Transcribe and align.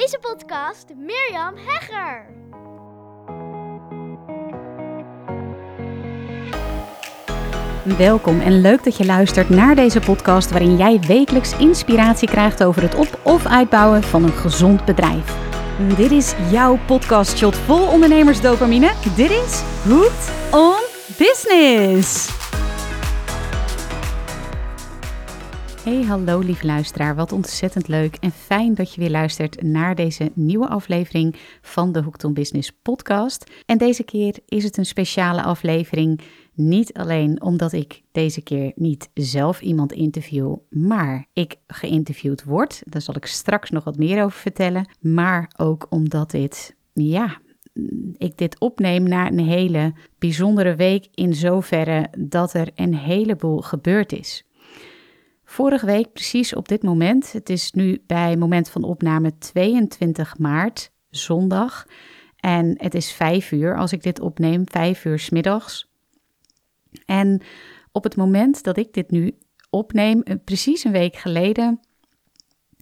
deze 0.00 0.18
podcast 0.20 0.86
Mirjam 0.96 1.54
Hegger. 1.56 2.26
Welkom 7.96 8.40
en 8.40 8.60
leuk 8.60 8.84
dat 8.84 8.96
je 8.96 9.04
luistert 9.04 9.48
naar 9.48 9.74
deze 9.74 10.00
podcast 10.00 10.50
waarin 10.50 10.76
jij 10.76 11.00
wekelijks 11.00 11.58
inspiratie 11.58 12.28
krijgt 12.28 12.64
over 12.64 12.82
het 12.82 12.94
op- 12.94 13.18
of 13.22 13.46
uitbouwen 13.46 14.02
van 14.02 14.22
een 14.22 14.32
gezond 14.32 14.84
bedrijf. 14.84 15.36
Dit 15.96 16.10
is 16.10 16.34
jouw 16.50 16.78
podcastshot 16.86 17.56
vol 17.56 17.86
ondernemersdopamine. 17.86 18.92
Dit 19.16 19.30
is 19.30 19.62
Hooked 19.84 20.32
on 20.50 20.80
Business. 21.18 22.40
Hey, 25.84 26.02
hallo 26.02 26.38
lieve 26.38 26.66
luisteraar. 26.66 27.14
Wat 27.14 27.32
ontzettend 27.32 27.88
leuk 27.88 28.16
en 28.16 28.30
fijn 28.30 28.74
dat 28.74 28.94
je 28.94 29.00
weer 29.00 29.10
luistert 29.10 29.62
naar 29.62 29.94
deze 29.94 30.30
nieuwe 30.34 30.68
aflevering 30.68 31.36
van 31.62 31.92
de 31.92 32.02
Hooked 32.02 32.24
on 32.24 32.34
Business 32.34 32.72
podcast. 32.82 33.50
En 33.66 33.78
deze 33.78 34.02
keer 34.02 34.38
is 34.46 34.64
het 34.64 34.76
een 34.76 34.86
speciale 34.86 35.42
aflevering. 35.42 36.20
Niet 36.54 36.92
alleen 36.92 37.42
omdat 37.42 37.72
ik 37.72 38.02
deze 38.12 38.42
keer 38.42 38.72
niet 38.74 39.10
zelf 39.14 39.60
iemand 39.60 39.92
interview, 39.92 40.56
maar 40.68 41.26
ik 41.32 41.56
geïnterviewd 41.66 42.44
word. 42.44 42.82
Daar 42.84 43.02
zal 43.02 43.16
ik 43.16 43.26
straks 43.26 43.70
nog 43.70 43.84
wat 43.84 43.96
meer 43.96 44.24
over 44.24 44.38
vertellen. 44.38 44.88
Maar 45.00 45.50
ook 45.56 45.86
omdat 45.90 46.30
dit, 46.30 46.76
ja, 46.92 47.40
ik 48.16 48.38
dit 48.38 48.60
opneem 48.60 49.02
na 49.02 49.26
een 49.26 49.46
hele 49.46 49.92
bijzondere 50.18 50.74
week 50.74 51.08
in 51.14 51.34
zoverre 51.34 52.08
dat 52.18 52.54
er 52.54 52.68
een 52.74 52.94
heleboel 52.94 53.60
gebeurd 53.60 54.12
is. 54.12 54.44
Vorige 55.52 55.86
week, 55.86 56.12
precies 56.12 56.54
op 56.54 56.68
dit 56.68 56.82
moment, 56.82 57.32
het 57.32 57.50
is 57.50 57.72
nu 57.72 58.02
bij 58.06 58.36
moment 58.36 58.70
van 58.70 58.82
opname 58.82 59.38
22 59.38 60.38
maart, 60.38 60.92
zondag. 61.10 61.86
En 62.36 62.74
het 62.76 62.94
is 62.94 63.12
vijf 63.12 63.52
uur 63.52 63.76
als 63.76 63.92
ik 63.92 64.02
dit 64.02 64.20
opneem, 64.20 64.64
vijf 64.64 65.04
uur 65.04 65.18
s 65.18 65.30
middags. 65.30 65.90
En 67.06 67.42
op 67.90 68.04
het 68.04 68.16
moment 68.16 68.62
dat 68.62 68.76
ik 68.76 68.92
dit 68.92 69.10
nu 69.10 69.38
opneem, 69.70 70.22
eh, 70.22 70.36
precies 70.44 70.84
een 70.84 70.92
week 70.92 71.16
geleden, 71.16 71.80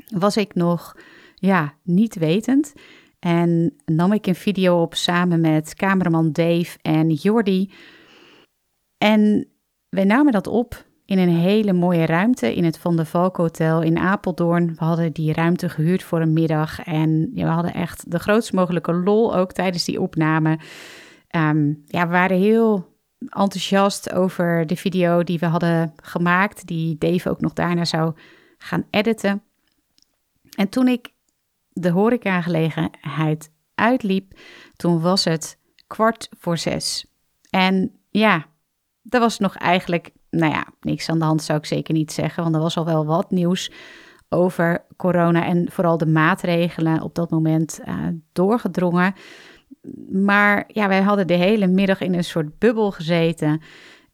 was 0.09 0.37
ik 0.37 0.55
nog 0.55 0.97
ja, 1.34 1.75
niet 1.83 2.14
wetend. 2.14 2.72
En 3.19 3.77
nam 3.84 4.12
ik 4.12 4.27
een 4.27 4.34
video 4.34 4.83
op 4.83 4.94
samen 4.94 5.41
met 5.41 5.75
cameraman 5.75 6.33
Dave 6.33 6.78
en 6.83 7.12
Jordi. 7.12 7.72
En 8.98 9.48
wij 9.89 10.05
namen 10.05 10.33
dat 10.33 10.47
op 10.47 10.89
in 11.11 11.19
een 11.19 11.36
hele 11.36 11.72
mooie 11.72 12.06
ruimte 12.06 12.55
in 12.55 12.64
het 12.64 12.78
Van 12.78 12.97
der 12.97 13.06
Valk 13.06 13.36
Hotel 13.36 13.83
in 13.83 13.98
Apeldoorn. 13.98 14.66
We 14.66 14.84
hadden 14.84 15.12
die 15.12 15.33
ruimte 15.33 15.69
gehuurd 15.69 16.03
voor 16.03 16.20
een 16.20 16.33
middag 16.33 16.80
en 16.80 17.30
we 17.34 17.44
hadden 17.44 17.75
echt 17.75 18.11
de 18.11 18.19
grootst 18.19 18.53
mogelijke 18.53 18.92
lol 18.92 19.36
ook 19.36 19.53
tijdens 19.53 19.84
die 19.84 20.00
opname. 20.00 20.58
Um, 21.36 21.83
ja, 21.86 22.06
we 22.06 22.12
waren 22.12 22.38
heel 22.38 22.97
enthousiast 23.28 24.12
over 24.12 24.66
de 24.66 24.77
video 24.77 25.25
die 25.25 25.38
we 25.38 25.47
hadden 25.47 25.92
gemaakt, 25.97 26.66
die 26.66 26.98
Dave 26.98 27.31
ook 27.31 27.41
nog 27.41 27.53
daarna 27.53 27.84
zou 27.84 28.14
gaan 28.58 28.84
editen. 28.91 29.42
En 30.56 30.69
toen 30.69 30.88
ik 30.88 31.08
de 31.72 31.91
horecagelegenheid 31.91 33.53
uitliep, 33.75 34.38
toen 34.77 35.00
was 35.00 35.25
het 35.25 35.58
kwart 35.86 36.28
voor 36.38 36.58
zes. 36.58 37.06
En 37.50 37.92
ja, 38.11 38.47
er 39.08 39.20
was 39.20 39.38
nog 39.38 39.56
eigenlijk, 39.56 40.11
nou 40.31 40.53
ja, 40.53 40.66
niks 40.81 41.09
aan 41.09 41.19
de 41.19 41.25
hand 41.25 41.42
zou 41.42 41.59
ik 41.59 41.67
zeker 41.67 41.95
niet 41.95 42.12
zeggen, 42.12 42.42
want 42.42 42.55
er 42.55 42.61
was 42.61 42.77
al 42.77 42.84
wel 42.84 43.06
wat 43.06 43.31
nieuws 43.31 43.73
over 44.28 44.84
corona 44.97 45.45
en 45.45 45.70
vooral 45.70 45.98
de 45.98 46.06
maatregelen 46.06 47.03
op 47.03 47.14
dat 47.14 47.31
moment 47.31 47.81
uh, 47.89 48.06
doorgedrongen. 48.33 49.14
Maar 50.11 50.64
ja, 50.67 50.89
wij 50.89 51.03
hadden 51.03 51.27
de 51.27 51.34
hele 51.34 51.67
middag 51.67 52.00
in 52.00 52.14
een 52.14 52.25
soort 52.25 52.59
bubbel 52.59 52.91
gezeten. 52.91 53.60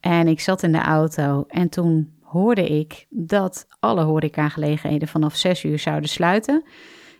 En 0.01 0.29
ik 0.29 0.41
zat 0.41 0.63
in 0.63 0.73
de 0.73 0.81
auto 0.81 1.45
en 1.49 1.69
toen 1.69 2.15
hoorde 2.23 2.67
ik 2.67 3.07
dat 3.11 3.67
alle 3.81 4.03
horecagelegenheden 4.03 5.09
vanaf 5.09 5.37
6 5.37 5.65
uur 5.65 5.79
zouden 5.79 6.09
sluiten. 6.09 6.65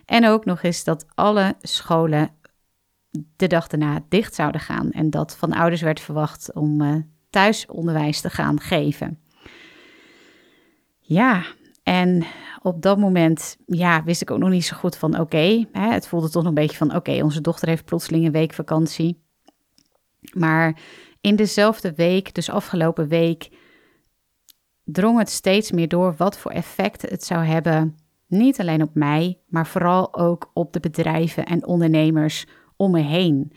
En 0.05 0.27
ook 0.27 0.45
nog 0.45 0.63
eens 0.63 0.83
dat 0.83 1.05
alle 1.15 1.55
scholen 1.61 2.29
de 3.35 3.47
dag 3.47 3.67
daarna 3.67 4.05
dicht 4.09 4.35
zouden 4.35 4.61
gaan. 4.61 4.91
En 4.91 5.09
dat 5.09 5.37
van 5.37 5.53
ouders 5.53 5.81
werd 5.81 5.99
verwacht 5.99 6.53
om 6.53 6.81
uh, 6.81 6.95
thuisonderwijs 7.29 8.21
te 8.21 8.29
gaan 8.29 8.59
geven. 8.59 9.19
Ja, 11.07 11.45
en 11.83 12.25
op 12.61 12.81
dat 12.81 12.97
moment 12.97 13.57
ja, 13.65 14.03
wist 14.03 14.21
ik 14.21 14.31
ook 14.31 14.39
nog 14.39 14.49
niet 14.49 14.65
zo 14.65 14.77
goed 14.77 14.95
van 14.95 15.19
oké. 15.19 15.65
het 15.71 16.07
voelde 16.07 16.29
toch 16.29 16.43
nog 16.43 16.51
een 16.51 16.61
beetje 16.61 16.77
van 16.77 16.95
oké, 16.95 17.23
onze 17.23 17.41
dochter 17.41 17.67
heeft 17.67 17.85
plotseling 17.85 18.25
een 18.25 18.31
week 18.31 18.53
vakantie. 18.53 19.23
Maar 20.33 20.79
in 21.21 21.35
dezelfde 21.35 21.93
week, 21.93 22.33
dus 22.33 22.49
afgelopen 22.49 23.07
week, 23.07 23.49
drong 24.83 25.17
het 25.17 25.29
steeds 25.29 25.71
meer 25.71 25.87
door 25.87 26.15
wat 26.17 26.37
voor 26.37 26.51
effect 26.51 27.01
het 27.01 27.23
zou 27.23 27.45
hebben. 27.45 27.97
Niet 28.27 28.59
alleen 28.59 28.81
op 28.81 28.93
mij, 28.93 29.39
maar 29.47 29.67
vooral 29.67 30.15
ook 30.15 30.51
op 30.53 30.73
de 30.73 30.79
bedrijven 30.79 31.45
en 31.45 31.65
ondernemers 31.67 32.45
om 32.75 32.91
me 32.91 33.01
heen. 33.01 33.51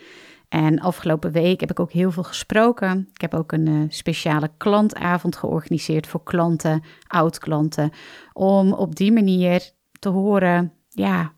En 0.51 0.81
afgelopen 0.81 1.33
week 1.33 1.61
heb 1.61 1.71
ik 1.71 1.81
ook 1.81 1.93
heel 1.93 2.11
veel 2.11 2.23
gesproken. 2.23 3.09
Ik 3.13 3.21
heb 3.21 3.35
ook 3.35 3.53
een 3.53 3.67
uh, 3.67 3.85
speciale 3.89 4.51
klantavond 4.57 5.37
georganiseerd 5.37 6.07
voor 6.07 6.23
klanten, 6.23 6.83
oud-klanten. 7.07 7.91
Om 8.33 8.73
op 8.73 8.97
die 8.97 9.13
manier 9.13 9.71
te 9.99 10.09
horen, 10.09 10.73
ja, 10.89 11.33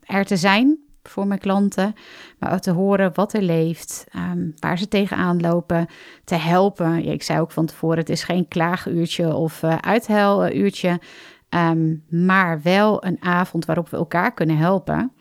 er 0.00 0.24
te 0.24 0.36
zijn 0.36 0.78
voor 1.02 1.26
mijn 1.26 1.40
klanten. 1.40 1.94
Maar 2.38 2.60
te 2.60 2.70
horen 2.70 3.14
wat 3.14 3.32
er 3.32 3.42
leeft, 3.42 4.06
um, 4.16 4.54
waar 4.58 4.78
ze 4.78 4.88
tegenaan 4.88 5.40
lopen, 5.40 5.86
te 6.24 6.34
helpen. 6.34 7.04
Ja, 7.04 7.12
ik 7.12 7.22
zei 7.22 7.40
ook 7.40 7.52
van 7.52 7.66
tevoren, 7.66 7.98
het 7.98 8.08
is 8.08 8.24
geen 8.24 8.48
klaaguurtje 8.48 9.34
of 9.34 9.62
uh, 9.62 9.76
uithuiluurtje. 9.76 11.00
Um, 11.48 12.04
maar 12.08 12.62
wel 12.62 13.04
een 13.04 13.22
avond 13.22 13.64
waarop 13.64 13.88
we 13.88 13.96
elkaar 13.96 14.34
kunnen 14.34 14.56
helpen. 14.56 15.12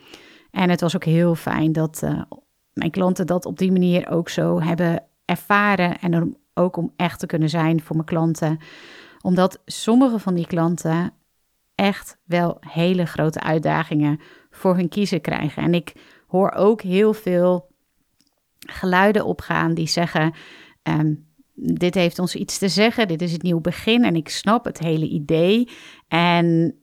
En 0.51 0.69
het 0.69 0.81
was 0.81 0.95
ook 0.95 1.05
heel 1.05 1.35
fijn 1.35 1.71
dat 1.71 2.01
uh, 2.03 2.21
mijn 2.73 2.91
klanten 2.91 3.27
dat 3.27 3.45
op 3.45 3.57
die 3.57 3.71
manier 3.71 4.09
ook 4.09 4.29
zo 4.29 4.61
hebben 4.61 5.03
ervaren. 5.25 5.99
En 5.99 6.37
ook 6.53 6.77
om 6.77 6.93
echt 6.95 7.19
te 7.19 7.25
kunnen 7.25 7.49
zijn 7.49 7.81
voor 7.81 7.95
mijn 7.95 8.07
klanten. 8.07 8.59
Omdat 9.21 9.61
sommige 9.65 10.19
van 10.19 10.35
die 10.35 10.47
klanten 10.47 11.13
echt 11.75 12.17
wel 12.25 12.57
hele 12.59 13.05
grote 13.05 13.39
uitdagingen 13.39 14.19
voor 14.49 14.75
hun 14.75 14.89
kiezen 14.89 15.21
krijgen. 15.21 15.63
En 15.63 15.73
ik 15.73 15.93
hoor 16.27 16.51
ook 16.51 16.81
heel 16.81 17.13
veel 17.13 17.67
geluiden 18.59 19.25
opgaan 19.25 19.73
die 19.73 19.87
zeggen: 19.87 20.33
um, 20.83 21.27
Dit 21.61 21.95
heeft 21.95 22.19
ons 22.19 22.35
iets 22.35 22.57
te 22.57 22.67
zeggen, 22.67 23.07
dit 23.07 23.21
is 23.21 23.31
het 23.31 23.41
nieuw 23.41 23.59
begin. 23.61 24.03
En 24.03 24.15
ik 24.15 24.29
snap 24.29 24.65
het 24.65 24.79
hele 24.79 25.07
idee. 25.07 25.69
En 26.07 26.75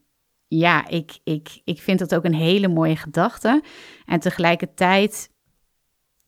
ja, 0.48 0.88
ik, 0.88 1.18
ik, 1.24 1.60
ik 1.64 1.80
vind 1.80 1.98
dat 1.98 2.14
ook 2.14 2.24
een 2.24 2.34
hele 2.34 2.68
mooie 2.68 2.96
gedachte. 2.96 3.62
En 4.06 4.20
tegelijkertijd 4.20 5.30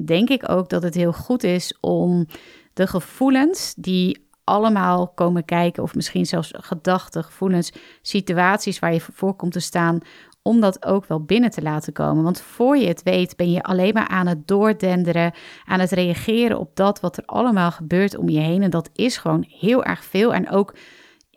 denk 0.05 0.29
ik 0.29 0.49
ook 0.49 0.69
dat 0.69 0.83
het 0.83 0.95
heel 0.95 1.13
goed 1.13 1.43
is 1.43 1.77
om 1.81 2.27
de 2.73 2.87
gevoelens 2.87 3.75
die 3.75 4.27
allemaal 4.45 5.09
komen 5.09 5.45
kijken, 5.45 5.83
of 5.83 5.95
misschien 5.95 6.27
zelfs 6.27 6.51
gedachten, 6.57 7.25
gevoelens, 7.25 7.73
situaties 8.03 8.79
waar 8.79 8.93
je 8.93 9.01
voor 9.01 9.35
komt 9.35 9.53
te 9.53 9.61
staan, 9.61 10.01
om 10.43 10.61
dat 10.61 10.85
ook 10.85 11.07
wel 11.07 11.23
binnen 11.23 11.51
te 11.51 11.63
laten 11.63 11.93
komen. 11.93 12.23
Want 12.23 12.41
voor 12.41 12.77
je 12.77 12.87
het 12.87 13.03
weet, 13.03 13.37
ben 13.37 13.51
je 13.51 13.63
alleen 13.63 13.93
maar 13.93 14.09
aan 14.09 14.27
het 14.27 14.49
doordenderen, 14.49 15.33
aan 15.65 15.81
het 15.81 15.91
reageren 15.91 16.59
op 16.59 16.77
dat 16.77 17.01
wat 17.01 17.17
er 17.17 17.25
allemaal 17.27 17.71
gebeurt 17.71 18.17
om 18.17 18.29
je 18.29 18.41
heen. 18.41 18.63
En 18.63 18.71
dat 18.71 18.91
is 18.95 19.17
gewoon 19.17 19.45
heel 19.49 19.85
erg 19.85 20.05
veel. 20.05 20.35
En 20.35 20.51
ook 20.51 20.75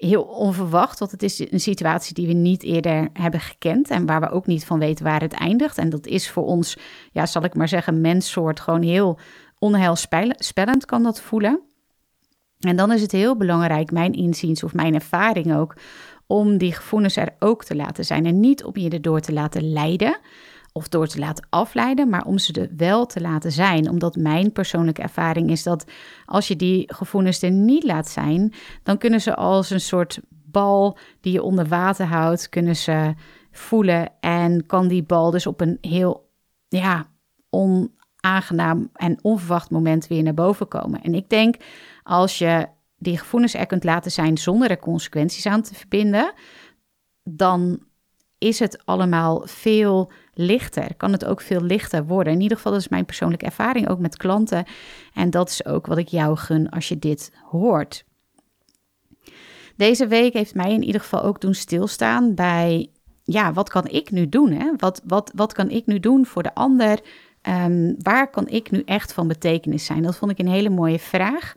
heel 0.07 0.23
onverwacht, 0.23 0.99
want 0.99 1.11
het 1.11 1.23
is 1.23 1.51
een 1.51 1.59
situatie 1.59 2.13
die 2.13 2.27
we 2.27 2.33
niet 2.33 2.63
eerder 2.63 3.09
hebben 3.13 3.39
gekend 3.39 3.89
en 3.89 4.05
waar 4.05 4.21
we 4.21 4.29
ook 4.29 4.47
niet 4.47 4.65
van 4.65 4.79
weten 4.79 5.05
waar 5.05 5.21
het 5.21 5.33
eindigt. 5.33 5.77
En 5.77 5.89
dat 5.89 6.07
is 6.07 6.29
voor 6.29 6.45
ons, 6.45 6.77
ja, 7.11 7.25
zal 7.25 7.43
ik 7.43 7.55
maar 7.55 7.67
zeggen, 7.67 8.01
menssoort 8.01 8.59
gewoon 8.59 8.81
heel 8.81 9.19
onheilspellend 9.59 10.85
kan 10.85 11.03
dat 11.03 11.21
voelen. 11.21 11.61
En 12.59 12.75
dan 12.75 12.91
is 12.91 13.01
het 13.01 13.11
heel 13.11 13.37
belangrijk, 13.37 13.91
mijn 13.91 14.13
inziens 14.13 14.63
of 14.63 14.73
mijn 14.73 14.93
ervaring 14.93 15.55
ook, 15.55 15.75
om 16.27 16.57
die 16.57 16.73
gevoelens 16.73 17.15
er 17.15 17.35
ook 17.39 17.63
te 17.63 17.75
laten 17.75 18.05
zijn 18.05 18.25
en 18.25 18.39
niet 18.39 18.63
om 18.63 18.77
je 18.77 18.89
erdoor 18.89 19.19
te 19.19 19.33
laten 19.33 19.71
leiden 19.71 20.17
of 20.71 20.87
door 20.87 21.07
te 21.07 21.19
laten 21.19 21.47
afleiden, 21.49 22.09
maar 22.09 22.25
om 22.25 22.37
ze 22.37 22.53
er 22.53 22.69
wel 22.77 23.05
te 23.05 23.21
laten 23.21 23.51
zijn. 23.51 23.89
Omdat 23.89 24.15
mijn 24.15 24.51
persoonlijke 24.51 25.01
ervaring 25.01 25.49
is 25.49 25.63
dat 25.63 25.85
als 26.25 26.47
je 26.47 26.55
die 26.55 26.93
gevoelens 26.93 27.41
er 27.41 27.51
niet 27.51 27.83
laat 27.83 28.09
zijn, 28.09 28.53
dan 28.83 28.97
kunnen 28.97 29.21
ze 29.21 29.35
als 29.35 29.69
een 29.69 29.81
soort 29.81 30.19
bal 30.29 30.97
die 31.21 31.33
je 31.33 31.43
onder 31.43 31.67
water 31.67 32.05
houdt, 32.05 32.49
kunnen 32.49 32.75
ze 32.75 33.13
voelen 33.51 34.09
en 34.19 34.65
kan 34.65 34.87
die 34.87 35.03
bal 35.03 35.31
dus 35.31 35.47
op 35.47 35.61
een 35.61 35.77
heel 35.81 36.29
ja, 36.67 37.07
onaangenaam 37.49 38.89
en 38.93 39.19
onverwacht 39.21 39.69
moment 39.69 40.07
weer 40.07 40.23
naar 40.23 40.33
boven 40.33 40.67
komen. 40.67 41.01
En 41.01 41.13
ik 41.13 41.29
denk 41.29 41.55
als 42.03 42.37
je 42.37 42.67
die 42.97 43.17
gevoelens 43.17 43.53
er 43.53 43.65
kunt 43.65 43.83
laten 43.83 44.11
zijn 44.11 44.37
zonder 44.37 44.69
er 44.69 44.79
consequenties 44.79 45.45
aan 45.45 45.61
te 45.61 45.75
verbinden, 45.75 46.33
dan 47.23 47.79
is 48.41 48.59
het 48.59 48.85
allemaal 48.85 49.41
veel 49.45 50.11
lichter. 50.33 50.95
Kan 50.95 51.11
het 51.11 51.25
ook 51.25 51.41
veel 51.41 51.61
lichter 51.61 52.05
worden. 52.05 52.33
In 52.33 52.41
ieder 52.41 52.57
geval, 52.57 52.71
dat 52.71 52.81
is 52.81 52.87
mijn 52.87 53.05
persoonlijke 53.05 53.45
ervaring 53.45 53.89
ook 53.89 53.99
met 53.99 54.17
klanten. 54.17 54.65
En 55.13 55.29
dat 55.29 55.49
is 55.49 55.65
ook 55.65 55.85
wat 55.85 55.97
ik 55.97 56.07
jou 56.07 56.37
gun 56.37 56.69
als 56.69 56.87
je 56.87 56.99
dit 56.99 57.31
hoort. 57.43 58.05
Deze 59.75 60.07
week 60.07 60.33
heeft 60.33 60.55
mij 60.55 60.73
in 60.73 60.83
ieder 60.83 61.01
geval 61.01 61.23
ook 61.23 61.41
doen 61.41 61.53
stilstaan 61.53 62.35
bij, 62.35 62.89
ja, 63.23 63.53
wat 63.53 63.69
kan 63.69 63.87
ik 63.87 64.11
nu 64.11 64.29
doen? 64.29 64.51
Hè? 64.51 64.71
Wat, 64.77 65.01
wat, 65.05 65.31
wat 65.35 65.53
kan 65.53 65.69
ik 65.69 65.85
nu 65.85 65.99
doen 65.99 66.25
voor 66.25 66.43
de 66.43 66.55
ander? 66.55 66.99
Um, 67.41 67.95
waar 67.97 68.29
kan 68.29 68.47
ik 68.47 68.71
nu 68.71 68.81
echt 68.85 69.13
van 69.13 69.27
betekenis 69.27 69.85
zijn? 69.85 70.01
Dat 70.01 70.17
vond 70.17 70.31
ik 70.31 70.39
een 70.39 70.47
hele 70.47 70.69
mooie 70.69 70.99
vraag. 70.99 71.53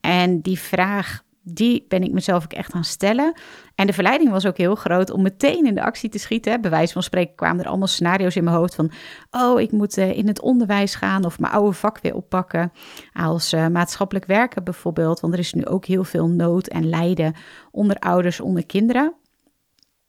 En 0.00 0.40
die 0.40 0.58
vraag 0.58 1.22
die 1.54 1.84
ben 1.88 2.02
ik 2.02 2.12
mezelf 2.12 2.44
ook 2.44 2.52
echt 2.52 2.72
gaan 2.72 2.84
stellen. 2.84 3.32
En 3.74 3.86
de 3.86 3.92
verleiding 3.92 4.30
was 4.30 4.46
ook 4.46 4.56
heel 4.56 4.74
groot 4.74 5.10
om 5.10 5.22
meteen 5.22 5.66
in 5.66 5.74
de 5.74 5.82
actie 5.82 6.10
te 6.10 6.18
schieten. 6.18 6.60
Bij 6.60 6.70
wijze 6.70 6.92
van 6.92 7.02
spreken 7.02 7.34
kwamen 7.34 7.60
er 7.60 7.68
allemaal 7.68 7.86
scenario's 7.86 8.36
in 8.36 8.44
mijn 8.44 8.56
hoofd 8.56 8.74
van... 8.74 8.90
oh, 9.30 9.60
ik 9.60 9.72
moet 9.72 9.98
uh, 9.98 10.16
in 10.16 10.26
het 10.26 10.40
onderwijs 10.40 10.94
gaan 10.94 11.24
of 11.24 11.38
mijn 11.38 11.52
oude 11.52 11.72
vak 11.72 12.00
weer 12.00 12.14
oppakken. 12.14 12.72
Als 13.12 13.52
uh, 13.52 13.66
maatschappelijk 13.66 14.26
werken 14.26 14.64
bijvoorbeeld. 14.64 15.20
Want 15.20 15.32
er 15.32 15.38
is 15.38 15.52
nu 15.52 15.66
ook 15.66 15.84
heel 15.84 16.04
veel 16.04 16.28
nood 16.28 16.66
en 16.66 16.88
lijden 16.88 17.34
onder 17.70 17.96
ouders, 17.96 18.40
onder 18.40 18.66
kinderen. 18.66 19.14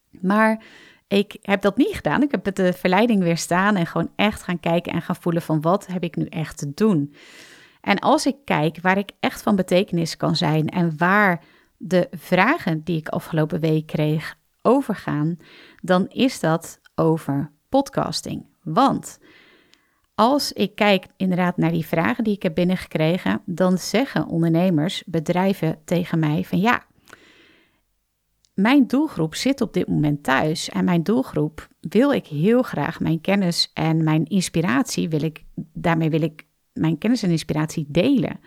Maar 0.10 0.64
ik 1.08 1.38
heb 1.42 1.62
dat 1.62 1.78
niet 1.78 1.96
gedaan. 1.96 2.24
Ik 2.24 2.32
heb 2.32 2.56
de 2.56 2.74
verleiding 2.74 3.24
weer 3.24 3.38
staan 3.38 3.76
en 3.76 3.86
gewoon 3.86 4.12
echt 4.16 4.44
gaan 4.44 4.60
kijken 4.60 4.94
en 4.94 5.02
gaan 5.02 5.16
voelen 5.16 5.42
van... 5.42 5.62
wat 5.62 5.88
heb 5.88 6.04
ik 6.04 6.16
nu 6.16 6.26
echt 6.26 6.58
te 6.58 6.72
doen? 6.74 7.14
En 7.90 8.00
als 8.00 8.26
ik 8.26 8.36
kijk 8.46 8.82
waar 8.82 8.98
ik 8.98 9.12
echt 9.20 9.42
van 9.42 9.56
betekenis 9.56 10.18
kan 10.18 10.36
zijn 10.36 10.68
en 10.68 10.98
waar 10.98 11.44
de 11.78 12.08
vragen 12.12 12.84
die 12.84 12.98
ik 12.98 13.10
afgelopen 13.10 13.60
week 13.60 13.88
kreeg 13.88 14.38
overgaan, 14.62 15.38
dan 15.82 16.08
is 16.08 16.40
dat 16.40 16.80
over 16.96 17.52
podcasting. 17.70 18.46
Want 18.64 19.20
als 20.16 20.54
ik 20.54 20.76
kijk 20.76 21.06
inderdaad 21.18 21.58
naar 21.58 21.72
die 21.72 21.86
vragen 21.86 22.24
die 22.24 22.34
ik 22.34 22.44
heb 22.44 22.56
binnengekregen, 22.56 23.42
dan 23.46 23.78
zeggen 23.78 24.28
ondernemers, 24.28 25.04
bedrijven 25.06 25.82
tegen 25.86 26.20
mij 26.20 26.44
van 26.44 26.60
ja, 26.60 26.84
mijn 28.54 28.88
doelgroep 28.88 29.36
zit 29.36 29.62
op 29.62 29.74
dit 29.74 29.88
moment 29.88 30.24
thuis 30.24 30.70
en 30.70 30.86
mijn 30.86 31.04
doelgroep 31.04 31.68
wil 31.80 32.12
ik 32.12 32.26
heel 32.26 32.62
graag 32.62 33.00
mijn 33.00 33.22
kennis 33.22 33.72
en 33.74 34.04
mijn 34.04 34.26
inspiratie 34.26 35.10
wil 35.10 35.22
ik 35.22 35.44
daarmee 35.74 36.10
wil 36.10 36.22
ik 36.22 36.48
mijn 36.74 36.98
kennis 36.98 37.24
en 37.24 37.30
inspiratie 37.30 37.86
delen. 37.90 38.40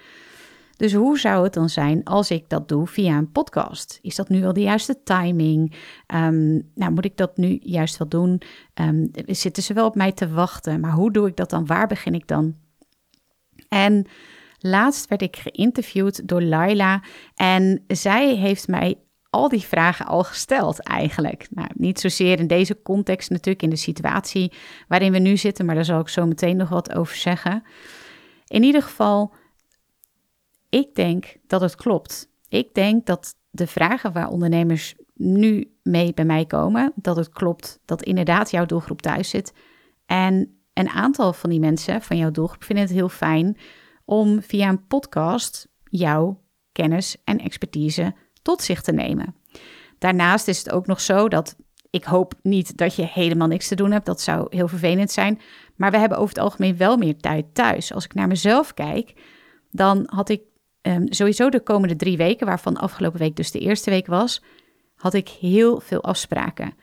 Dus 0.77 0.93
hoe 0.95 1.19
zou 1.19 1.45
het 1.45 1.53
dan 1.53 1.69
zijn 1.69 2.05
als 2.05 2.31
ik 2.31 2.49
dat 2.49 2.69
doe 2.69 2.87
via 2.87 3.17
een 3.17 3.33
podcast? 3.33 3.99
Is 4.03 4.15
dat 4.15 4.29
nu 4.29 4.41
wel 4.41 4.53
de 4.53 4.61
juiste 4.61 5.03
timing? 5.03 5.75
Um, 6.15 6.71
nou, 6.75 6.93
moet 6.93 7.05
ik 7.05 7.17
dat 7.17 7.37
nu 7.37 7.59
juist 7.61 7.99
wel 7.99 8.09
doen? 8.09 8.43
Um, 8.75 9.11
zitten 9.27 9.63
ze 9.63 9.75
wel 9.75 9.87
op 9.87 9.95
mij 9.95 10.13
te 10.13 10.29
wachten? 10.29 10.81
Maar 10.81 10.93
hoe 10.93 11.13
doe 11.13 11.29
ik 11.29 11.37
dat 11.37 11.51
dan? 11.51 11.67
Waar 11.67 11.87
begin 11.87 12.15
ik 12.15 12.27
dan? 12.27 12.55
En 13.69 14.07
laatst 14.59 15.09
werd 15.09 15.23
ik 15.23 15.37
geïnterviewd 15.37 16.29
door 16.29 16.43
Laila 16.43 17.03
en 17.35 17.85
zij 17.87 18.35
heeft 18.35 18.69
mij 18.69 18.97
al 19.31 19.49
die 19.49 19.61
vragen 19.61 20.07
al 20.07 20.25
gesteld 20.25 20.83
eigenlijk. 20.83 21.47
Nou, 21.51 21.69
niet 21.75 22.01
zozeer 22.01 22.39
in 22.39 22.47
deze 22.47 22.83
context 22.83 23.31
natuurlijk, 23.31 23.63
in 23.63 23.71
de 23.71 23.77
situatie 23.77 24.53
waarin 24.89 25.13
we 25.13 25.19
nu 25.19 25.37
zitten, 25.37 25.67
maar 25.67 25.75
daar 25.75 25.85
zal 25.85 26.01
ik 26.01 26.09
zo 26.09 26.27
meteen 26.27 26.57
nog 26.57 26.69
wat 26.69 26.95
over 26.95 27.17
zeggen. 27.17 27.63
In 28.53 28.63
ieder 28.63 28.83
geval, 28.83 29.33
ik 30.69 30.95
denk 30.95 31.37
dat 31.47 31.61
het 31.61 31.75
klopt. 31.75 32.29
Ik 32.49 32.75
denk 32.75 33.07
dat 33.07 33.35
de 33.51 33.67
vragen 33.67 34.13
waar 34.13 34.29
ondernemers 34.29 34.95
nu 35.15 35.77
mee 35.83 36.15
bij 36.15 36.25
mij 36.25 36.47
komen, 36.47 36.93
dat 36.95 37.17
het 37.17 37.29
klopt 37.29 37.81
dat 37.85 38.03
inderdaad 38.03 38.51
jouw 38.51 38.67
doelgroep 38.67 39.03
thuis 39.03 39.29
zit. 39.29 39.53
En 40.07 40.63
een 40.73 40.89
aantal 40.89 41.33
van 41.33 41.51
die 41.51 41.61
mensen 41.61 42.03
van 42.03 42.17
jouw 42.17 42.31
doelgroep 42.31 42.65
vinden 42.65 42.85
het 42.85 42.95
heel 42.95 43.09
fijn 43.09 43.57
om 44.05 44.43
via 44.43 44.69
een 44.69 44.87
podcast 44.87 45.69
jouw 45.85 46.43
kennis 46.73 47.17
en 47.25 47.39
expertise 47.39 48.15
tot 48.43 48.63
zich 48.63 48.83
te 48.83 48.93
nemen. 48.93 49.35
Daarnaast 49.99 50.49
is 50.49 50.59
het 50.59 50.71
ook 50.71 50.87
nog 50.87 51.01
zo 51.01 51.29
dat 51.29 51.57
ik 51.91 52.05
hoop 52.05 52.35
niet 52.43 52.77
dat 52.77 52.95
je 52.95 53.05
helemaal 53.05 53.49
niks 53.49 53.69
te 53.69 53.75
doen 53.75 53.91
hebt. 53.91 54.07
Dat 54.07 54.21
zou 54.21 54.47
heel 54.57 54.69
vervelend 54.69 55.11
zijn. 55.11 55.41
Maar 55.83 55.91
we 55.91 55.99
hebben 55.99 56.19
over 56.19 56.35
het 56.35 56.45
algemeen 56.45 56.77
wel 56.77 56.97
meer 56.97 57.17
tijd 57.17 57.55
thuis. 57.55 57.93
Als 57.93 58.05
ik 58.05 58.15
naar 58.15 58.29
mezelf 58.29 58.75
kijk, 58.75 59.15
dan 59.71 60.03
had 60.07 60.29
ik 60.29 60.43
um, 60.83 61.13
sowieso 61.13 61.49
de 61.49 61.61
komende 61.61 61.97
drie 61.97 62.17
weken, 62.17 62.47
waarvan 62.47 62.77
afgelopen 62.77 63.19
week 63.19 63.37
dus 63.37 63.51
de 63.51 63.59
eerste 63.59 63.91
week 63.91 64.07
was, 64.07 64.43
had 64.95 65.15
ik 65.15 65.29
heel 65.29 65.81
veel 65.81 66.03
afspraken. 66.03 66.75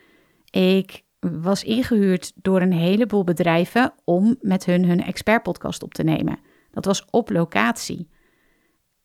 Ik 0.49 1.03
was 1.19 1.63
ingehuurd 1.63 2.31
door 2.35 2.61
een 2.61 2.73
heleboel 2.73 3.23
bedrijven 3.23 3.93
om 4.03 4.35
met 4.41 4.65
hun 4.65 4.85
hun 4.85 5.03
expertpodcast 5.03 5.83
op 5.83 5.93
te 5.93 6.03
nemen. 6.03 6.39
Dat 6.71 6.85
was 6.85 7.05
op 7.09 7.29
locatie. 7.29 8.09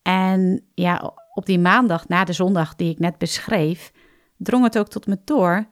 En 0.01 0.65
ja, 0.73 1.13
op 1.33 1.45
die 1.45 1.59
maandag 1.59 2.07
na 2.07 2.23
de 2.23 2.33
zondag 2.33 2.75
die 2.75 2.91
ik 2.91 2.99
net 2.99 3.17
beschreef, 3.17 3.91
drong 4.37 4.63
het 4.63 4.77
ook 4.77 4.89
tot 4.89 5.07
me 5.07 5.17
door. 5.25 5.67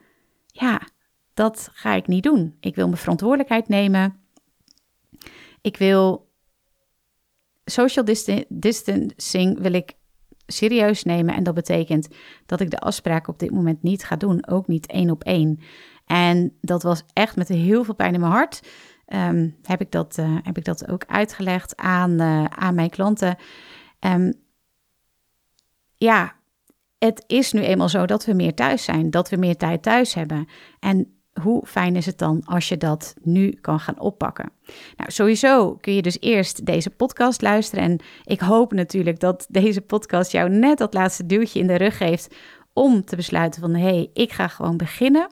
Ja, 0.48 0.82
dat 1.34 1.70
ga 1.74 1.94
ik 1.94 2.08
niet 2.08 2.24
doen. 2.24 2.58
Ik 2.60 2.76
wil 2.76 2.86
mijn 2.88 2.98
verantwoordelijkheid 2.98 3.68
nemen. 3.68 4.22
Ik 5.62 5.78
wil 5.78 6.32
social 7.66 8.06
distancing 8.50 9.60
wil 9.60 9.74
ik 9.74 9.94
serieus 10.46 11.04
nemen. 11.04 11.36
En 11.36 11.44
dat 11.44 11.54
betekent 11.54 12.08
dat 12.46 12.60
ik 12.60 12.70
de 12.70 12.80
afspraken 12.80 13.34
op 13.34 13.40
dit 13.40 13.52
moment 13.52 13.84
niet 13.84 14.04
ga 14.04 14.16
doen. 14.16 14.48
Ook 14.48 14.68
niet 14.68 14.88
één 14.88 15.10
op 15.10 15.24
één. 15.24 15.60
En 16.06 16.58
dat 16.62 16.84
was 16.84 17.04
echt 17.14 17.36
met 17.36 17.48
heel 17.48 17.84
veel 17.84 17.96
pijn 17.96 18.14
in 18.14 18.20
mijn 18.20 18.32
hart. 18.32 18.68
Ehm, 19.06 19.50
heb, 19.62 19.82
ik 19.82 19.92
dat, 19.92 20.18
uh, 20.18 20.38
heb 20.44 20.58
ik 20.58 20.66
dat 20.66 20.88
ook 20.88 21.06
uitgelegd 21.06 21.78
aan, 21.78 22.22
uh, 22.22 22.44
aan 22.44 22.76
mijn 22.76 22.90
klanten. 22.90 23.38
Um, 24.00 24.34
ja, 25.98 26.36
het 26.98 27.24
is 27.28 27.52
nu 27.52 27.62
eenmaal 27.62 27.90
zo 27.90 28.06
dat 28.06 28.26
we 28.26 28.34
meer 28.34 28.54
thuis 28.54 28.84
zijn, 28.84 29.10
dat 29.10 29.30
we 29.30 29.38
meer 29.38 29.58
tijd 29.58 29.84
thuis 29.84 30.14
hebben. 30.14 30.48
En 30.80 31.13
hoe 31.42 31.66
fijn 31.66 31.96
is 31.96 32.06
het 32.06 32.18
dan 32.18 32.42
als 32.46 32.70
je 32.70 32.78
dat 32.78 33.14
nu 33.22 33.52
kan 33.62 33.80
gaan 33.80 34.00
oppakken? 34.00 34.52
Nou, 34.98 35.12
sowieso 35.12 35.76
kun 35.76 35.94
je 35.94 36.02
dus 36.02 36.18
eerst 36.20 36.66
deze 36.66 36.90
podcast 36.90 37.42
luisteren. 37.42 37.84
En 37.84 38.00
ik 38.24 38.40
hoop 38.40 38.74
natuurlijk 38.74 39.20
dat 39.20 39.46
deze 39.50 39.82
podcast 39.82 40.32
jou 40.32 40.50
net 40.50 40.78
dat 40.78 40.94
laatste 40.94 41.26
duwtje 41.26 41.60
in 41.60 41.68
de 41.68 41.76
rug 41.76 41.98
geeft 41.98 42.36
om 42.74 43.06
te 43.06 43.16
besluiten 43.16 43.62
van 43.62 43.74
hé, 43.74 43.82
hey, 43.82 44.10
ik 44.14 44.32
ga 44.32 44.48
gewoon 44.48 44.78
beginnen. 44.78 45.28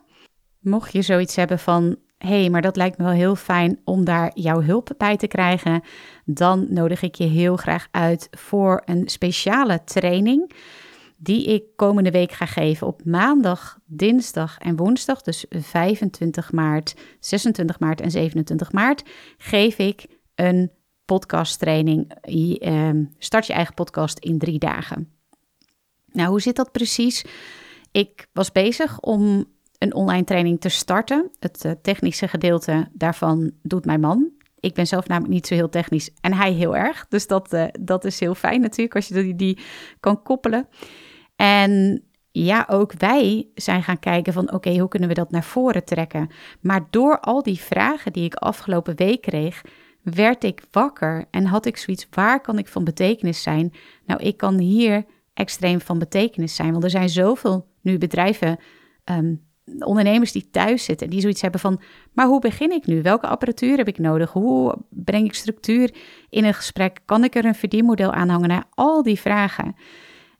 Mocht 0.60 0.92
je 0.92 1.02
zoiets 1.02 1.36
hebben 1.36 1.58
van 1.58 1.96
hé, 2.18 2.40
hey, 2.40 2.50
maar 2.50 2.62
dat 2.62 2.76
lijkt 2.76 2.98
me 2.98 3.04
wel 3.04 3.12
heel 3.12 3.36
fijn 3.36 3.80
om 3.84 4.04
daar 4.04 4.30
jouw 4.34 4.62
hulp 4.62 4.90
bij 4.96 5.16
te 5.16 5.26
krijgen, 5.26 5.82
dan 6.24 6.66
nodig 6.68 7.02
ik 7.02 7.14
je 7.14 7.24
heel 7.24 7.56
graag 7.56 7.88
uit 7.90 8.28
voor 8.30 8.82
een 8.84 9.08
speciale 9.08 9.84
training 9.84 10.52
die 11.22 11.44
ik 11.44 11.62
komende 11.76 12.10
week 12.10 12.32
ga 12.32 12.46
geven 12.46 12.86
op 12.86 13.04
maandag, 13.04 13.78
dinsdag 13.84 14.58
en 14.58 14.76
woensdag, 14.76 15.22
dus 15.22 15.44
25 15.50 16.52
maart, 16.52 16.94
26 17.20 17.78
maart 17.78 18.00
en 18.00 18.10
27 18.10 18.72
maart, 18.72 19.02
geef 19.36 19.78
ik 19.78 20.06
een 20.34 20.70
podcasttraining. 21.04 22.12
Ehm, 22.58 23.04
start 23.18 23.46
je 23.46 23.52
eigen 23.52 23.74
podcast 23.74 24.18
in 24.18 24.38
drie 24.38 24.58
dagen. 24.58 25.12
Nou, 26.12 26.28
hoe 26.28 26.40
zit 26.40 26.56
dat 26.56 26.72
precies? 26.72 27.24
Ik 27.92 28.28
was 28.32 28.52
bezig 28.52 29.00
om 29.00 29.44
een 29.78 29.94
online 29.94 30.24
training 30.24 30.60
te 30.60 30.68
starten. 30.68 31.30
Het 31.38 31.64
eh, 31.64 31.72
technische 31.82 32.28
gedeelte 32.28 32.88
daarvan 32.92 33.52
doet 33.62 33.84
mijn 33.84 34.00
man. 34.00 34.30
Ik 34.60 34.74
ben 34.74 34.86
zelf 34.86 35.06
namelijk 35.06 35.32
niet 35.32 35.46
zo 35.46 35.54
heel 35.54 35.68
technisch 35.68 36.10
en 36.20 36.32
hij 36.32 36.52
heel 36.52 36.76
erg. 36.76 37.06
Dus 37.08 37.26
dat, 37.26 37.52
uh, 37.52 37.64
dat 37.80 38.04
is 38.04 38.20
heel 38.20 38.34
fijn 38.34 38.60
natuurlijk 38.60 38.94
als 38.94 39.08
je 39.08 39.14
die, 39.14 39.36
die 39.36 39.58
kan 40.00 40.22
koppelen. 40.22 40.68
En 41.42 42.02
ja, 42.32 42.66
ook 42.68 42.92
wij 42.92 43.48
zijn 43.54 43.82
gaan 43.82 43.98
kijken 43.98 44.32
van 44.32 44.52
oké, 44.52 44.78
hoe 44.78 44.88
kunnen 44.88 45.08
we 45.08 45.14
dat 45.14 45.30
naar 45.30 45.44
voren 45.44 45.84
trekken? 45.84 46.30
Maar 46.60 46.86
door 46.90 47.20
al 47.20 47.42
die 47.42 47.60
vragen 47.60 48.12
die 48.12 48.24
ik 48.24 48.34
afgelopen 48.34 48.96
week 48.96 49.20
kreeg, 49.20 49.62
werd 50.02 50.44
ik 50.44 50.62
wakker 50.70 51.24
en 51.30 51.44
had 51.44 51.66
ik 51.66 51.76
zoiets, 51.76 52.06
waar 52.10 52.40
kan 52.40 52.58
ik 52.58 52.68
van 52.68 52.84
betekenis 52.84 53.42
zijn? 53.42 53.72
Nou, 54.06 54.22
ik 54.22 54.36
kan 54.36 54.58
hier 54.58 55.04
extreem 55.34 55.80
van 55.80 55.98
betekenis 55.98 56.54
zijn, 56.54 56.72
want 56.72 56.84
er 56.84 56.90
zijn 56.90 57.08
zoveel 57.08 57.66
nu 57.80 57.98
bedrijven, 57.98 58.58
um, 59.04 59.40
ondernemers 59.78 60.32
die 60.32 60.50
thuis 60.50 60.84
zitten, 60.84 61.10
die 61.10 61.20
zoiets 61.20 61.42
hebben 61.42 61.60
van, 61.60 61.80
maar 62.12 62.26
hoe 62.26 62.40
begin 62.40 62.70
ik 62.70 62.86
nu? 62.86 63.02
Welke 63.02 63.26
apparatuur 63.26 63.76
heb 63.76 63.88
ik 63.88 63.98
nodig? 63.98 64.32
Hoe 64.32 64.76
breng 64.90 65.24
ik 65.24 65.34
structuur 65.34 65.94
in 66.28 66.44
een 66.44 66.54
gesprek? 66.54 66.98
Kan 67.04 67.24
ik 67.24 67.34
er 67.34 67.44
een 67.44 67.54
verdienmodel 67.54 68.12
aan 68.12 68.28
hangen? 68.28 68.48
Naar 68.48 68.64
al 68.74 69.02
die 69.02 69.20
vragen. 69.20 69.74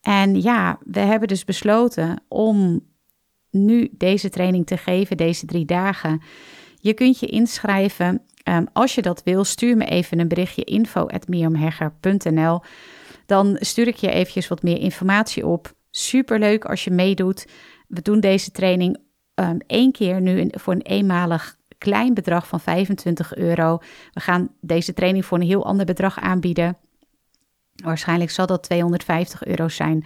En 0.03 0.43
ja, 0.43 0.79
we 0.85 1.01
hebben 1.01 1.29
dus 1.29 1.45
besloten 1.45 2.23
om 2.29 2.87
nu 3.51 3.89
deze 3.93 4.29
training 4.29 4.67
te 4.67 4.77
geven, 4.77 5.17
deze 5.17 5.47
drie 5.47 5.65
dagen. 5.65 6.23
Je 6.81 6.95
kunt 6.95 7.19
je 7.19 7.27
inschrijven. 7.27 8.23
Um, 8.49 8.67
als 8.73 8.95
je 8.95 9.03
dat 9.03 9.23
wil, 9.23 9.45
stuur 9.45 9.77
me 9.77 9.85
even 9.85 10.19
een 10.19 10.29
berichtje 10.29 10.65
info.miamhegger.nl. 10.65 12.61
Dan 13.27 13.57
stuur 13.61 13.87
ik 13.87 13.97
je 13.97 14.11
eventjes 14.11 14.49
wat 14.49 14.63
meer 14.63 14.79
informatie 14.79 15.47
op. 15.47 15.73
Superleuk 15.91 16.65
als 16.65 16.85
je 16.85 16.91
meedoet. 16.91 17.47
We 17.89 18.03
doen 18.03 18.21
deze 18.21 18.51
training 18.51 18.99
um, 19.35 19.59
één 19.67 19.93
keer 19.93 20.21
nu 20.21 20.49
voor 20.51 20.73
een 20.73 20.83
eenmalig 20.83 21.57
klein 21.79 22.15
bedrag 22.15 22.47
van 22.47 22.61
25 22.61 23.35
euro. 23.35 23.79
We 24.13 24.21
gaan 24.21 24.49
deze 24.61 24.93
training 24.93 25.25
voor 25.25 25.39
een 25.39 25.47
heel 25.47 25.67
ander 25.67 25.87
bedrag 25.87 26.21
aanbieden. 26.21 26.77
Waarschijnlijk 27.75 28.31
zal 28.31 28.47
dat 28.47 28.63
250 28.63 29.45
euro 29.45 29.69
zijn. 29.69 30.05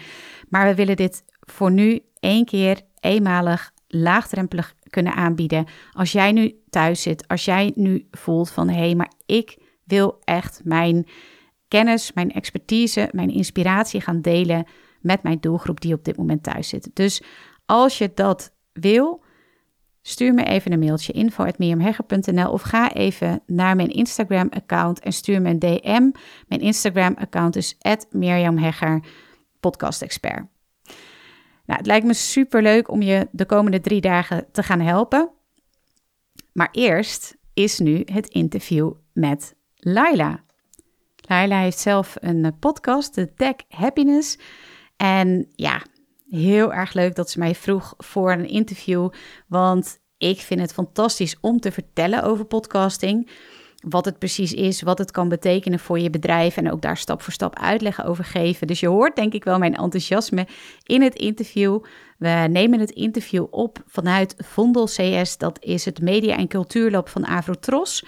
Maar 0.48 0.66
we 0.66 0.74
willen 0.74 0.96
dit 0.96 1.24
voor 1.40 1.70
nu 1.70 2.00
één 2.20 2.44
keer 2.44 2.80
eenmalig 3.00 3.72
laagdrempelig 3.88 4.74
kunnen 4.90 5.14
aanbieden. 5.14 5.66
Als 5.92 6.12
jij 6.12 6.32
nu 6.32 6.54
thuis 6.70 7.02
zit, 7.02 7.28
als 7.28 7.44
jij 7.44 7.72
nu 7.74 8.06
voelt 8.10 8.50
van 8.50 8.68
hé, 8.68 8.78
hey, 8.78 8.94
maar 8.94 9.12
ik 9.26 9.58
wil 9.84 10.18
echt 10.24 10.60
mijn 10.64 11.06
kennis, 11.68 12.12
mijn 12.12 12.32
expertise, 12.32 13.08
mijn 13.12 13.30
inspiratie 13.30 14.00
gaan 14.00 14.20
delen 14.20 14.66
met 15.00 15.22
mijn 15.22 15.40
doelgroep 15.40 15.80
die 15.80 15.94
op 15.94 16.04
dit 16.04 16.16
moment 16.16 16.42
thuis 16.42 16.68
zit. 16.68 16.90
Dus 16.92 17.22
als 17.66 17.98
je 17.98 18.10
dat 18.14 18.52
wil, 18.72 19.24
stuur 20.08 20.34
me 20.34 20.44
even 20.44 20.72
een 20.72 20.78
mailtje 20.78 21.12
info@miriamhegger.nl 21.12 22.50
of 22.50 22.62
ga 22.62 22.92
even 22.92 23.42
naar 23.46 23.76
mijn 23.76 23.90
Instagram 23.90 24.48
account 24.50 25.00
en 25.00 25.12
stuur 25.12 25.42
me 25.42 25.50
een 25.50 25.58
DM. 25.58 26.10
Mijn 26.48 26.60
Instagram 26.60 27.14
account 27.14 27.56
is 27.56 27.78
@miriamhegger 28.10 29.04
podcast 29.60 30.02
expert. 30.02 30.46
Nou, 31.64 31.78
het 31.78 31.86
lijkt 31.86 32.06
me 32.06 32.14
super 32.14 32.62
leuk 32.62 32.90
om 32.90 33.02
je 33.02 33.28
de 33.30 33.46
komende 33.46 33.80
drie 33.80 34.00
dagen 34.00 34.46
te 34.52 34.62
gaan 34.62 34.80
helpen. 34.80 35.30
Maar 36.52 36.68
eerst 36.72 37.36
is 37.54 37.78
nu 37.78 38.02
het 38.12 38.28
interview 38.28 38.92
met 39.12 39.54
Laila. 39.76 40.44
Laila 41.16 41.60
heeft 41.60 41.78
zelf 41.78 42.16
een 42.20 42.58
podcast, 42.58 43.14
de 43.14 43.34
Tech 43.34 43.56
Happiness. 43.68 44.38
En 44.96 45.46
ja, 45.54 45.82
heel 46.28 46.72
erg 46.72 46.92
leuk 46.92 47.14
dat 47.14 47.30
ze 47.30 47.38
mij 47.38 47.54
vroeg 47.54 47.94
voor 47.98 48.32
een 48.32 48.48
interview. 48.48 49.08
Want 49.46 49.98
ik 50.18 50.38
vind 50.38 50.60
het 50.60 50.72
fantastisch 50.72 51.36
om 51.40 51.60
te 51.60 51.72
vertellen 51.72 52.22
over 52.22 52.44
podcasting. 52.44 53.30
Wat 53.88 54.04
het 54.04 54.18
precies 54.18 54.52
is, 54.52 54.82
wat 54.82 54.98
het 54.98 55.10
kan 55.10 55.28
betekenen 55.28 55.78
voor 55.78 55.98
je 55.98 56.10
bedrijf. 56.10 56.56
En 56.56 56.72
ook 56.72 56.82
daar 56.82 56.96
stap 56.96 57.22
voor 57.22 57.32
stap 57.32 57.58
uitleggen 57.58 58.04
over 58.04 58.24
geven. 58.24 58.66
Dus 58.66 58.80
je 58.80 58.88
hoort 58.88 59.16
denk 59.16 59.32
ik 59.32 59.44
wel 59.44 59.58
mijn 59.58 59.74
enthousiasme 59.74 60.46
in 60.82 61.02
het 61.02 61.14
interview. 61.14 61.78
We 62.18 62.46
nemen 62.50 62.80
het 62.80 62.90
interview 62.90 63.46
op 63.50 63.78
vanuit 63.86 64.34
Vondel 64.38 64.84
CS. 64.84 65.38
Dat 65.38 65.64
is 65.64 65.84
het 65.84 66.00
Media- 66.00 66.36
en 66.36 66.48
Cultuurlab 66.48 67.08
van 67.08 67.26
Avrotros 67.26 68.04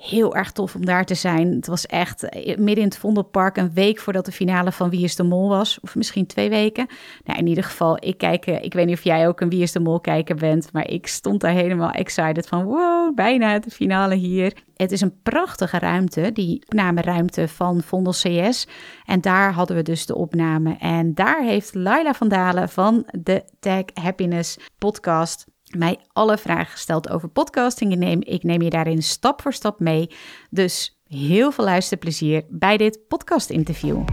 heel 0.00 0.34
erg 0.34 0.52
tof 0.52 0.74
om 0.74 0.84
daar 0.84 1.04
te 1.04 1.14
zijn. 1.14 1.52
Het 1.52 1.66
was 1.66 1.86
echt 1.86 2.22
eh, 2.22 2.56
midden 2.56 2.76
in 2.76 2.84
het 2.84 2.98
Vondelpark 2.98 3.56
een 3.56 3.72
week 3.74 3.98
voordat 3.98 4.24
de 4.24 4.32
finale 4.32 4.72
van 4.72 4.90
Wie 4.90 5.04
is 5.04 5.16
de 5.16 5.22
Mol 5.22 5.48
was. 5.48 5.80
Of 5.80 5.94
misschien 5.94 6.26
twee 6.26 6.48
weken. 6.48 6.86
Nou, 7.24 7.38
in 7.38 7.46
ieder 7.46 7.64
geval, 7.64 7.96
ik 8.00 8.18
kijk, 8.18 8.46
eh, 8.46 8.64
ik 8.64 8.72
weet 8.72 8.86
niet 8.86 8.96
of 8.96 9.04
jij 9.04 9.28
ook 9.28 9.40
een 9.40 9.48
Wie 9.48 9.62
is 9.62 9.72
de 9.72 9.80
Mol 9.80 10.00
kijker 10.00 10.36
bent. 10.36 10.72
Maar 10.72 10.88
ik 10.88 11.06
stond 11.06 11.40
daar 11.40 11.52
helemaal 11.52 11.90
excited 11.90 12.48
van 12.48 12.64
wow, 12.64 13.14
bijna 13.14 13.58
de 13.58 13.70
finale 13.70 14.14
hier. 14.14 14.52
Het 14.76 14.92
is 14.92 15.00
een 15.00 15.22
prachtige 15.22 15.78
ruimte, 15.78 16.32
die 16.32 16.62
opnameruimte 16.66 17.48
van 17.48 17.82
Vondel 17.82 18.12
CS. 18.12 18.66
En 19.04 19.20
daar 19.20 19.52
hadden 19.52 19.76
we 19.76 19.82
dus 19.82 20.06
de 20.06 20.14
opname. 20.14 20.76
En 20.78 21.14
daar 21.14 21.42
heeft 21.42 21.74
Laila 21.74 22.14
van 22.14 22.28
Dalen 22.28 22.68
van 22.68 23.06
de 23.18 23.44
Tag 23.58 23.84
Happiness 23.94 24.58
podcast 24.78 25.46
mij 25.78 25.98
alle 26.12 26.38
vragen 26.38 26.72
gesteld 26.72 27.10
over 27.10 27.28
podcasting. 27.28 27.92
Ik 27.92 27.98
neem, 27.98 28.20
ik 28.22 28.42
neem 28.42 28.62
je 28.62 28.70
daarin 28.70 29.02
stap 29.02 29.42
voor 29.42 29.52
stap 29.52 29.80
mee. 29.80 30.10
Dus 30.50 31.00
heel 31.08 31.52
veel 31.52 31.64
luisterplezier 31.64 32.44
bij 32.48 32.76
dit 32.76 32.98
podcast-interview. 33.08 34.04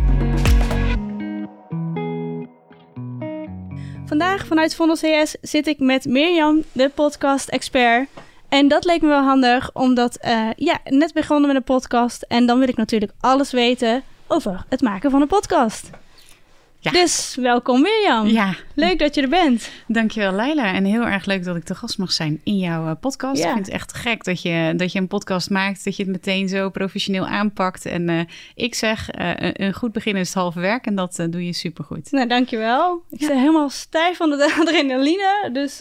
Vandaag 4.05 4.45
vanuit 4.45 4.75
Vondel 4.75 4.95
CS 4.95 5.37
zit 5.41 5.67
ik 5.67 5.79
met 5.79 6.05
Mirjam, 6.05 6.63
de 6.71 6.89
podcast-expert. 6.89 8.09
En 8.49 8.67
dat 8.67 8.85
leek 8.85 9.01
me 9.01 9.07
wel 9.07 9.23
handig, 9.23 9.69
omdat 9.73 10.17
uh, 10.25 10.49
ja, 10.55 10.79
net 10.83 11.13
begonnen 11.13 11.47
met 11.47 11.55
een 11.55 11.63
podcast. 11.63 12.21
En 12.21 12.45
dan 12.45 12.59
wil 12.59 12.67
ik 12.67 12.77
natuurlijk 12.77 13.11
alles 13.19 13.51
weten 13.51 14.03
over 14.27 14.65
het 14.69 14.81
maken 14.81 15.11
van 15.11 15.21
een 15.21 15.27
podcast. 15.27 15.89
Dus 16.91 17.35
welkom 17.41 17.81
Mirjam. 17.81 18.27
Ja. 18.27 18.55
Leuk 18.75 18.99
dat 18.99 19.15
je 19.15 19.21
er 19.21 19.29
bent. 19.29 19.69
Dankjewel 19.87 20.31
Leila. 20.31 20.73
En 20.73 20.85
heel 20.85 21.05
erg 21.05 21.25
leuk 21.25 21.43
dat 21.43 21.55
ik 21.55 21.63
te 21.63 21.75
gast 21.75 21.97
mag 21.97 22.11
zijn 22.11 22.41
in 22.43 22.57
jouw 22.57 22.87
eh, 22.87 22.95
podcast. 22.99 23.43
Ik 23.43 23.49
vind 23.49 23.65
het 23.65 23.69
echt 23.69 23.93
gek 23.93 24.23
dat 24.23 24.41
je, 24.41 24.73
dat 24.77 24.91
je 24.91 24.99
een 24.99 25.07
podcast 25.07 25.49
maakt, 25.49 25.83
dat 25.83 25.95
je 25.95 26.03
het 26.03 26.11
meteen 26.11 26.49
zo 26.49 26.69
professioneel 26.69 27.27
aanpakt. 27.27 27.85
En 27.85 28.09
uh, 28.09 28.21
ik 28.55 28.75
zeg, 28.75 29.19
uh, 29.19 29.31
een 29.37 29.73
goed 29.73 29.91
begin 29.91 30.15
is 30.15 30.27
het 30.27 30.37
halve 30.37 30.59
werk 30.59 30.85
en 30.85 30.95
dat 30.95 31.27
doe 31.29 31.45
je 31.45 31.53
supergoed. 31.53 32.11
Nou, 32.11 32.27
dankjewel. 32.27 33.03
Ik 33.09 33.19
ja. 33.19 33.27
helemaal 33.27 33.69
stijf 33.69 34.17
van 34.17 34.29
de 34.29 34.55
adrenaline. 34.59 35.49
Dus, 35.53 35.79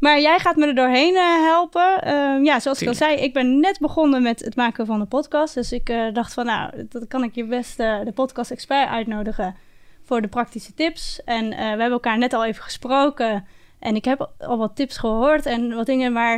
maar 0.00 0.20
jij 0.20 0.38
gaat 0.38 0.56
me 0.56 0.66
er 0.66 0.74
doorheen 0.74 1.16
helpen. 1.44 2.02
Ehm, 2.02 2.44
ja, 2.44 2.60
zoals 2.60 2.78
Tuurlijk. 2.78 3.00
ik 3.00 3.02
al 3.02 3.08
zei, 3.08 3.26
ik 3.26 3.32
ben 3.32 3.60
net 3.60 3.78
begonnen 3.78 4.22
met 4.22 4.40
het 4.40 4.56
maken 4.56 4.86
van 4.86 5.00
een 5.00 5.08
podcast. 5.08 5.54
Dus 5.54 5.72
ik 5.72 5.92
dacht 6.12 6.34
van, 6.34 6.46
nou, 6.46 6.86
dat 6.88 7.08
kan 7.08 7.22
ik 7.22 7.34
je 7.34 7.44
best 7.44 7.76
de 7.76 8.12
podcast-expert 8.14 8.88
uitnodigen 8.88 9.56
voor 10.04 10.20
de 10.20 10.28
praktische 10.28 10.74
tips. 10.74 11.24
En 11.24 11.44
uh, 11.44 11.58
we 11.58 11.64
hebben 11.64 11.90
elkaar 11.90 12.18
net 12.18 12.32
al 12.32 12.44
even 12.44 12.62
gesproken. 12.62 13.46
En 13.78 13.96
ik 13.96 14.04
heb 14.04 14.30
al 14.38 14.58
wat 14.58 14.76
tips 14.76 14.96
gehoord 14.96 15.46
en 15.46 15.74
wat 15.74 15.86
dingen. 15.86 16.12
Maar 16.12 16.34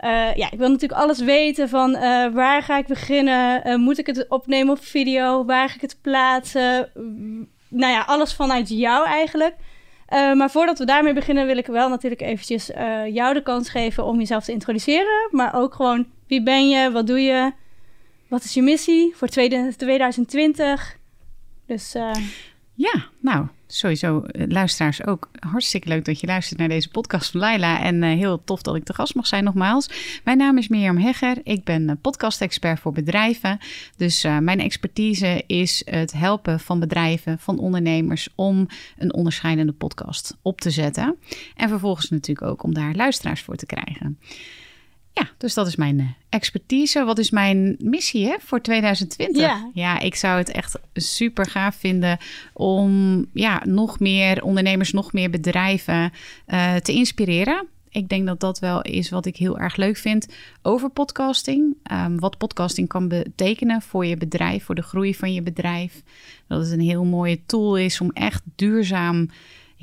uh, 0.00 0.34
ja, 0.34 0.50
ik 0.50 0.58
wil 0.58 0.68
natuurlijk 0.68 1.00
alles 1.00 1.20
weten 1.20 1.68
van 1.68 1.90
uh, 1.90 2.26
waar 2.32 2.62
ga 2.62 2.78
ik 2.78 2.86
beginnen? 2.86 3.80
moet 3.80 3.98
ik 3.98 4.06
het 4.06 4.28
opnemen 4.28 4.72
op 4.72 4.84
video? 4.84 5.44
Waar 5.44 5.68
ga 5.68 5.74
ik 5.74 5.80
het 5.80 5.98
plaatsen? 6.00 6.90
nou 7.68 7.92
ja, 7.92 8.00
alles 8.00 8.34
vanuit 8.34 8.68
jou 8.68 9.06
eigenlijk. 9.06 9.54
maar 10.08 10.50
voordat 10.50 10.78
we 10.78 10.84
daarmee 10.84 11.12
beginnen, 11.12 11.46
wil 11.46 11.56
ik 11.56 11.66
wel 11.66 11.88
natuurlijk 11.88 12.20
eventjes 12.20 12.70
jou 13.12 13.34
de 13.34 13.42
kans 13.42 13.68
geven 13.68 14.04
om 14.04 14.18
jezelf 14.18 14.44
te 14.44 14.52
introduceren. 14.52 15.28
Maar 15.30 15.54
ook 15.54 15.74
gewoon, 15.74 16.06
wie 16.26 16.42
ben 16.42 16.68
je? 16.68 16.90
Wat 16.90 17.06
doe 17.06 17.20
je? 17.20 17.52
Wat 18.28 18.44
is 18.44 18.54
je 18.54 18.62
missie 18.62 19.12
voor 19.16 19.28
2020? 19.28 20.98
Dus 21.66 21.96
ja, 22.74 23.06
nou, 23.20 23.46
sowieso 23.66 24.24
uh, 24.26 24.46
luisteraars 24.48 25.06
ook 25.06 25.30
hartstikke 25.38 25.88
leuk 25.88 26.04
dat 26.04 26.20
je 26.20 26.26
luistert 26.26 26.58
naar 26.58 26.68
deze 26.68 26.88
podcast 26.88 27.30
van 27.30 27.40
Laila. 27.40 27.80
En 27.80 28.02
uh, 28.02 28.08
heel 28.08 28.44
tof 28.44 28.62
dat 28.62 28.76
ik 28.76 28.84
te 28.84 28.94
gast 28.94 29.14
mag 29.14 29.26
zijn 29.26 29.44
nogmaals. 29.44 30.20
Mijn 30.24 30.38
naam 30.38 30.58
is 30.58 30.68
Mirjam 30.68 30.96
Hegger. 30.96 31.36
Ik 31.42 31.64
ben 31.64 31.82
uh, 31.82 31.92
podcast-expert 32.00 32.80
voor 32.80 32.92
bedrijven. 32.92 33.58
Dus 33.96 34.22
mijn 34.22 34.60
expertise 34.60 35.44
is 35.46 35.82
het 35.84 36.12
helpen 36.12 36.60
van 36.60 36.80
bedrijven, 36.80 37.38
van 37.38 37.58
ondernemers... 37.58 38.28
om 38.34 38.66
een 38.98 39.14
onderscheidende 39.14 39.72
podcast 39.72 40.36
op 40.42 40.60
te 40.60 40.70
zetten. 40.70 41.16
En 41.56 41.68
vervolgens 41.68 42.10
natuurlijk 42.10 42.46
ook 42.46 42.62
om 42.62 42.74
daar 42.74 42.94
luisteraars 42.94 43.42
voor 43.42 43.56
te 43.56 43.66
krijgen. 43.66 44.18
Ja, 45.14 45.28
dus 45.38 45.54
dat 45.54 45.66
is 45.66 45.76
mijn 45.76 46.00
eh, 46.00 46.06
expertise. 46.28 47.04
Wat 47.04 47.18
is 47.18 47.30
mijn 47.30 47.76
missie 47.78 48.26
hè, 48.26 48.36
voor 48.38 48.60
2020? 48.60 49.42
Ja. 49.42 49.70
ja, 49.74 49.98
ik 49.98 50.14
zou 50.14 50.38
het 50.38 50.50
echt 50.50 50.78
super 50.94 51.46
gaaf 51.46 51.74
vinden 51.74 52.18
om 52.52 53.24
ja, 53.32 53.62
nog 53.64 54.00
meer 54.00 54.42
ondernemers, 54.42 54.92
nog 54.92 55.12
meer 55.12 55.30
bedrijven 55.30 56.12
uh, 56.48 56.74
te 56.74 56.92
inspireren. 56.92 57.66
Ik 57.90 58.08
denk 58.08 58.26
dat 58.26 58.40
dat 58.40 58.58
wel 58.58 58.82
is 58.82 59.10
wat 59.10 59.26
ik 59.26 59.36
heel 59.36 59.58
erg 59.58 59.76
leuk 59.76 59.96
vind 59.96 60.28
over 60.62 60.90
podcasting. 60.90 61.76
Um, 61.92 62.20
wat 62.20 62.38
podcasting 62.38 62.88
kan 62.88 63.08
betekenen 63.08 63.82
voor 63.82 64.06
je 64.06 64.16
bedrijf, 64.16 64.64
voor 64.64 64.74
de 64.74 64.82
groei 64.82 65.14
van 65.14 65.32
je 65.32 65.42
bedrijf. 65.42 66.02
Dat 66.46 66.60
het 66.60 66.70
een 66.70 66.80
heel 66.80 67.04
mooie 67.04 67.40
tool 67.46 67.76
is 67.76 68.00
om 68.00 68.10
echt 68.10 68.42
duurzaam 68.54 69.28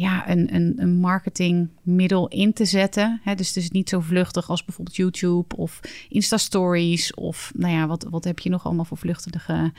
ja, 0.01 0.29
een, 0.29 0.55
een, 0.55 0.73
een 0.75 0.95
marketingmiddel 0.95 2.27
in 2.27 2.53
te 2.53 2.65
zetten. 2.65 3.19
Hè? 3.23 3.35
Dus 3.35 3.47
het 3.47 3.57
is 3.57 3.69
niet 3.69 3.89
zo 3.89 3.99
vluchtig 3.99 4.49
als 4.49 4.65
bijvoorbeeld 4.65 4.95
YouTube 4.95 5.55
of 5.55 5.79
Insta-stories. 6.09 7.13
Of 7.13 7.51
nou 7.55 7.73
ja, 7.73 7.87
wat, 7.87 8.07
wat 8.09 8.23
heb 8.23 8.39
je 8.39 8.49
nog 8.49 8.65
allemaal 8.65 8.85
voor 8.85 8.97
vluchtige 8.97 9.73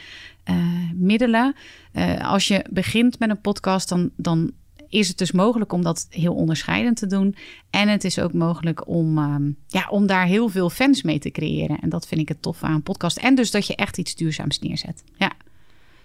uh, 0.51 0.57
middelen? 0.95 1.55
Uh, 1.93 2.31
als 2.31 2.49
je 2.49 2.65
begint 2.71 3.19
met 3.19 3.31
een 3.31 3.41
podcast, 3.41 3.89
dan, 3.89 4.11
dan 4.17 4.53
is 4.89 5.09
het 5.09 5.19
dus 5.19 5.33
mogelijk 5.33 5.73
om 5.73 5.83
dat 5.83 6.07
heel 6.11 6.35
onderscheidend 6.35 6.97
te 6.97 7.07
doen. 7.07 7.35
En 7.71 7.89
het 7.89 8.05
is 8.05 8.19
ook 8.19 8.33
mogelijk 8.33 8.89
om, 8.89 9.19
um, 9.19 9.57
ja, 9.67 9.87
om 9.91 10.07
daar 10.07 10.27
heel 10.27 10.49
veel 10.49 10.71
fans 10.71 11.03
mee 11.03 11.19
te 11.19 11.31
creëren. 11.31 11.81
En 11.81 11.89
dat 11.89 12.07
vind 12.07 12.21
ik 12.21 12.29
het 12.29 12.43
tof 12.43 12.63
aan 12.63 12.75
een 12.75 12.83
podcast. 12.83 13.17
En 13.17 13.35
dus 13.35 13.51
dat 13.51 13.67
je 13.67 13.77
echt 13.77 13.99
iets 13.99 14.15
duurzaams 14.15 14.59
neerzet. 14.59 15.05
Ja. 15.17 15.33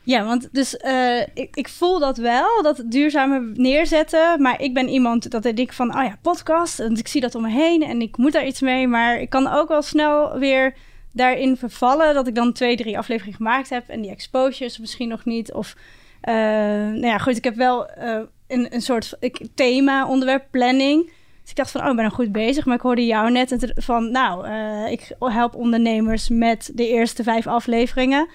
Ja, 0.08 0.26
want 0.26 0.50
dus 0.52 0.80
uh, 0.86 1.22
ik, 1.22 1.56
ik 1.56 1.70
voel 1.70 2.00
dat 2.00 2.18
wel, 2.18 2.62
dat 2.62 2.84
duurzame 2.86 3.52
neerzetten. 3.54 4.42
Maar 4.42 4.62
ik 4.62 4.74
ben 4.74 4.90
iemand 4.90 5.32
dat 5.32 5.46
ik 5.46 5.56
denk 5.56 5.74
van, 5.74 5.98
oh 5.98 6.04
ja, 6.04 6.18
podcast. 6.22 6.80
En 6.80 6.96
ik 6.98 7.08
zie 7.08 7.22
dat 7.22 7.36
om 7.36 7.42
me 7.42 7.50
heen 7.50 7.84
en 7.84 8.02
ik 8.02 8.18
moet 8.18 8.32
daar 8.32 8.46
iets 8.46 8.62
mee. 8.62 8.88
Maar 8.88 9.20
ik 9.20 9.30
kan 9.30 9.48
ook 9.48 9.68
wel 9.68 9.82
snel 9.82 10.40
weer 10.40 10.76
daarin 11.12 11.58
vervallen 11.58 12.14
dat 12.14 12.28
ik 12.28 12.36
dan 12.36 12.54
twee, 12.54 12.76
drie 12.76 12.98
afleveringen 12.98 13.38
gemaakt 13.38 13.70
heb. 13.70 13.90
En 13.90 14.02
die 14.02 14.12
exposures 14.12 14.78
misschien 14.78 15.08
nog 15.08 15.26
niet. 15.26 15.54
Of, 15.54 15.76
uh, 16.24 16.34
nou 16.34 17.06
ja, 17.06 17.18
goed, 17.18 17.38
ik 17.38 17.44
heb 17.44 17.56
wel 17.56 17.90
uh, 17.98 18.20
een, 18.48 18.74
een 18.74 18.82
soort 18.82 19.14
ik, 19.20 19.48
thema, 19.56 20.08
onderwerp, 20.08 20.46
planning. 20.52 21.06
Dus 21.42 21.50
ik 21.50 21.56
dacht 21.56 21.72
van, 21.72 21.82
oh, 21.82 21.90
ik 21.90 21.96
ben 21.96 22.04
nog 22.04 22.14
goed 22.14 22.32
bezig. 22.32 22.66
Maar 22.66 22.76
ik 22.76 22.82
hoorde 22.82 23.06
jou 23.06 23.32
net 23.32 23.72
van, 23.76 24.12
nou, 24.12 24.48
ik 24.90 25.16
help 25.20 25.56
ondernemers 25.56 26.30
met 26.30 26.72
de 26.74 26.88
eerste 26.88 27.24
vijf 27.24 27.48
afleveringen. 27.48 28.28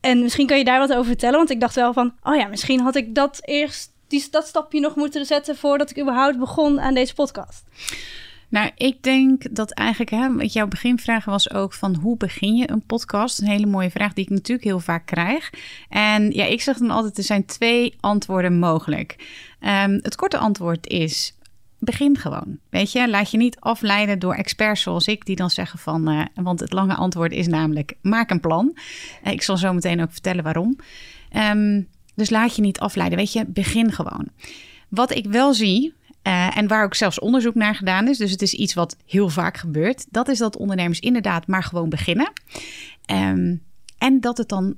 En 0.00 0.22
misschien 0.22 0.46
kan 0.46 0.58
je 0.58 0.64
daar 0.64 0.78
wat 0.78 0.92
over 0.92 1.04
vertellen, 1.04 1.36
want 1.36 1.50
ik 1.50 1.60
dacht 1.60 1.74
wel 1.74 1.92
van, 1.92 2.14
oh 2.22 2.36
ja, 2.36 2.46
misschien 2.46 2.80
had 2.80 2.96
ik 2.96 3.14
dat 3.14 3.40
eerst 3.44 3.92
die, 4.06 4.26
dat 4.30 4.46
stapje 4.46 4.80
nog 4.80 4.94
moeten 4.96 5.26
zetten 5.26 5.56
voordat 5.56 5.90
ik 5.90 6.00
überhaupt 6.00 6.38
begon 6.38 6.80
aan 6.80 6.94
deze 6.94 7.14
podcast? 7.14 7.64
Nou, 8.50 8.70
ik 8.76 9.02
denk 9.02 9.54
dat 9.54 9.70
eigenlijk, 9.70 10.10
hè, 10.10 10.26
jouw 10.38 10.66
beginvraag 10.66 11.24
was 11.24 11.50
ook 11.50 11.72
van 11.72 11.94
hoe 11.94 12.16
begin 12.16 12.56
je 12.56 12.70
een 12.70 12.86
podcast? 12.86 13.40
Een 13.40 13.46
hele 13.46 13.66
mooie 13.66 13.90
vraag 13.90 14.12
die 14.12 14.24
ik 14.24 14.30
natuurlijk 14.30 14.68
heel 14.68 14.80
vaak 14.80 15.06
krijg. 15.06 15.50
En 15.88 16.30
ja, 16.30 16.44
ik 16.44 16.60
zeg 16.60 16.78
dan 16.78 16.90
altijd, 16.90 17.18
er 17.18 17.24
zijn 17.24 17.44
twee 17.46 17.94
antwoorden 18.00 18.58
mogelijk. 18.58 19.16
Um, 19.60 19.98
het 20.02 20.16
korte 20.16 20.38
antwoord 20.38 20.86
is, 20.86 21.34
begin 21.78 22.18
gewoon. 22.18 22.58
Weet 22.70 22.92
je, 22.92 23.08
laat 23.08 23.30
je 23.30 23.36
niet 23.36 23.60
afleiden 23.60 24.18
door 24.18 24.34
experts 24.34 24.82
zoals 24.82 25.06
ik, 25.06 25.24
die 25.26 25.36
dan 25.36 25.50
zeggen 25.50 25.78
van, 25.78 26.10
uh, 26.10 26.24
want 26.34 26.60
het 26.60 26.72
lange 26.72 26.94
antwoord 26.94 27.32
is 27.32 27.46
namelijk, 27.46 27.94
maak 28.02 28.30
een 28.30 28.40
plan. 28.40 28.76
Uh, 29.24 29.32
ik 29.32 29.42
zal 29.42 29.56
zo 29.56 29.72
meteen 29.72 30.02
ook 30.02 30.12
vertellen 30.12 30.44
waarom. 30.44 30.76
Um, 31.32 31.88
dus 32.14 32.30
laat 32.30 32.56
je 32.56 32.62
niet 32.62 32.80
afleiden, 32.80 33.18
weet 33.18 33.32
je, 33.32 33.44
begin 33.46 33.92
gewoon. 33.92 34.28
Wat 34.88 35.14
ik 35.14 35.26
wel 35.26 35.54
zie, 35.54 35.94
uh, 36.22 36.56
en 36.56 36.68
waar 36.68 36.84
ook 36.84 36.94
zelfs 36.94 37.18
onderzoek 37.18 37.54
naar 37.54 37.74
gedaan 37.74 38.08
is, 38.08 38.18
dus 38.18 38.30
het 38.30 38.42
is 38.42 38.54
iets 38.54 38.74
wat 38.74 38.96
heel 39.06 39.28
vaak 39.28 39.56
gebeurt, 39.56 40.06
dat 40.10 40.28
is 40.28 40.38
dat 40.38 40.56
ondernemers 40.56 41.00
inderdaad 41.00 41.46
maar 41.46 41.62
gewoon 41.62 41.88
beginnen. 41.88 42.32
Um, 43.10 43.62
en 43.98 44.20
dat 44.20 44.38
het 44.38 44.48
dan 44.48 44.76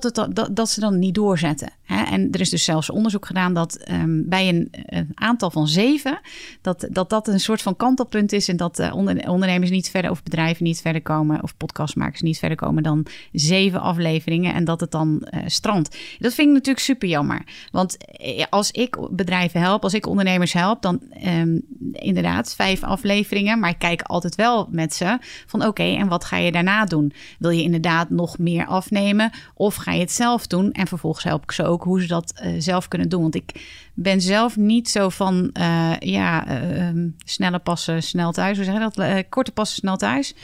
dat, 0.00 0.16
het, 0.16 0.36
dat, 0.36 0.56
dat 0.56 0.70
ze 0.70 0.80
dan 0.80 0.98
niet 0.98 1.14
doorzetten. 1.14 1.72
Hè? 1.82 2.02
En 2.02 2.30
er 2.30 2.40
is 2.40 2.50
dus 2.50 2.64
zelfs 2.64 2.90
onderzoek 2.90 3.26
gedaan 3.26 3.54
dat 3.54 3.84
um, 3.90 4.28
bij 4.28 4.48
een, 4.48 4.72
aantal 5.14 5.50
van 5.50 5.68
zeven, 5.68 6.20
dat, 6.60 6.86
dat 6.90 7.10
dat 7.10 7.28
een 7.28 7.40
soort 7.40 7.62
van 7.62 7.76
kantelpunt 7.76 8.32
is 8.32 8.48
en 8.48 8.56
dat 8.56 8.78
uh, 8.78 8.94
ondernemers 9.26 9.70
niet 9.70 9.90
verder 9.90 10.10
of 10.10 10.22
bedrijven 10.22 10.64
niet 10.64 10.80
verder 10.80 11.02
komen 11.02 11.42
of 11.42 11.56
podcastmakers 11.56 12.20
niet 12.20 12.38
verder 12.38 12.56
komen 12.56 12.82
dan 12.82 13.06
zeven 13.32 13.80
afleveringen 13.80 14.54
en 14.54 14.64
dat 14.64 14.80
het 14.80 14.90
dan 14.90 15.26
uh, 15.30 15.40
strandt. 15.46 15.96
Dat 16.18 16.34
vind 16.34 16.48
ik 16.48 16.54
natuurlijk 16.54 16.84
super 16.84 17.08
jammer. 17.08 17.42
Want 17.70 17.96
eh, 18.06 18.44
als 18.50 18.70
ik 18.70 18.96
bedrijven 19.10 19.60
help, 19.60 19.82
als 19.82 19.94
ik 19.94 20.06
ondernemers 20.06 20.52
help, 20.52 20.82
dan 20.82 21.00
um, 21.26 21.62
inderdaad 21.92 22.54
vijf 22.54 22.82
afleveringen, 22.82 23.58
maar 23.58 23.70
ik 23.70 23.78
kijk 23.78 24.02
altijd 24.02 24.34
wel 24.34 24.68
met 24.70 24.94
ze 24.94 25.18
van 25.46 25.66
oké, 25.66 25.82
en 25.82 26.08
wat 26.08 26.24
ga 26.24 26.36
je 26.36 26.52
daarna 26.52 26.84
doen? 26.84 27.12
Wil 27.38 27.50
je 27.50 27.62
inderdaad 27.62 28.10
nog 28.10 28.38
meer 28.38 28.66
afnemen 28.66 29.30
of 29.54 29.74
ga 29.84 29.92
je 29.92 30.00
het 30.00 30.12
zelf 30.12 30.46
doen? 30.46 30.72
En 30.72 30.86
vervolgens 30.86 31.24
help 31.24 31.42
ik 31.42 31.52
ze 31.52 31.64
ook 31.64 31.82
hoe 31.82 32.00
ze 32.00 32.06
dat 32.06 32.34
uh, 32.44 32.54
zelf 32.58 32.88
kunnen 32.88 33.08
doen. 33.08 33.22
Want 33.22 33.34
ik 33.34 33.50
ben 33.94 34.20
zelf 34.20 34.56
niet 34.56 34.88
zo 34.88 35.08
van 35.08 35.50
uh, 35.60 35.92
ja, 35.98 36.62
uh, 36.62 37.10
snelle 37.24 37.58
passen, 37.58 38.02
snel 38.02 38.32
thuis. 38.32 38.56
Hoe 38.56 38.64
zeg 38.64 38.74
je 38.74 38.90
dat? 38.90 39.28
korte 39.28 39.52
passen, 39.52 39.76
snel 39.76 39.96
thuis. 39.96 40.34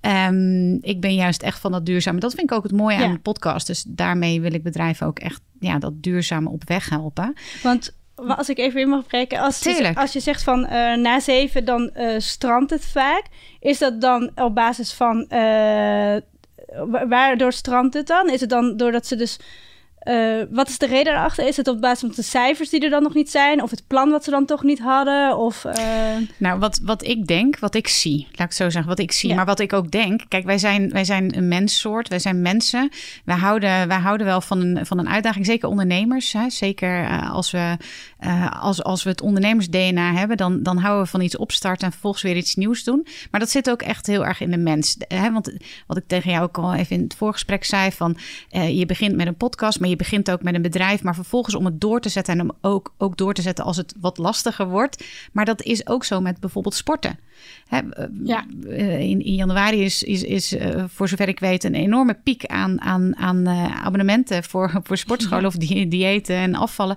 Um, 0.00 0.78
ik 0.80 1.00
ben 1.00 1.14
juist 1.14 1.42
echt 1.42 1.58
van 1.58 1.72
dat 1.72 1.86
duurzame. 1.86 2.20
Dat 2.20 2.34
vind 2.34 2.50
ik 2.50 2.56
ook 2.56 2.62
het 2.62 2.72
mooie 2.72 2.98
ja. 2.98 3.04
aan 3.04 3.12
de 3.12 3.18
podcast. 3.18 3.66
Dus 3.66 3.84
daarmee 3.86 4.40
wil 4.40 4.52
ik 4.52 4.62
bedrijven 4.62 5.06
ook 5.06 5.18
echt 5.18 5.40
ja, 5.60 5.78
dat 5.78 6.02
duurzame 6.02 6.48
op 6.48 6.68
weg 6.68 6.88
helpen. 6.88 7.34
Want 7.62 7.94
als 8.14 8.48
ik 8.48 8.58
even 8.58 8.80
in 8.80 8.88
mag 8.88 9.06
breken, 9.06 9.38
als, 9.38 9.58
je, 9.58 9.94
als 9.94 10.12
je 10.12 10.20
zegt 10.20 10.42
van 10.42 10.64
uh, 10.64 10.96
na 10.96 11.20
zeven, 11.20 11.64
dan 11.64 11.90
uh, 11.96 12.14
strandt 12.18 12.70
het 12.70 12.84
vaak. 12.84 13.24
Is 13.60 13.78
dat 13.78 14.00
dan 14.00 14.30
op 14.34 14.54
basis 14.54 14.92
van 14.92 15.26
uh, 15.28 16.16
waardoor 17.08 17.52
strandt 17.52 17.94
het 17.94 18.06
dan? 18.06 18.30
Is 18.30 18.40
het 18.40 18.50
dan 18.50 18.76
doordat 18.76 19.06
ze 19.06 19.16
dus 19.16 19.36
uh, 20.04 20.42
wat 20.50 20.68
is 20.68 20.78
de 20.78 20.86
reden 20.86 21.12
daarachter? 21.12 21.46
Is 21.46 21.56
het 21.56 21.68
op 21.68 21.80
basis 21.80 22.00
van 22.00 22.12
de 22.14 22.22
cijfers 22.22 22.68
die 22.70 22.80
er 22.80 22.90
dan 22.90 23.02
nog 23.02 23.14
niet 23.14 23.30
zijn? 23.30 23.62
Of 23.62 23.70
het 23.70 23.82
plan 23.86 24.10
wat 24.10 24.24
ze 24.24 24.30
dan 24.30 24.46
toch 24.46 24.62
niet 24.62 24.78
hadden? 24.78 25.36
Of, 25.38 25.64
uh... 25.64 25.72
Nou, 26.36 26.58
wat, 26.58 26.80
wat 26.82 27.04
ik 27.04 27.26
denk, 27.26 27.58
wat 27.58 27.74
ik 27.74 27.88
zie, 27.88 28.18
laat 28.18 28.30
ik 28.32 28.38
het 28.38 28.54
zo 28.54 28.70
zeggen, 28.70 28.90
wat 28.90 28.98
ik 28.98 29.12
zie, 29.12 29.28
ja. 29.28 29.34
maar 29.36 29.44
wat 29.44 29.60
ik 29.60 29.72
ook 29.72 29.90
denk. 29.90 30.20
Kijk, 30.28 30.44
wij 30.44 30.58
zijn, 30.58 30.90
wij 30.90 31.04
zijn 31.04 31.36
een 31.36 31.48
menssoort, 31.48 32.08
wij 32.08 32.18
zijn 32.18 32.42
mensen. 32.42 32.88
Wij 33.24 33.36
houden, 33.36 33.88
wij 33.88 33.98
houden 33.98 34.26
wel 34.26 34.40
van 34.40 34.60
een, 34.60 34.86
van 34.86 34.98
een 34.98 35.08
uitdaging, 35.08 35.46
zeker 35.46 35.68
ondernemers. 35.68 36.32
Hè? 36.32 36.50
Zeker 36.50 37.02
uh, 37.02 37.32
als, 37.32 37.50
we, 37.50 37.76
als, 38.60 38.82
als 38.82 39.02
we 39.02 39.10
het 39.10 39.20
ondernemers-DNA 39.20 40.12
hebben, 40.12 40.36
dan, 40.36 40.62
dan 40.62 40.78
houden 40.78 41.04
we 41.04 41.10
van 41.10 41.20
iets 41.20 41.36
opstarten 41.36 41.86
en 41.86 41.92
vervolgens 41.92 42.22
weer 42.22 42.36
iets 42.36 42.54
nieuws 42.54 42.84
doen. 42.84 43.06
Maar 43.30 43.40
dat 43.40 43.50
zit 43.50 43.70
ook 43.70 43.82
echt 43.82 44.06
heel 44.06 44.26
erg 44.26 44.40
in 44.40 44.50
de 44.50 44.58
mens. 44.58 44.96
Hè? 44.98 45.32
Want 45.32 45.52
wat 45.86 45.96
ik 45.96 46.04
tegen 46.06 46.30
jou 46.30 46.42
ook 46.42 46.58
al 46.58 46.74
even 46.74 46.96
in 46.96 47.02
het 47.02 47.14
voorgesprek 47.14 47.64
zei, 47.64 47.92
van 47.92 48.16
je 48.48 48.86
begint 48.86 49.16
met 49.16 49.26
een 49.26 49.36
podcast, 49.36 49.80
maar 49.80 49.88
je 49.88 49.96
begint 50.00 50.30
ook 50.30 50.42
met 50.42 50.54
een 50.54 50.62
bedrijf, 50.62 51.02
maar 51.02 51.14
vervolgens 51.14 51.54
om 51.54 51.64
het 51.64 51.80
door 51.80 52.00
te 52.00 52.08
zetten 52.08 52.34
en 52.34 52.40
om 52.40 52.52
ook, 52.60 52.94
ook 52.98 53.16
door 53.16 53.34
te 53.34 53.42
zetten 53.42 53.64
als 53.64 53.76
het 53.76 53.94
wat 54.00 54.18
lastiger 54.18 54.68
wordt. 54.68 55.04
Maar 55.32 55.44
dat 55.44 55.62
is 55.62 55.86
ook 55.86 56.04
zo 56.04 56.20
met 56.20 56.40
bijvoorbeeld 56.40 56.74
sporten. 56.74 57.18
Hè, 57.68 57.80
ja. 58.24 58.44
in, 58.68 59.24
in, 59.24 59.34
januari 59.34 59.82
is, 59.82 60.02
is, 60.02 60.22
is 60.22 60.52
uh, 60.52 60.84
voor 60.88 61.08
zover 61.08 61.28
ik 61.28 61.40
weet 61.40 61.64
een 61.64 61.74
enorme 61.74 62.14
piek 62.14 62.46
aan, 62.46 62.80
aan, 62.80 63.16
aan 63.16 63.48
uh, 63.48 63.84
abonnementen 63.84 64.44
voor, 64.44 64.70
voor 64.84 64.96
sportscholen 64.96 65.40
ja. 65.40 65.46
of 65.46 65.56
di 65.56 65.88
diëten 65.88 66.36
en 66.36 66.54
afvallen. 66.54 66.96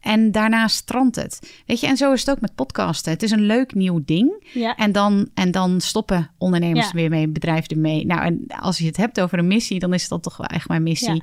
En 0.00 0.32
daarna 0.32 0.68
strandt 0.68 1.16
het. 1.16 1.62
Weet 1.66 1.80
je, 1.80 1.86
en 1.86 1.96
zo 1.96 2.12
is 2.12 2.20
het 2.20 2.30
ook 2.30 2.40
met 2.40 2.54
podcasten. 2.54 3.12
Het 3.12 3.22
is 3.22 3.30
een 3.30 3.46
leuk 3.46 3.74
nieuw 3.74 4.00
ding. 4.04 4.48
Ja. 4.52 4.76
En, 4.76 4.92
dan, 4.92 5.28
en 5.34 5.50
dan 5.50 5.80
stoppen 5.80 6.30
ondernemers 6.38 6.92
weer 6.92 7.10
mee, 7.10 7.28
bedrijven 7.28 7.68
ermee. 7.68 8.06
Nou, 8.06 8.22
en 8.22 8.44
als 8.60 8.78
je 8.78 8.86
het 8.86 8.96
hebt 8.96 9.20
over 9.20 9.38
een 9.38 9.46
missie, 9.46 9.78
dan 9.78 9.94
is 9.94 10.08
dat 10.08 10.22
toch 10.22 10.36
wel 10.36 10.46
echt 10.46 10.68
mijn 10.68 10.82
missie. 10.82 11.22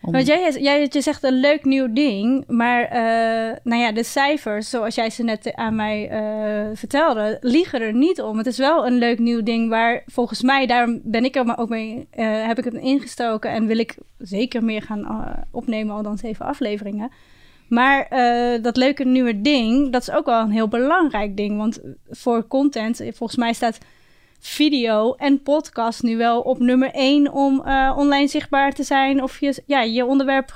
Want 0.00 0.26
jij, 0.26 0.88
je 0.90 1.00
zegt 1.00 1.22
een 1.22 1.40
leuk 1.40 1.64
nieuw 1.64 1.92
ding, 1.92 2.44
maar 2.46 2.82
uh, 2.82 3.56
nou 3.62 3.82
ja, 3.82 3.92
de 3.92 4.02
cijfers, 4.02 4.70
zoals 4.70 4.94
jij 4.94 5.10
ze 5.10 5.22
net 5.22 5.54
aan 5.54 5.76
mij 5.76 6.10
uh, 6.10 6.76
vertelde, 6.76 7.38
liegen 7.40 7.80
er 7.80 7.94
niet 7.94 8.20
om. 8.20 8.38
Het 8.38 8.46
is 8.46 8.58
wel 8.58 8.86
een 8.86 8.98
leuk 8.98 9.18
nieuw 9.18 9.42
ding 9.42 9.68
waar 9.68 10.02
volgens 10.06 10.42
mij, 10.42 10.66
daarom 10.66 11.00
ben 11.02 11.24
ik 11.24 11.36
er 11.36 11.44
maar 11.44 11.58
ook 11.58 11.68
mee, 11.68 12.08
uh, 12.16 12.46
heb 12.46 12.58
ik 12.58 12.64
het 12.64 12.74
ingestoken 12.74 13.50
en 13.50 13.66
wil 13.66 13.78
ik 13.78 13.96
zeker 14.18 14.64
meer 14.64 14.82
gaan 14.82 15.34
opnemen, 15.50 15.94
al 15.94 16.02
dan 16.02 16.18
zeven 16.18 16.46
afleveringen. 16.46 17.10
Maar 17.68 18.08
dat 18.62 18.76
leuke 18.76 19.04
nieuwe 19.04 19.40
ding, 19.40 19.92
dat 19.92 20.02
is 20.02 20.10
ook 20.10 20.26
wel 20.26 20.40
een 20.40 20.50
heel 20.50 20.68
belangrijk 20.68 21.36
ding. 21.36 21.56
Want 21.56 21.80
voor 22.10 22.46
content, 22.46 22.96
volgens 22.96 23.36
mij 23.36 23.52
staat 23.52 23.78
video 24.38 25.14
en 25.14 25.42
podcast 25.42 26.02
nu 26.02 26.16
wel 26.16 26.40
op 26.40 26.58
nummer 26.58 26.90
één 26.90 27.32
om 27.32 27.62
uh, 27.66 27.94
online 27.96 28.28
zichtbaar 28.28 28.72
te 28.72 28.82
zijn 28.82 29.22
of 29.22 29.40
je, 29.40 29.62
ja, 29.66 29.80
je 29.82 30.04
onderwerp, 30.04 30.52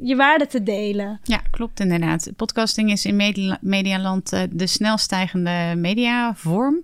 je 0.00 0.16
waarde 0.16 0.46
te 0.46 0.62
delen. 0.62 1.20
Ja, 1.22 1.42
klopt 1.50 1.80
inderdaad. 1.80 2.30
Podcasting 2.36 2.90
is 2.90 3.04
in 3.04 3.16
media, 3.16 3.58
Medialand 3.60 4.32
uh, 4.32 4.40
de 4.50 4.66
snelst 4.66 5.04
stijgende 5.04 5.74
mediavorm. 5.76 6.82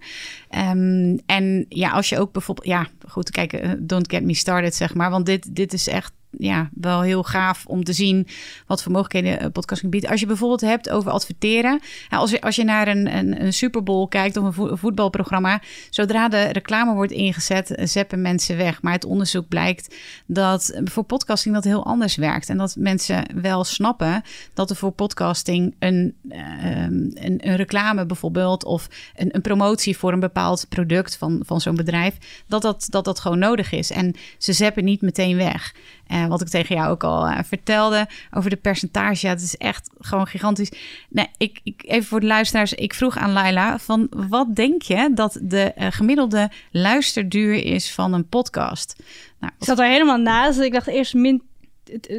Um, 0.71 1.19
en 1.27 1.67
ja, 1.69 1.91
als 1.91 2.09
je 2.09 2.19
ook 2.19 2.33
bijvoorbeeld, 2.33 2.67
ja, 2.67 2.87
goed, 3.09 3.31
kijk, 3.31 3.77
don't 3.79 4.11
get 4.11 4.25
me 4.25 4.35
started, 4.35 4.75
zeg 4.75 4.95
maar, 4.95 5.11
want 5.11 5.27
dit, 5.27 5.55
dit 5.55 5.73
is 5.73 5.89
echt 5.89 6.13
ja, 6.38 6.71
wel 6.75 7.01
heel 7.01 7.23
gaaf 7.23 7.64
om 7.66 7.85
te 7.85 7.93
zien 7.93 8.27
wat 8.66 8.83
voor 8.83 8.93
mogelijkheden 8.93 9.53
podcasting 9.53 9.90
biedt. 9.90 10.09
Als 10.09 10.21
je 10.21 10.27
bijvoorbeeld 10.27 10.61
hebt 10.61 10.90
over 10.90 11.11
adverteren. 11.11 11.81
Als 12.09 12.31
je, 12.31 12.40
als 12.40 12.57
je 12.57 12.64
naar 12.64 12.88
een, 12.88 13.16
een, 13.16 13.45
een 13.45 13.53
Super 13.53 13.83
Bowl 13.83 14.09
kijkt 14.09 14.37
of 14.37 14.57
een 14.57 14.79
voetbalprogramma. 14.79 15.61
Zodra 15.90 16.29
de 16.29 16.43
reclame 16.43 16.95
wordt 16.95 17.12
ingezet, 17.12 17.73
zeppen 17.83 18.21
mensen 18.21 18.57
weg. 18.57 18.83
Maar 18.83 18.93
het 18.93 19.05
onderzoek 19.05 19.49
blijkt 19.49 19.95
dat 20.27 20.81
voor 20.85 21.05
podcasting 21.05 21.55
dat 21.55 21.64
heel 21.64 21.85
anders 21.85 22.16
werkt. 22.16 22.49
En 22.49 22.57
dat 22.57 22.77
mensen 22.79 23.40
wel 23.40 23.64
snappen 23.64 24.23
dat 24.55 24.71
er 24.71 24.77
voor 24.77 24.93
podcasting 24.93 25.75
een, 25.79 26.14
um, 26.29 27.11
een, 27.14 27.38
een, 27.49 27.57
reclame 27.57 28.07
bijvoorbeeld... 28.07 28.64
of 28.64 28.88
een, 29.16 29.35
een 29.35 29.40
promotie 29.40 29.97
voor 29.97 30.12
een 30.12 30.21
bepaald 30.21 30.66
product 30.69 31.16
van, 31.16 31.43
van 31.47 31.61
zo'n 31.61 31.77
bedrijf... 31.77 32.16
Dat 32.47 32.62
dat, 32.62 32.87
dat 32.90 33.05
dat 33.05 33.21
gewoon 33.21 33.38
nodig 33.38 33.73
is. 33.73 33.90
En 33.90 34.14
ze 34.38 34.53
zeppen 34.53 34.85
niet 34.85 35.01
meteen 35.01 35.37
weg. 35.37 35.75
Uh, 36.12 36.27
wat 36.27 36.40
ik 36.40 36.49
tegen 36.49 36.77
jou 36.77 36.90
ook 36.90 37.05
al 37.05 37.29
uh, 37.29 37.38
vertelde 37.44 38.09
over 38.31 38.51
de 38.51 38.57
percentage. 38.57 39.27
Ja, 39.27 39.33
het 39.33 39.42
is 39.42 39.57
echt 39.57 39.90
gewoon 39.99 40.27
gigantisch. 40.27 40.73
Nee, 41.09 41.27
ik, 41.37 41.61
ik, 41.62 41.83
even 41.87 42.09
voor 42.09 42.20
de 42.20 42.27
luisteraars. 42.27 42.73
Ik 42.73 42.94
vroeg 42.94 43.16
aan 43.16 43.33
Laila 43.33 43.79
van 43.79 44.07
wat 44.29 44.57
denk 44.57 44.83
je 44.83 45.11
dat 45.14 45.38
de 45.42 45.73
uh, 45.79 45.87
gemiddelde 45.90 46.51
luisterduur 46.70 47.64
is 47.64 47.92
van 47.92 48.12
een 48.12 48.29
podcast? 48.29 49.03
Nou, 49.40 49.53
ik 49.59 49.64
zat 49.64 49.79
er 49.79 49.87
helemaal 49.87 50.18
naast. 50.18 50.59
Ik 50.59 50.73
dacht 50.73 50.87
eerst 50.87 51.14
min... 51.14 51.42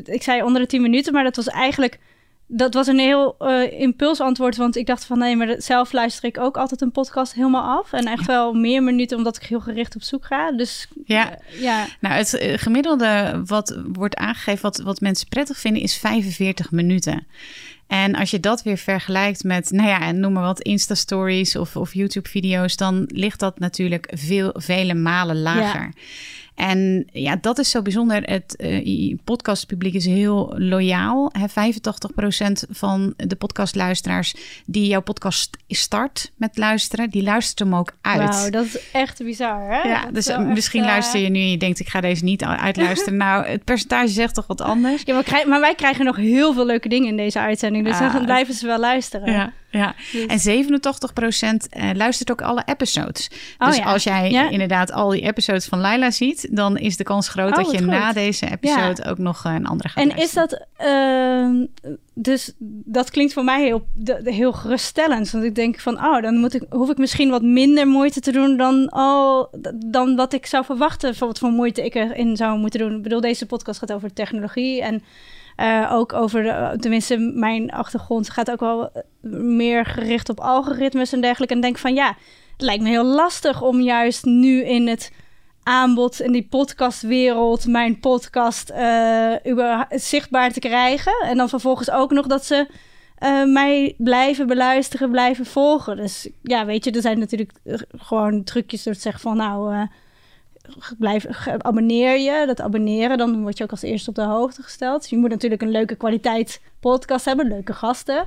Ik 0.04 0.24
zei 0.24 0.44
onder 0.44 0.62
de 0.62 0.68
10 0.68 0.82
minuten, 0.82 1.14
maar 1.14 1.24
dat 1.24 1.36
was 1.36 1.48
eigenlijk 1.48 2.00
dat 2.54 2.74
was 2.74 2.88
een 2.88 3.00
heel 3.00 3.36
uh, 3.40 3.80
impulsantwoord, 3.80 4.58
want 4.58 4.76
ik 4.76 4.86
dacht 4.86 5.06
van 5.06 5.18
nee, 5.18 5.36
maar 5.36 5.56
zelf 5.58 5.92
luister 5.92 6.24
ik 6.24 6.40
ook 6.40 6.58
altijd 6.58 6.82
een 6.82 6.92
podcast 6.92 7.34
helemaal 7.34 7.78
af. 7.78 7.94
En 7.94 8.06
echt 8.06 8.26
wel 8.26 8.54
meer 8.54 8.84
minuten, 8.84 9.18
omdat 9.18 9.36
ik 9.36 9.44
heel 9.44 9.60
gericht 9.60 9.96
op 9.96 10.02
zoek 10.02 10.26
ga. 10.26 10.52
Dus 10.52 10.88
ja, 11.06 11.32
uh, 11.32 11.62
ja. 11.62 11.88
nou 12.00 12.16
het 12.16 12.34
uh, 12.42 12.54
gemiddelde 12.58 13.42
wat 13.46 13.78
wordt 13.94 14.16
aangegeven, 14.16 14.62
wat, 14.62 14.78
wat 14.78 15.02
mensen 15.02 15.28
prettig 15.28 15.58
vinden, 15.58 15.82
is 15.82 15.98
45 15.98 16.72
minuten. 16.72 17.28
En 17.88 18.16
als 18.16 18.32
je 18.32 18.40
dat 18.40 18.64
weer 18.64 18.78
vergelijkt 18.78 19.44
met, 19.44 19.72
nou 19.72 19.90
ja, 19.90 20.02
en 20.02 20.20
noem 20.20 20.34
maar 20.34 20.44
wat, 20.44 20.62
Insta-stories 20.62 21.56
of, 21.56 21.76
of 21.76 21.94
YouTube-video's, 21.94 22.76
dan 22.76 23.06
ligt 23.08 23.40
dat 23.40 23.60
natuurlijk 23.60 24.12
veel, 24.14 24.54
vele 24.58 24.94
malen 24.94 25.42
lager. 25.42 25.82
Ja. 25.82 26.02
En 26.62 27.08
ja, 27.12 27.36
dat 27.36 27.58
is 27.58 27.70
zo 27.70 27.82
bijzonder. 27.82 28.24
Het 28.24 28.56
uh, 28.58 29.16
podcastpubliek 29.24 29.94
is 29.94 30.06
heel 30.06 30.54
loyaal. 30.58 31.32
Hè, 31.38 31.72
85% 31.72 32.52
van 32.70 33.14
de 33.18 33.36
podcastluisteraars 33.36 34.36
die 34.66 34.88
jouw 34.88 35.02
podcast 35.02 35.58
start 35.68 36.32
met 36.36 36.58
luisteren, 36.58 37.10
die 37.10 37.24
luistert 37.24 37.60
hem 37.60 37.76
ook 37.76 37.92
uit. 38.02 38.30
Wauw, 38.30 38.50
dat 38.50 38.66
is 38.66 38.92
echt 38.92 39.24
bizar, 39.24 39.70
hè? 39.70 39.90
Ja, 39.90 40.02
dat 40.02 40.14
dus 40.14 40.38
misschien 40.38 40.84
luister 40.84 41.20
je 41.20 41.30
nu 41.30 41.40
en 41.40 41.52
je 41.52 41.58
denkt, 41.58 41.80
ik 41.80 41.90
ga 41.90 42.02
deze 42.02 42.24
niet 42.24 42.44
uitluisteren. 42.44 43.18
nou, 43.28 43.46
het 43.46 43.64
percentage 43.64 44.08
zegt 44.08 44.34
toch 44.34 44.48
wat 44.48 44.62
anders? 44.62 45.02
Ja, 45.06 45.14
maar, 45.14 45.48
maar 45.48 45.60
wij 45.60 45.76
krijgen 45.76 46.06
nog 46.06 46.16
heel 46.16 46.54
veel 46.54 46.66
leuke 46.66 46.90
dingen 46.90 47.08
in 47.08 47.18
deze 47.18 47.40
uitzending. 47.40 47.86
Dus 47.86 48.00
ah, 48.00 48.14
dan 48.14 48.26
blijven 48.26 48.54
ze 48.54 48.66
wel 48.66 48.80
luisteren. 48.80 49.32
Ja. 49.32 49.54
Ja, 49.72 49.96
dus. 50.12 50.46
en 50.46 50.66
87% 50.66 51.78
uh, 51.78 51.90
luistert 51.94 52.32
ook 52.32 52.42
alle 52.42 52.64
episodes. 52.66 53.30
Oh, 53.58 53.68
dus 53.68 53.84
als 53.84 54.04
jij 54.04 54.50
inderdaad 54.52 54.92
al 54.92 55.10
die 55.10 55.22
episodes 55.22 55.66
van 55.66 55.80
Laila 55.80 56.12
ziet, 56.12 56.48
dan 56.52 56.78
is 56.78 56.98
de 56.98 57.04
kans 57.04 57.28
groot 57.28 57.58
oh, 57.58 57.64
dat 57.64 57.72
je 57.72 57.82
na 57.82 58.14
deze 58.14 58.52
episode 58.52 59.06
ook 59.06 59.18
nog 59.18 59.44
een 59.44 59.66
andere 59.66 59.90
gaat 59.90 60.04
En 60.04 60.18
is 60.18 60.34
dat, 60.34 60.66
uh, 60.84 61.66
dus 62.14 62.54
dat 62.86 63.10
klinkt 63.10 63.34
voor 63.34 63.44
mij 63.44 63.64
heel, 63.64 63.88
heel 64.24 64.52
geruststellend. 64.52 65.32
Want 65.32 65.44
ik 65.44 65.56
denk 65.56 65.80
van, 65.80 66.06
oh, 66.06 66.22
dan 66.22 66.38
moet 66.38 66.54
ik, 66.54 66.64
hoef 66.70 66.90
ik 66.90 66.98
misschien 66.98 67.30
wat 67.30 67.42
minder 67.42 67.88
moeite 67.88 68.20
te 68.20 68.32
doen 68.32 68.58
dan, 68.58 68.94
oh, 68.94 69.54
dan 69.86 70.16
wat 70.16 70.34
ik 70.34 70.46
zou 70.46 70.66
verwachten. 70.66 71.16
Voor 71.16 71.28
wat 71.28 71.40
voor 71.40 71.52
moeite 71.52 71.86
ik 71.86 71.96
erin 71.96 72.38
zou 72.38 72.60
moeten 72.60 72.80
doen. 72.80 72.96
Ik 72.96 73.04
bedoel, 73.04 73.22
deze 73.22 73.46
podcast 73.46 73.80
gaat 73.80 73.94
over 73.94 74.14
technologie 74.14 74.82
en 74.82 75.04
uh, 75.62 75.90
ook 75.94 76.14
over, 76.14 76.44
de, 76.44 76.78
tenminste, 76.80 77.18
mijn 77.18 77.72
achtergrond 77.72 78.30
gaat 78.30 78.52
ook 78.52 78.60
wel 78.60 78.92
meer 79.42 79.86
gericht 79.86 80.30
op 80.30 80.40
algoritmes 80.40 81.14
en 81.14 81.22
dergelijke. 81.22 81.54
En 81.54 81.62
denk 81.62 81.78
van 81.78 81.94
ja, 81.94 82.08
het 82.52 82.62
lijkt 82.62 82.84
me 82.84 82.90
heel 82.90 83.06
lastig 83.06 83.62
om 83.62 83.82
juist 83.82 84.26
nu 84.26 84.64
in 84.64 84.88
het 84.88 85.12
aanbod 85.64 86.22
in 86.22 86.32
die 86.32 86.48
podcastwereld 86.50 87.68
mijn 87.68 88.00
podcast 88.00 88.74
zichtbaar 89.90 90.52
te 90.52 90.60
krijgen. 90.60 91.14
En 91.24 91.38
dan 91.38 91.50
vervolgens 91.50 91.92
ook 91.92 92.12
nog 92.12 92.28
dat 92.28 92.46
ze 92.46 92.68
mij 93.54 93.96
blijven 93.98 94.48
beluisteren, 94.48 95.12
blijven 95.12 95.46
volgen. 95.46 95.98
Dus 95.98 96.30
ja, 96.44 96.66
weet 96.66 96.84
je, 96.84 96.92
er 96.92 97.02
zijn 97.02 97.20
natuurlijk 97.20 97.52
gewoon 97.98 98.44
trucjes 98.44 98.84
door 98.84 98.94
te 98.94 99.00
zeggen 99.00 99.22
van 99.22 99.38
nou 99.38 99.88
blijf, 100.98 101.26
abonneer 101.58 102.20
je. 102.20 102.46
Dat 102.46 102.62
abonneren, 102.62 103.18
dan 103.18 103.42
word 103.42 103.58
je 103.58 103.64
ook 103.64 103.72
als 103.72 103.82
eerste 103.82 104.10
op 104.10 104.16
de 104.16 104.24
hoogte 104.24 104.64
gesteld. 104.64 105.02
Dus 105.02 105.10
je 105.10 105.18
moet 105.18 105.30
natuurlijk 105.30 105.62
een 105.62 105.72
leuke 105.72 105.96
kwaliteit 105.96 106.62
podcast 106.80 107.26
hebben, 107.26 107.48
leuke 107.48 107.74
gasten. 107.74 108.26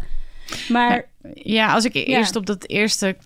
Maar 0.68 1.04
ja, 1.32 1.72
als 1.72 1.84
ik 1.84 1.94
eerst 1.94 2.36
op 2.36 2.46
dat 2.46 2.68
eerste 2.68 3.16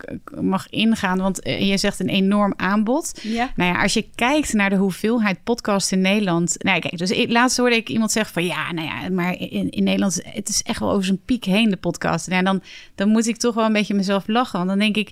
mag 0.41 0.69
ingaan, 0.71 1.19
want 1.19 1.43
eh, 1.43 1.69
je 1.69 1.77
zegt 1.77 2.01
een 2.01 2.09
enorm 2.09 2.53
aanbod. 2.57 3.21
Ja. 3.23 3.53
Nou 3.57 3.73
ja, 3.73 3.83
als 3.83 3.95
je 3.95 4.09
kijkt 4.15 4.53
naar 4.53 4.71
de 4.71 4.77
hoeveelheid 4.77 5.45
podcasts 5.45 5.93
in 5.93 6.01
Nederland. 6.01 6.57
Nou, 6.59 6.81
kijk, 6.81 6.99
dus 6.99 7.27
laatst 7.27 7.57
hoorde 7.57 7.77
ik 7.77 7.89
iemand 7.89 8.13
zeggen 8.13 8.33
van 8.33 8.45
ja, 8.45 8.73
nou 8.73 8.87
ja, 8.87 9.11
maar 9.11 9.39
in, 9.39 9.71
in 9.71 9.85
Nederland, 9.85 10.21
het 10.25 10.49
is 10.49 10.63
echt 10.63 10.81
wel 10.81 10.91
over 10.91 11.05
zijn 11.05 11.21
piek 11.25 11.45
heen, 11.45 11.71
de 11.71 11.77
podcast. 11.77 12.29
En 12.29 12.45
dan, 12.45 12.63
dan 12.95 13.09
moet 13.09 13.27
ik 13.27 13.37
toch 13.37 13.55
wel 13.55 13.65
een 13.65 13.73
beetje 13.73 13.95
mezelf 13.95 14.27
lachen. 14.27 14.59
Want 14.59 14.69
dan 14.69 14.79
denk 14.79 14.97
ik, 14.97 15.11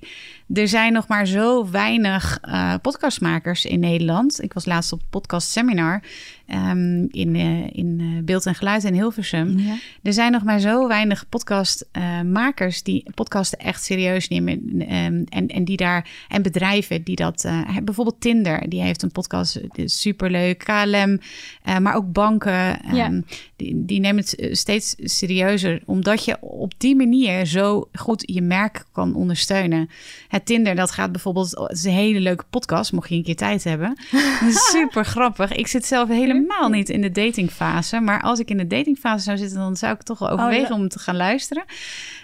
er 0.54 0.68
zijn 0.68 0.92
nog 0.92 1.08
maar 1.08 1.26
zo 1.26 1.70
weinig 1.70 2.38
uh, 2.48 2.74
podcastmakers 2.82 3.64
in 3.64 3.80
Nederland. 3.80 4.42
Ik 4.42 4.52
was 4.52 4.64
laatst 4.64 4.92
op 4.92 5.00
podcast 5.10 5.50
seminar 5.50 6.02
um, 6.48 7.08
in, 7.10 7.34
uh, 7.34 7.66
in 7.72 8.20
beeld 8.24 8.46
en 8.46 8.54
geluid 8.54 8.84
in 8.84 8.94
Hilversum. 8.94 9.58
Ja. 9.58 9.74
Er 10.02 10.12
zijn 10.12 10.32
nog 10.32 10.42
maar 10.42 10.60
zo 10.60 10.88
weinig 10.88 11.28
podcastmakers 11.28 12.75
die 12.82 13.04
podcasten 13.14 13.58
echt 13.58 13.84
serieus 13.84 14.28
nemen. 14.28 14.80
Ehm, 14.80 15.24
en, 15.28 15.46
en 15.46 15.64
die 15.64 15.76
daar. 15.76 16.08
En 16.28 16.42
bedrijven 16.42 17.02
die 17.02 17.16
dat. 17.16 17.44
Uh, 17.44 17.76
bijvoorbeeld 17.84 18.20
Tinder, 18.20 18.68
die 18.68 18.82
heeft 18.82 19.02
een 19.02 19.12
podcast. 19.12 19.60
Superleuk. 19.84 20.58
KLM, 20.58 21.20
uh, 21.68 21.78
maar 21.78 21.94
ook 21.94 22.12
banken. 22.12 22.94
Um, 22.96 23.24
die, 23.56 23.84
die 23.84 24.00
nemen 24.00 24.22
het 24.22 24.34
eh, 24.34 24.52
steeds 24.52 24.94
serieuzer. 24.98 25.82
Omdat 25.84 26.24
je 26.24 26.36
op 26.40 26.72
die 26.76 26.96
manier 26.96 27.46
zo 27.46 27.88
goed 27.92 28.22
je 28.26 28.42
merk 28.42 28.84
kan 28.92 29.14
ondersteunen. 29.14 29.90
Het 30.28 30.46
Tinder, 30.46 30.74
dat 30.74 30.90
gaat 30.90 31.12
bijvoorbeeld. 31.12 31.50
Het 31.50 31.76
is 31.76 31.84
een 31.84 31.90
hele 31.90 32.20
leuke 32.20 32.44
podcast, 32.50 32.92
mocht 32.92 33.08
je 33.08 33.14
een 33.14 33.22
keer 33.22 33.36
tijd 33.36 33.64
hebben. 33.64 33.96
Super 34.72 35.04
grappig. 35.04 35.52
Ik 35.52 35.66
zit 35.66 35.86
zelf 35.86 36.08
helemaal 36.08 36.68
niet 36.68 36.88
in 36.88 37.00
de 37.00 37.10
datingfase. 37.10 38.00
Maar 38.00 38.22
als 38.22 38.38
ik 38.38 38.50
in 38.50 38.56
de 38.56 38.66
datingfase 38.66 39.24
zou 39.24 39.38
zitten, 39.38 39.58
dan 39.58 39.76
zou 39.76 39.94
ik 39.94 40.02
toch 40.02 40.18
wel 40.18 40.28
oh, 40.28 40.34
overwegen 40.34 40.74
om 40.74 40.88
te 40.88 40.98
gaan 40.98 41.16
luisteren. 41.16 41.64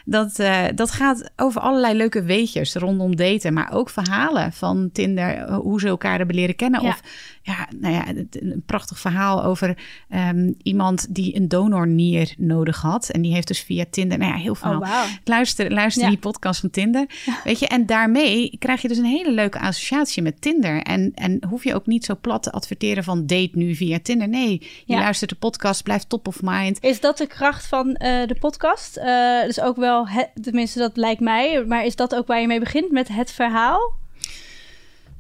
Dat, 0.05 0.39
uh, 0.39 0.65
dat 0.75 0.91
gaat 0.91 1.31
over 1.37 1.61
allerlei 1.61 1.97
leuke 1.97 2.23
weetjes 2.23 2.75
rondom 2.75 3.17
daten, 3.17 3.53
maar 3.53 3.73
ook 3.73 3.91
verhalen 3.91 4.53
van 4.53 4.91
Tinder, 4.93 5.35
eh, 5.35 5.57
hoe 5.57 5.81
ze 5.81 5.89
elkaar 5.89 6.17
hebben 6.17 6.37
leren 6.37 6.57
kennen. 6.57 6.81
Of 6.81 7.01
ja, 7.43 7.69
nou 7.77 7.95
ja, 7.95 8.09
een 8.31 8.63
prachtig 8.67 8.99
verhaal 8.99 9.45
over 9.45 9.77
um, 10.15 10.55
iemand 10.63 11.15
die 11.15 11.37
een 11.37 11.49
donornier 11.49 12.35
nodig 12.39 12.81
had. 12.81 13.09
En 13.09 13.23
die 13.23 13.33
heeft 13.33 13.47
dus 13.47 13.61
via 13.61 13.85
Tinder, 13.91 14.19
nou 14.19 14.33
ja, 14.33 14.39
heel 14.39 14.55
veel. 14.55 14.71
Oh, 14.71 14.79
wow. 14.79 15.05
Luister, 15.25 15.73
luister 15.73 16.09
die 16.09 16.19
podcast 16.19 16.61
van 16.61 16.71
Tinder. 16.71 17.07
Weet 17.45 17.59
je, 17.59 17.67
en 17.67 17.87
daarmee 17.87 18.57
krijg 18.59 18.83
je 18.83 18.89
dus 18.89 18.99
een 18.99 19.05
hele 19.05 19.33
leuke 19.33 19.61
associatie 19.61 20.23
met 20.23 20.41
Tinder. 20.41 20.83
En, 20.83 21.13
en 21.15 21.45
hoef 21.49 21.65
je 21.65 21.75
ook 21.75 21.87
niet 21.87 22.05
zo 22.05 22.17
plat 22.21 22.43
te 22.43 22.53
adverteren 22.53 23.05
van 23.05 23.27
date 23.27 23.51
nu 23.53 23.75
via 23.75 23.99
Tinder. 24.03 24.29
Nee, 24.29 24.71
je 24.85 24.97
luistert 24.97 25.31
de 25.31 25.37
podcast, 25.37 25.83
blijft 25.83 26.09
top 26.09 26.27
of 26.27 26.43
mind. 26.43 26.79
Is 26.81 27.01
dat 27.01 27.19
de 27.19 27.27
kracht 27.27 27.67
van 27.67 27.89
uh, 27.89 27.97
de 28.27 28.37
podcast? 28.41 28.97
Uh, 28.97 29.43
dus 29.43 29.61
ook 29.61 29.77
wel, 29.77 30.09
het, 30.09 30.31
tenminste 30.43 30.79
dat 30.79 30.97
lijkt 30.97 31.21
mij. 31.21 31.65
Maar 31.65 31.85
is 31.85 31.97
dat 31.97 32.15
ook 32.15 32.27
waar 32.27 32.41
je 32.41 32.47
mee 32.47 32.61
begint 32.61 32.91
met 32.91 33.09
het 33.09 33.31
verhaal? 33.31 34.01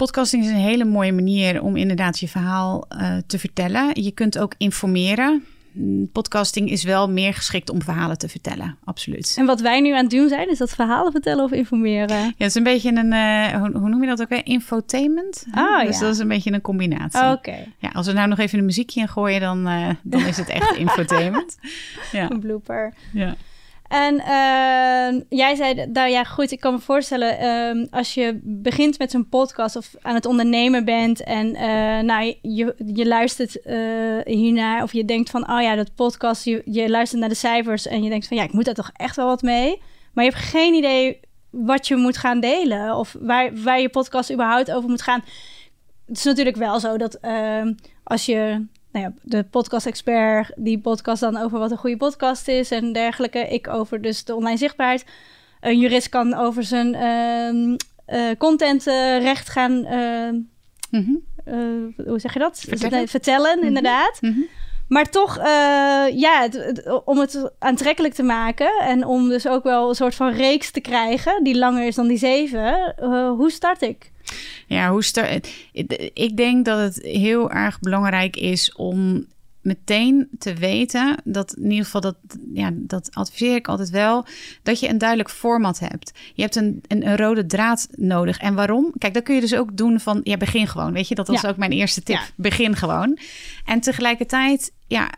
Podcasting 0.02 0.44
is 0.44 0.50
een 0.50 0.56
hele 0.56 0.84
mooie 0.84 1.12
manier 1.12 1.62
om 1.62 1.76
inderdaad 1.76 2.18
je 2.18 2.28
verhaal 2.28 2.84
uh, 2.98 3.16
te 3.26 3.38
vertellen. 3.38 4.02
Je 4.02 4.10
kunt 4.10 4.38
ook 4.38 4.54
informeren. 4.58 5.44
Mm, 5.72 6.10
podcasting 6.12 6.70
is 6.70 6.84
wel 6.84 7.10
meer 7.10 7.34
geschikt 7.34 7.70
om 7.70 7.82
verhalen 7.82 8.18
te 8.18 8.28
vertellen, 8.28 8.76
absoluut. 8.84 9.34
En 9.38 9.46
wat 9.46 9.60
wij 9.60 9.80
nu 9.80 9.90
aan 9.92 10.02
het 10.02 10.10
doen 10.10 10.28
zijn, 10.28 10.50
is 10.50 10.58
dat 10.58 10.70
verhalen 10.70 11.12
vertellen 11.12 11.44
of 11.44 11.52
informeren? 11.52 12.16
Ja, 12.16 12.32
het 12.36 12.46
is 12.46 12.54
een 12.54 12.62
beetje 12.62 12.88
een, 12.88 13.12
uh, 13.12 13.60
hoe, 13.60 13.78
hoe, 13.78 13.88
noem 13.88 14.02
je 14.02 14.08
dat 14.08 14.20
ook 14.20 14.28
weer? 14.28 14.46
Infotainment. 14.46 15.46
Ah, 15.50 15.86
dus 15.86 15.98
dat 15.98 16.14
is 16.14 16.18
een 16.18 16.28
beetje 16.28 16.52
een 16.52 16.60
combinatie. 16.60 17.30
Oké. 17.30 17.66
Ja, 17.78 17.88
als 17.92 18.06
we 18.06 18.12
nou 18.12 18.28
nog 18.28 18.38
even 18.38 18.58
een 18.58 18.64
muziekje 18.64 19.00
in 19.00 19.08
gooien, 19.08 19.40
dan, 19.40 19.68
uh, 19.68 19.88
dan 20.02 20.24
is 20.24 20.36
het 20.36 20.48
echt 20.48 20.76
infotainment. 20.84 21.56
ja. 22.12 22.30
Een 22.30 22.40
blooper. 22.40 22.94
Ja. 23.12 23.34
En 23.92 24.14
uh, 24.14 25.22
jij 25.28 25.54
zei, 25.54 25.86
nou 25.86 26.08
ja, 26.08 26.24
goed, 26.24 26.50
ik 26.50 26.60
kan 26.60 26.72
me 26.72 26.80
voorstellen, 26.80 27.42
uh, 27.76 27.86
als 27.90 28.14
je 28.14 28.40
begint 28.42 28.98
met 28.98 29.10
zo'n 29.10 29.28
podcast 29.28 29.76
of 29.76 29.94
aan 30.00 30.14
het 30.14 30.26
ondernemen 30.26 30.84
bent 30.84 31.22
en 31.22 31.46
uh, 31.46 32.00
nou, 32.00 32.34
je, 32.42 32.74
je 32.94 33.06
luistert 33.06 33.66
uh, 33.66 34.18
hiernaar 34.24 34.82
of 34.82 34.92
je 34.92 35.04
denkt 35.04 35.30
van, 35.30 35.50
oh 35.50 35.62
ja, 35.62 35.74
dat 35.74 35.94
podcast, 35.94 36.44
je, 36.44 36.62
je 36.64 36.90
luistert 36.90 37.20
naar 37.20 37.28
de 37.28 37.34
cijfers 37.34 37.86
en 37.86 38.02
je 38.02 38.10
denkt 38.10 38.26
van, 38.26 38.36
ja, 38.36 38.42
ik 38.42 38.52
moet 38.52 38.64
daar 38.64 38.74
toch 38.74 38.90
echt 38.92 39.16
wel 39.16 39.26
wat 39.26 39.42
mee. 39.42 39.82
Maar 40.12 40.24
je 40.24 40.30
hebt 40.30 40.42
geen 40.42 40.74
idee 40.74 41.20
wat 41.50 41.88
je 41.88 41.96
moet 41.96 42.16
gaan 42.16 42.40
delen 42.40 42.96
of 42.96 43.16
waar, 43.20 43.62
waar 43.62 43.80
je 43.80 43.88
podcast 43.88 44.32
überhaupt 44.32 44.72
over 44.72 44.88
moet 44.88 45.02
gaan. 45.02 45.24
Het 46.06 46.16
is 46.16 46.24
natuurlijk 46.24 46.56
wel 46.56 46.80
zo 46.80 46.96
dat 46.96 47.14
ehm, 47.14 47.72
als 48.04 48.26
je 48.26 48.66
nou 48.92 49.04
ja, 49.04 49.12
de 49.22 49.44
podcast-expert, 49.44 50.52
die 50.56 50.78
podcast 50.78 51.20
dan 51.20 51.36
over 51.36 51.58
wat 51.58 51.70
een 51.70 51.76
goede 51.76 51.96
podcast 51.96 52.48
is 52.48 52.70
en 52.70 52.92
dergelijke. 52.92 53.38
Ik 53.38 53.68
over 53.68 54.02
dus 54.02 54.24
de 54.24 54.34
online 54.34 54.56
zichtbaarheid. 54.56 55.04
Een 55.60 55.78
jurist 55.78 56.08
kan 56.08 56.34
over 56.34 56.64
zijn 56.64 56.94
uh, 56.94 57.76
uh, 58.18 58.36
contentrecht 58.38 59.48
gaan. 59.48 59.86
Mm 60.90 61.30
hoe 62.06 62.18
zeg 62.18 62.32
je 62.32 62.38
dat? 62.38 62.60
Vertellen, 62.60 63.08
Vertellen 63.08 63.58
mhm. 63.58 63.66
inderdaad. 63.66 64.18
Mhm. 64.20 64.40
Maar 64.88 65.10
toch, 65.10 65.36
ja, 66.14 66.48
om 67.04 67.18
het 67.18 67.50
aantrekkelijk 67.58 68.14
te 68.14 68.22
maken 68.22 68.80
en 68.80 69.06
om 69.06 69.28
dus 69.28 69.46
ook 69.46 69.62
wel 69.62 69.88
een 69.88 69.94
soort 69.94 70.14
van 70.14 70.32
reeks 70.32 70.70
te 70.70 70.80
krijgen 70.80 71.44
die 71.44 71.58
langer 71.58 71.86
is 71.86 71.94
dan 71.94 72.06
die 72.06 72.18
zeven. 72.18 72.94
hoe 73.36 73.50
start 73.50 73.82
ik? 73.82 74.11
Ja, 74.66 74.90
hoe 74.90 75.04
start. 75.04 75.48
Ik 76.12 76.36
denk 76.36 76.64
dat 76.64 76.78
het 76.78 77.02
heel 77.02 77.50
erg 77.50 77.80
belangrijk 77.80 78.36
is 78.36 78.72
om 78.72 79.26
meteen 79.62 80.28
te 80.38 80.54
weten 80.54 81.20
dat 81.24 81.52
in 81.52 81.70
ieder 81.70 81.84
geval 81.84 82.00
dat 82.00 82.16
ja 82.52 82.70
dat 82.74 83.08
adviseer 83.12 83.54
ik 83.54 83.68
altijd 83.68 83.90
wel 83.90 84.26
dat 84.62 84.80
je 84.80 84.88
een 84.88 84.98
duidelijk 84.98 85.30
format 85.30 85.78
hebt. 85.78 86.12
Je 86.34 86.42
hebt 86.42 86.56
een, 86.56 86.82
een, 86.88 87.16
rode 87.16 87.46
draad 87.46 87.88
nodig. 87.90 88.38
En 88.38 88.54
waarom? 88.54 88.92
Kijk, 88.98 89.14
dat 89.14 89.22
kun 89.22 89.34
je 89.34 89.40
dus 89.40 89.54
ook 89.54 89.76
doen 89.76 90.00
van 90.00 90.20
ja 90.24 90.36
begin 90.36 90.66
gewoon. 90.66 90.92
Weet 90.92 91.08
je, 91.08 91.14
dat 91.14 91.28
was 91.28 91.46
ook 91.46 91.56
mijn 91.56 91.72
eerste 91.72 92.02
tip. 92.02 92.32
Begin 92.36 92.76
gewoon. 92.76 93.18
En 93.64 93.80
tegelijkertijd 93.80 94.72
ja 94.86 95.10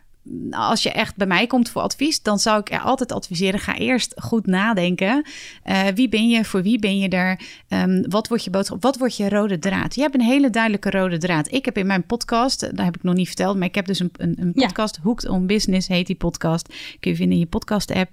als 0.51 0.83
je 0.83 0.91
echt 0.91 1.17
bij 1.17 1.27
mij 1.27 1.47
komt 1.47 1.69
voor 1.69 1.83
advies, 1.83 2.23
dan 2.23 2.39
zou 2.39 2.61
ik 2.61 2.71
er 2.71 2.81
altijd 2.81 3.13
adviseren: 3.13 3.61
ga 3.61 3.77
eerst 3.77 4.15
goed 4.17 4.47
nadenken. 4.47 5.27
Uh, 5.67 5.87
wie 5.95 6.09
ben 6.09 6.29
je? 6.29 6.45
Voor 6.45 6.63
wie 6.63 6.79
ben 6.79 6.99
je 6.99 7.09
er? 7.09 7.41
Um, 7.69 8.11
wat 8.11 8.29
wordt 8.29 8.45
je 8.45 8.51
boodschap? 8.51 8.83
Wat 8.83 8.99
wordt 8.99 9.17
je 9.17 9.29
rode 9.29 9.59
draad? 9.59 9.95
Je 9.95 10.01
hebt 10.01 10.15
een 10.15 10.21
hele 10.21 10.51
duidelijke 10.51 10.91
rode 10.91 11.19
draad. 11.19 11.53
Ik 11.53 11.65
heb 11.65 11.79
in 11.79 11.87
mijn 11.87 12.07
podcast, 12.07 12.61
dat 12.61 12.85
heb 12.85 12.97
ik 12.97 13.03
nog 13.03 13.15
niet 13.15 13.27
verteld, 13.27 13.57
maar 13.57 13.69
ik 13.69 13.75
heb 13.75 13.87
dus 13.87 13.99
een, 13.99 14.11
een, 14.17 14.37
een 14.39 14.53
podcast, 14.53 14.97
ja. 14.97 15.03
Hooked 15.03 15.29
on 15.29 15.47
Business 15.47 15.89
heet 15.89 16.07
die 16.07 16.17
podcast. 16.17 16.69
Kun 17.01 17.11
je 17.11 17.17
vinden 17.17 17.35
in 17.35 17.43
je 17.43 17.49
podcast-app. 17.49 18.11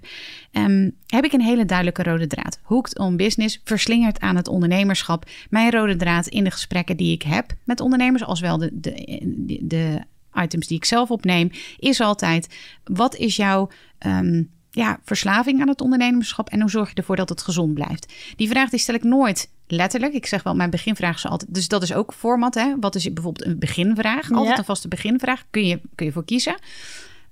Um, 0.52 0.96
heb 1.06 1.24
ik 1.24 1.32
een 1.32 1.40
hele 1.40 1.64
duidelijke 1.64 2.02
rode 2.02 2.26
draad. 2.26 2.58
Hooked 2.62 2.98
on 2.98 3.16
Business, 3.16 3.60
verslingerd 3.64 4.20
aan 4.20 4.36
het 4.36 4.48
ondernemerschap. 4.48 5.24
Mijn 5.50 5.70
rode 5.70 5.96
draad 5.96 6.26
in 6.26 6.44
de 6.44 6.50
gesprekken 6.50 6.96
die 6.96 7.12
ik 7.12 7.22
heb 7.22 7.54
met 7.64 7.80
ondernemers, 7.80 8.24
als 8.24 8.40
wel 8.40 8.58
de, 8.58 8.70
de, 8.72 9.20
de, 9.46 9.58
de 9.66 10.00
items 10.34 10.66
die 10.66 10.76
ik 10.76 10.84
zelf 10.84 11.10
opneem, 11.10 11.50
is 11.78 12.00
altijd: 12.00 12.48
wat 12.84 13.16
is 13.16 13.36
jouw 13.36 13.68
um, 14.06 14.50
ja, 14.70 15.00
verslaving 15.04 15.60
aan 15.60 15.68
het 15.68 15.80
ondernemerschap 15.80 16.48
en 16.48 16.60
hoe 16.60 16.70
zorg 16.70 16.88
je 16.88 16.94
ervoor 16.94 17.16
dat 17.16 17.28
het 17.28 17.42
gezond 17.42 17.74
blijft? 17.74 18.12
Die 18.36 18.48
vraag 18.48 18.70
die 18.70 18.78
stel 18.78 18.94
ik 18.94 19.02
nooit 19.02 19.50
letterlijk. 19.66 20.12
Ik 20.12 20.26
zeg 20.26 20.42
wel, 20.42 20.54
mijn 20.54 20.70
beginvraag 20.70 21.16
is 21.16 21.26
altijd. 21.26 21.54
Dus 21.54 21.68
dat 21.68 21.82
is 21.82 21.94
ook 21.94 22.14
format. 22.14 22.54
Hè? 22.54 22.74
Wat 22.80 22.94
is 22.94 23.12
bijvoorbeeld 23.12 23.46
een 23.46 23.58
beginvraag? 23.58 24.30
Altijd 24.30 24.58
een 24.58 24.64
vaste 24.64 24.88
beginvraag. 24.88 25.44
Kun 25.50 25.66
je, 25.66 25.80
kun 25.94 26.06
je 26.06 26.12
voor 26.12 26.24
kiezen. 26.24 26.56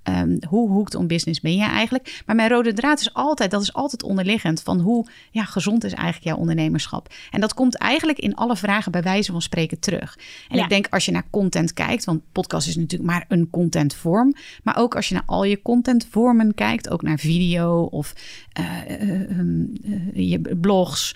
Um, 0.03 0.37
hoe 0.47 0.69
hoekt 0.69 0.95
on 0.95 1.07
business 1.07 1.39
ben 1.39 1.55
je 1.55 1.63
eigenlijk? 1.63 2.21
Maar 2.25 2.35
mijn 2.35 2.49
rode 2.49 2.73
draad 2.73 2.99
is 2.99 3.13
altijd, 3.13 3.51
dat 3.51 3.61
is 3.61 3.73
altijd 3.73 4.03
onderliggend 4.03 4.61
van 4.61 4.79
hoe 4.79 5.07
ja, 5.31 5.43
gezond 5.43 5.83
is 5.83 5.93
eigenlijk 5.93 6.25
jouw 6.25 6.37
ondernemerschap. 6.37 7.13
En 7.31 7.41
dat 7.41 7.53
komt 7.53 7.77
eigenlijk 7.77 8.19
in 8.19 8.35
alle 8.35 8.55
vragen 8.55 8.91
bij 8.91 9.01
wijze 9.01 9.31
van 9.31 9.41
spreken 9.41 9.79
terug. 9.79 10.17
En 10.49 10.57
ja. 10.57 10.63
ik 10.63 10.69
denk 10.69 10.87
als 10.89 11.05
je 11.05 11.11
naar 11.11 11.29
content 11.29 11.73
kijkt, 11.73 12.05
want 12.05 12.21
podcast 12.31 12.67
is 12.67 12.75
natuurlijk 12.75 13.11
maar 13.11 13.25
een 13.27 13.49
contentvorm, 13.49 14.33
maar 14.63 14.77
ook 14.77 14.95
als 14.95 15.07
je 15.07 15.13
naar 15.13 15.23
al 15.25 15.43
je 15.43 15.61
contentvormen 15.61 16.53
kijkt, 16.53 16.89
ook 16.89 17.01
naar 17.01 17.19
video 17.19 17.81
of 17.81 18.13
uh, 18.59 18.89
uh, 18.89 20.29
je 20.29 20.57
blogs, 20.61 21.15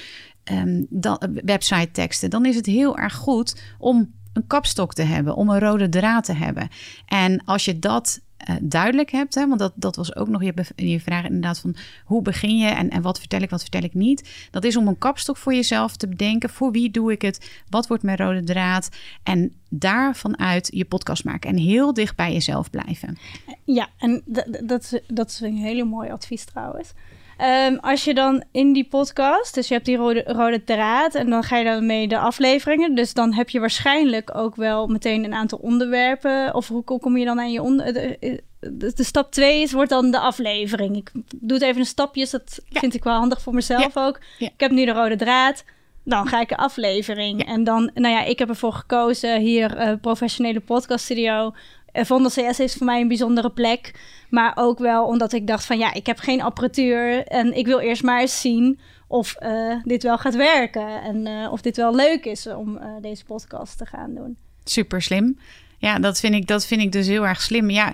um, 0.51 0.85
dan, 0.89 1.19
website 1.45 1.91
teksten, 1.91 2.29
dan 2.29 2.45
is 2.45 2.55
het 2.55 2.65
heel 2.65 2.97
erg 2.97 3.13
goed 3.13 3.61
om 3.77 4.13
een 4.33 4.47
kapstok 4.47 4.93
te 4.93 5.01
hebben, 5.01 5.35
om 5.35 5.49
een 5.49 5.59
rode 5.59 5.89
draad 5.89 6.23
te 6.23 6.33
hebben. 6.33 6.69
En 7.05 7.43
als 7.45 7.65
je 7.65 7.79
dat 7.79 8.21
uh, 8.49 8.55
duidelijk 8.61 9.11
hebt. 9.11 9.35
Hè, 9.35 9.47
want 9.47 9.59
dat, 9.59 9.71
dat 9.75 9.95
was 9.95 10.15
ook 10.15 10.27
nog 10.27 10.43
je, 10.43 10.53
je 10.75 10.99
vraag 10.99 11.23
inderdaad 11.23 11.59
van 11.59 11.75
hoe 12.05 12.21
begin 12.21 12.57
je 12.57 12.67
en, 12.67 12.89
en 12.89 13.01
wat 13.01 13.19
vertel 13.19 13.41
ik, 13.41 13.49
wat 13.49 13.61
vertel 13.61 13.83
ik 13.83 13.93
niet. 13.93 14.47
Dat 14.51 14.63
is 14.63 14.77
om 14.77 14.87
een 14.87 14.97
kapstok 14.97 15.37
voor 15.37 15.53
jezelf 15.53 15.95
te 15.95 16.07
bedenken. 16.07 16.49
Voor 16.49 16.71
wie 16.71 16.91
doe 16.91 17.11
ik 17.11 17.21
het? 17.21 17.63
Wat 17.69 17.87
wordt 17.87 18.03
mijn 18.03 18.17
rode 18.17 18.43
draad? 18.43 18.89
En 19.23 19.53
daarvanuit 19.69 20.69
je 20.73 20.85
podcast 20.85 21.23
maken 21.23 21.49
en 21.49 21.57
heel 21.57 21.93
dicht 21.93 22.15
bij 22.15 22.33
jezelf 22.33 22.69
blijven. 22.69 23.17
Ja, 23.63 23.89
en 23.97 24.21
dat, 24.63 25.01
dat 25.07 25.29
is 25.29 25.39
een 25.39 25.57
hele 25.57 25.83
mooi 25.83 26.09
advies 26.09 26.45
trouwens. 26.45 26.93
Um, 27.41 27.77
als 27.79 28.03
je 28.03 28.13
dan 28.13 28.43
in 28.51 28.73
die 28.73 28.87
podcast, 28.87 29.53
dus 29.53 29.67
je 29.67 29.73
hebt 29.73 29.85
die 29.85 29.95
rode, 29.95 30.23
rode 30.27 30.63
draad 30.63 31.15
en 31.15 31.29
dan 31.29 31.43
ga 31.43 31.57
je 31.57 31.65
dan 31.65 31.85
mee 31.85 32.07
de 32.07 32.17
afleveringen. 32.17 32.95
Dus 32.95 33.13
dan 33.13 33.33
heb 33.33 33.49
je 33.49 33.59
waarschijnlijk 33.59 34.35
ook 34.35 34.55
wel 34.55 34.87
meteen 34.87 35.23
een 35.23 35.33
aantal 35.33 35.57
onderwerpen. 35.57 36.53
Of 36.53 36.67
hoe 36.67 36.83
kom 36.83 37.17
je 37.17 37.25
dan 37.25 37.39
aan 37.39 37.51
je 37.51 37.61
onder. 37.61 37.93
De, 37.93 38.41
de, 38.59 38.93
de 38.95 39.03
stap 39.03 39.31
2 39.31 39.61
is, 39.61 39.71
wordt 39.71 39.89
dan 39.89 40.11
de 40.11 40.19
aflevering. 40.19 40.95
Ik 40.95 41.11
doe 41.35 41.57
het 41.57 41.61
even 41.61 41.79
in 41.79 41.85
stapjes, 41.85 42.29
dat 42.29 42.59
ja. 42.69 42.79
vind 42.79 42.93
ik 42.93 43.03
wel 43.03 43.17
handig 43.17 43.41
voor 43.41 43.53
mezelf 43.53 43.93
ja. 43.93 44.05
ook. 44.05 44.19
Ja. 44.37 44.47
Ik 44.47 44.59
heb 44.59 44.71
nu 44.71 44.85
de 44.85 44.93
rode 44.93 45.15
draad. 45.15 45.63
Dan 46.03 46.27
ga 46.27 46.41
ik 46.41 46.49
de 46.49 46.57
aflevering. 46.57 47.45
En 47.45 47.63
dan, 47.63 47.91
nou 47.93 48.13
ja, 48.13 48.23
ik 48.23 48.39
heb 48.39 48.49
ervoor 48.49 48.73
gekozen 48.73 49.39
hier 49.39 49.77
uh, 49.77 49.93
professionele 50.01 50.59
podcaststudio. 50.59 51.53
Vondel 51.93 52.29
CS 52.29 52.59
is 52.59 52.73
voor 52.73 52.85
mij 52.85 53.01
een 53.01 53.07
bijzondere 53.07 53.49
plek. 53.49 53.93
Maar 54.35 54.51
ook 54.55 54.79
wel 54.79 55.05
omdat 55.05 55.33
ik 55.33 55.47
dacht 55.47 55.65
van 55.65 55.77
ja, 55.77 55.93
ik 55.93 56.05
heb 56.05 56.19
geen 56.19 56.41
apparatuur. 56.41 57.23
En 57.27 57.57
ik 57.57 57.65
wil 57.65 57.79
eerst 57.79 58.03
maar 58.03 58.21
eens 58.21 58.41
zien 58.41 58.79
of 59.07 59.35
uh, 59.43 59.75
dit 59.83 60.03
wel 60.03 60.17
gaat 60.17 60.35
werken. 60.35 61.01
En 61.01 61.25
uh, 61.25 61.51
of 61.51 61.61
dit 61.61 61.77
wel 61.77 61.95
leuk 61.95 62.25
is 62.25 62.47
om 62.47 62.77
uh, 62.77 62.83
deze 63.01 63.25
podcast 63.25 63.77
te 63.77 63.85
gaan 63.85 64.13
doen. 64.13 64.37
Super 64.63 65.01
slim. 65.01 65.39
Ja, 65.77 65.99
dat 65.99 66.19
vind 66.19 66.33
ik, 66.33 66.47
dat 66.47 66.65
vind 66.65 66.81
ik 66.81 66.91
dus 66.91 67.07
heel 67.07 67.27
erg 67.27 67.41
slim. 67.41 67.69
Ja, 67.69 67.93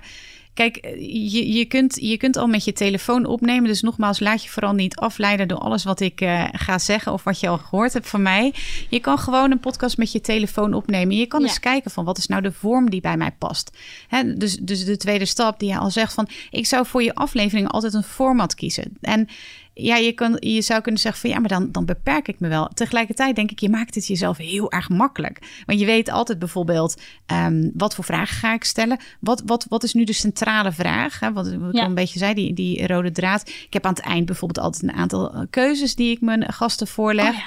Kijk, 0.54 0.76
je, 1.00 1.54
je, 1.54 1.66
kunt, 1.66 1.98
je 2.02 2.18
kunt 2.18 2.38
al 2.38 2.48
met 2.48 2.64
je 2.64 2.74
telefoon 2.74 3.26
opnemen. 3.26 3.70
Dus 3.70 3.82
nogmaals, 3.82 4.20
laat 4.20 4.44
je 4.44 4.50
vooral 4.50 4.74
niet 4.74 4.96
afleiden 4.96 5.48
door 5.48 5.58
alles 5.58 5.84
wat 5.84 6.00
ik 6.00 6.22
uh, 6.22 6.48
ga 6.52 6.80
zeggen 6.80 7.14
of 7.14 7.24
wat 7.24 7.40
je 7.40 7.48
al 7.48 7.58
gehoord 7.58 7.94
hebt 7.94 8.10
van 8.10 8.22
mij. 8.22 8.54
Je 8.90 9.00
kan 9.00 9.18
gewoon 9.18 9.52
een 9.52 9.60
podcast 9.60 9.98
met 9.98 10.12
je 10.12 10.22
telefoon 10.22 10.74
opnemen. 10.74 11.18
Je 11.18 11.26
kan 11.26 11.42
ja. 11.42 11.48
eens 11.48 11.60
kijken 11.60 11.92
van 11.92 12.06
wat 12.06 12.18
is 12.18 12.28
nou 12.28 12.42
de 12.42 12.52
vorm 12.52 12.90
die 12.90 13.02
bij 13.02 13.18
mij 13.18 13.32
past. 13.32 13.78
Hè, 14.08 14.34
dus, 14.34 14.58
dus 14.58 14.86
de 14.86 14.98
tweede 14.98 15.26
stap 15.26 15.60
die 15.60 15.70
je 15.70 15.78
al 15.78 15.92
zegt 15.92 16.14
van 16.14 16.28
ik 16.50 16.66
zou 16.66 16.86
voor 16.86 17.04
je 17.04 17.16
aflevering 17.16 17.68
altijd 17.68 17.94
een 17.94 18.04
format 18.04 18.56
kiezen. 18.56 18.98
En 19.02 19.28
ja, 19.74 19.96
je, 19.96 20.12
kan, 20.12 20.38
je 20.40 20.62
zou 20.62 20.82
kunnen 20.82 21.02
zeggen 21.02 21.22
van 21.22 21.30
ja, 21.30 21.40
maar 21.40 21.50
dan, 21.50 21.72
dan 21.72 21.86
beperk 21.86 22.28
ik 22.28 22.40
me 22.40 22.48
wel. 22.48 22.70
Tegelijkertijd 22.74 23.36
denk 23.36 23.52
ik, 23.52 23.60
je 23.60 23.70
maakt 23.70 23.96
het 23.96 24.08
jezelf 24.08 24.38
heel 24.38 24.72
erg 24.72 24.90
makkelijk. 24.90 25.64
Want 25.66 25.80
je 25.80 25.86
weet 25.86 26.10
altijd 26.10 26.40
bijvoorbeeld, 26.40 27.02
um, 27.46 27.72
wat 27.74 27.96
voor 27.96 28.04
vragen 28.04 28.36
ga 28.36 28.54
ik 28.54 28.64
stellen? 28.64 29.00
Wat, 29.20 29.44
wat, 29.46 29.66
wat 29.70 29.84
is 29.84 29.94
nu 29.94 30.04
de 30.04 30.14
centrale 30.14 30.72
vraag? 30.72 31.20
Hè? 31.20 31.34
Wat, 31.34 31.56
wat 31.56 31.76
ja. 31.76 31.82
ik 31.82 31.88
een 31.88 31.96
beetje 31.96 32.20
zei, 32.20 32.34
die, 32.34 32.54
die 32.54 32.88
rode 32.88 33.12
draad. 33.12 33.48
Ik 33.48 33.74
heb 33.74 33.86
aan 33.86 33.94
het 33.94 34.04
eind 34.04 34.26
bijvoorbeeld 34.26 34.66
altijd 34.66 34.84
een 34.84 34.98
aantal 34.98 35.34
eh, 35.34 35.42
keuzes 35.50 35.96
die 35.96 36.12
ik 36.12 36.22
mijn 36.22 36.54
gasten 36.54 36.88
voorleg. 36.88 37.30
Oh, 37.30 37.34
ja. 37.34 37.44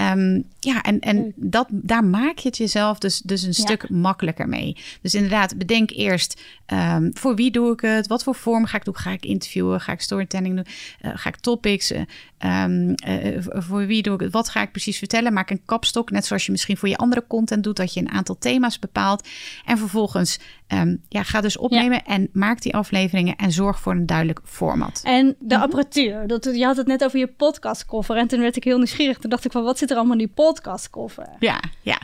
Um, 0.00 0.44
ja, 0.60 0.82
en, 0.82 1.00
en 1.00 1.32
dat, 1.36 1.66
daar 1.70 2.04
maak 2.04 2.38
je 2.38 2.48
het 2.48 2.56
jezelf 2.56 2.98
dus, 2.98 3.18
dus 3.18 3.42
een 3.42 3.52
ja. 3.56 3.64
stuk 3.64 3.90
makkelijker 3.90 4.48
mee. 4.48 4.76
Dus 5.00 5.14
inderdaad, 5.14 5.58
bedenk 5.58 5.90
eerst 5.90 6.42
um, 6.66 7.10
voor 7.14 7.34
wie 7.34 7.50
doe 7.50 7.72
ik 7.72 7.80
het? 7.80 8.06
Wat 8.06 8.22
voor 8.22 8.34
vorm 8.34 8.64
ga 8.64 8.76
ik 8.76 8.84
doen? 8.84 8.96
Ga 8.96 9.10
ik 9.10 9.24
interviewen? 9.24 9.80
Ga 9.80 9.92
ik 9.92 10.00
storytelling 10.00 10.54
doen? 10.54 10.66
Uh, 11.02 11.12
ga 11.14 11.28
ik 11.28 11.36
topics? 11.36 11.92
Uh, 11.92 12.00
um, 12.44 12.94
uh, 13.08 13.38
voor 13.40 13.86
wie 13.86 14.02
doe 14.02 14.14
ik 14.14 14.20
het? 14.20 14.32
Wat 14.32 14.48
ga 14.48 14.62
ik 14.62 14.70
precies 14.70 14.98
vertellen? 14.98 15.32
Maak 15.32 15.50
een 15.50 15.64
kapstok, 15.64 16.10
net 16.10 16.26
zoals 16.26 16.46
je 16.46 16.52
misschien 16.52 16.76
voor 16.76 16.88
je 16.88 16.96
andere 16.96 17.24
content 17.26 17.64
doet, 17.64 17.76
dat 17.76 17.94
je 17.94 18.00
een 18.00 18.10
aantal 18.10 18.38
thema's 18.38 18.78
bepaalt. 18.78 19.28
En 19.64 19.78
vervolgens 19.78 20.38
um, 20.68 21.02
ja, 21.08 21.22
ga 21.22 21.40
dus 21.40 21.56
opnemen 21.56 22.02
ja. 22.04 22.04
en 22.04 22.28
maak 22.32 22.62
die 22.62 22.74
afleveringen 22.74 23.36
en 23.36 23.52
zorg 23.52 23.80
voor 23.80 23.92
een 23.92 24.06
duidelijk 24.06 24.40
format. 24.44 25.00
En 25.04 25.26
de 25.26 25.34
mm-hmm. 25.38 25.62
apparatuur. 25.62 26.26
Dat, 26.26 26.44
je 26.44 26.64
had 26.64 26.76
het 26.76 26.86
net 26.86 27.04
over 27.04 27.18
je 27.18 27.26
podcastkoffer 27.26 28.16
en 28.16 28.26
toen 28.26 28.40
werd 28.40 28.56
ik 28.56 28.64
heel 28.64 28.76
nieuwsgierig. 28.76 29.18
Toen 29.18 29.30
dacht 29.30 29.44
ik 29.44 29.52
van, 29.52 29.62
wat 29.62 29.78
zit 29.78 29.90
er 29.90 29.96
allemaal 29.96 30.18
in 30.18 30.26
die 30.26 30.34
podcastkoffer? 30.34 31.28
Ja, 31.38 31.60
ja. 31.82 32.00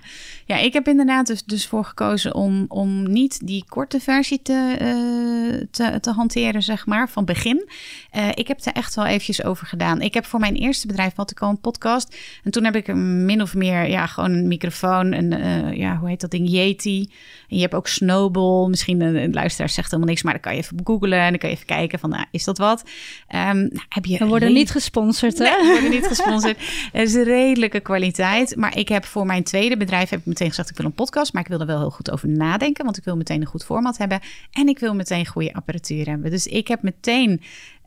ja 0.46 0.57
ik 0.57 0.72
heb 0.72 0.88
inderdaad 0.88 1.26
dus, 1.26 1.44
dus 1.44 1.66
voor 1.66 1.85
gekozen 1.85 2.35
om, 2.35 2.64
om 2.68 3.11
niet 3.11 3.46
die 3.46 3.64
korte 3.68 4.00
versie 4.00 4.42
te, 4.42 4.76
uh, 4.81 5.66
te, 5.70 6.00
te 6.00 6.11
hanteren, 6.11 6.62
zeg 6.62 6.87
maar, 6.87 7.09
van 7.09 7.24
begin. 7.24 7.68
Uh, 8.16 8.29
ik 8.35 8.48
heb 8.48 8.61
er 8.64 8.72
echt 8.72 8.94
wel 8.94 9.07
eventjes 9.07 9.44
over 9.44 9.66
gedaan. 9.66 10.00
Ik 10.00 10.14
heb 10.14 10.24
voor 10.31 10.40
mijn 10.40 10.55
eerste 10.55 10.87
bedrijf 10.87 11.12
had 11.16 11.31
ik 11.31 11.40
al 11.40 11.49
een 11.49 11.61
podcast. 11.61 12.16
En 12.45 12.51
toen 12.51 12.64
heb 12.64 12.77
ik 12.77 12.95
min 12.95 13.43
of 13.43 13.55
meer, 13.55 13.88
ja, 13.88 14.07
gewoon 14.07 14.33
een 14.33 14.49
microfoon. 14.49 15.12
Een, 15.12 15.33
uh, 15.33 15.73
ja, 15.73 15.97
hoe 15.97 16.09
heet 16.09 16.21
dat 16.21 16.31
ding? 16.31 16.51
Yeti. 16.51 17.11
En 17.49 17.57
je 17.57 17.62
hebt 17.62 17.75
ook 17.75 17.88
Snowball. 17.88 18.69
Misschien 18.69 19.01
een, 19.01 19.16
een 19.16 19.33
luisteraar 19.33 19.69
zegt 19.69 19.90
helemaal 19.90 20.11
niks, 20.11 20.23
maar 20.23 20.33
dan 20.33 20.43
kan 20.43 20.55
je 20.55 20.59
even 20.59 20.81
googlen. 20.85 21.19
En 21.19 21.31
dan 21.31 21.38
kan 21.38 21.49
je 21.49 21.55
even 21.55 21.66
kijken 21.66 21.99
van, 21.99 22.11
nou, 22.11 22.25
is 22.31 22.45
dat 22.45 22.59
wat? 22.59 22.83
Um, 23.35 23.38
nou, 23.38 23.71
heb 23.88 24.05
je 24.05 24.19
we 24.19 24.27
worden 24.27 24.53
niet 24.53 24.71
gesponsord, 24.71 25.38
hè? 25.38 25.45
Nee, 25.45 25.61
we 25.61 25.71
worden 25.73 25.90
niet 25.90 26.07
gesponsord. 26.07 26.57
Het 26.93 27.09
is 27.09 27.14
redelijke 27.14 27.81
kwaliteit. 27.81 28.57
Maar 28.57 28.77
ik 28.77 28.88
heb 28.88 29.05
voor 29.05 29.27
mijn 29.27 29.43
tweede 29.43 29.77
bedrijf 29.77 30.11
heb 30.11 30.21
ik 30.21 30.27
meteen 30.27 30.49
gezegd, 30.49 30.71
ik 30.71 30.77
wil 30.77 30.87
een 30.87 30.93
podcast. 30.93 31.33
Maar 31.33 31.43
ik 31.43 31.49
wil 31.49 31.61
er 31.61 31.66
wel 31.66 31.79
heel 31.79 31.90
goed 31.90 32.11
over 32.11 32.29
nadenken, 32.29 32.85
want 32.85 32.97
ik 32.97 33.05
wil 33.05 33.16
meteen 33.16 33.40
een 33.40 33.47
goed 33.47 33.64
format 33.64 33.99
hebben. 33.99 34.21
En 34.53 34.69
ik 34.69 34.79
wil 34.79 34.95
meteen 34.95 35.27
goede 35.27 35.53
apparatuur 35.53 36.07
hebben. 36.07 36.31
Dus 36.31 36.47
ik 36.47 36.69
heb 36.69 36.83
meteen 36.83 37.40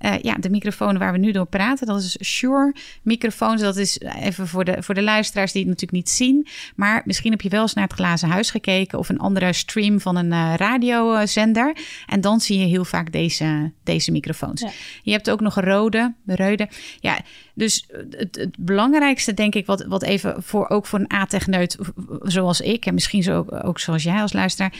uh, 0.05 0.19
ja, 0.21 0.33
de 0.33 0.49
microfoon 0.49 0.97
waar 0.97 1.11
we 1.11 1.17
nu 1.17 1.31
door 1.31 1.45
praten, 1.45 1.87
dat 1.87 2.01
is 2.01 2.17
Shure 2.23 2.75
microfoons. 3.01 3.61
Dat 3.61 3.77
is 3.77 3.99
even 3.99 4.47
voor 4.47 4.65
de, 4.65 4.83
voor 4.83 4.95
de 4.95 5.01
luisteraars 5.01 5.51
die 5.51 5.61
het 5.61 5.69
natuurlijk 5.69 6.03
niet 6.03 6.09
zien. 6.09 6.47
Maar 6.75 7.01
misschien 7.05 7.31
heb 7.31 7.41
je 7.41 7.49
wel 7.49 7.61
eens 7.61 7.73
naar 7.73 7.87
het 7.87 7.93
glazen 7.93 8.29
huis 8.29 8.51
gekeken 8.51 8.99
of 8.99 9.09
een 9.09 9.19
andere 9.19 9.53
stream 9.53 9.99
van 9.99 10.15
een 10.15 10.31
uh, 10.31 10.53
radiozender. 10.55 11.77
En 12.07 12.21
dan 12.21 12.39
zie 12.39 12.59
je 12.59 12.65
heel 12.65 12.85
vaak 12.85 13.11
deze, 13.11 13.71
deze 13.83 14.11
microfoons. 14.11 14.61
Ja. 14.61 14.69
Je 15.03 15.11
hebt 15.11 15.29
ook 15.29 15.41
nog 15.41 15.59
rode, 15.59 16.13
rode. 16.25 16.69
Ja, 16.99 17.19
dus 17.53 17.87
het, 18.09 18.35
het 18.35 18.55
belangrijkste 18.59 19.33
denk 19.33 19.55
ik, 19.55 19.65
wat, 19.65 19.85
wat 19.85 20.03
even 20.03 20.43
voor 20.43 20.69
ook 20.69 20.85
voor 20.85 20.99
een 20.99 21.13
a-techneut 21.13 21.77
zoals 22.21 22.61
ik 22.61 22.85
en 22.85 22.93
misschien 22.93 23.23
zo 23.23 23.37
ook, 23.37 23.65
ook 23.65 23.79
zoals 23.79 24.03
jij 24.03 24.21
als 24.21 24.33
luisteraar. 24.33 24.73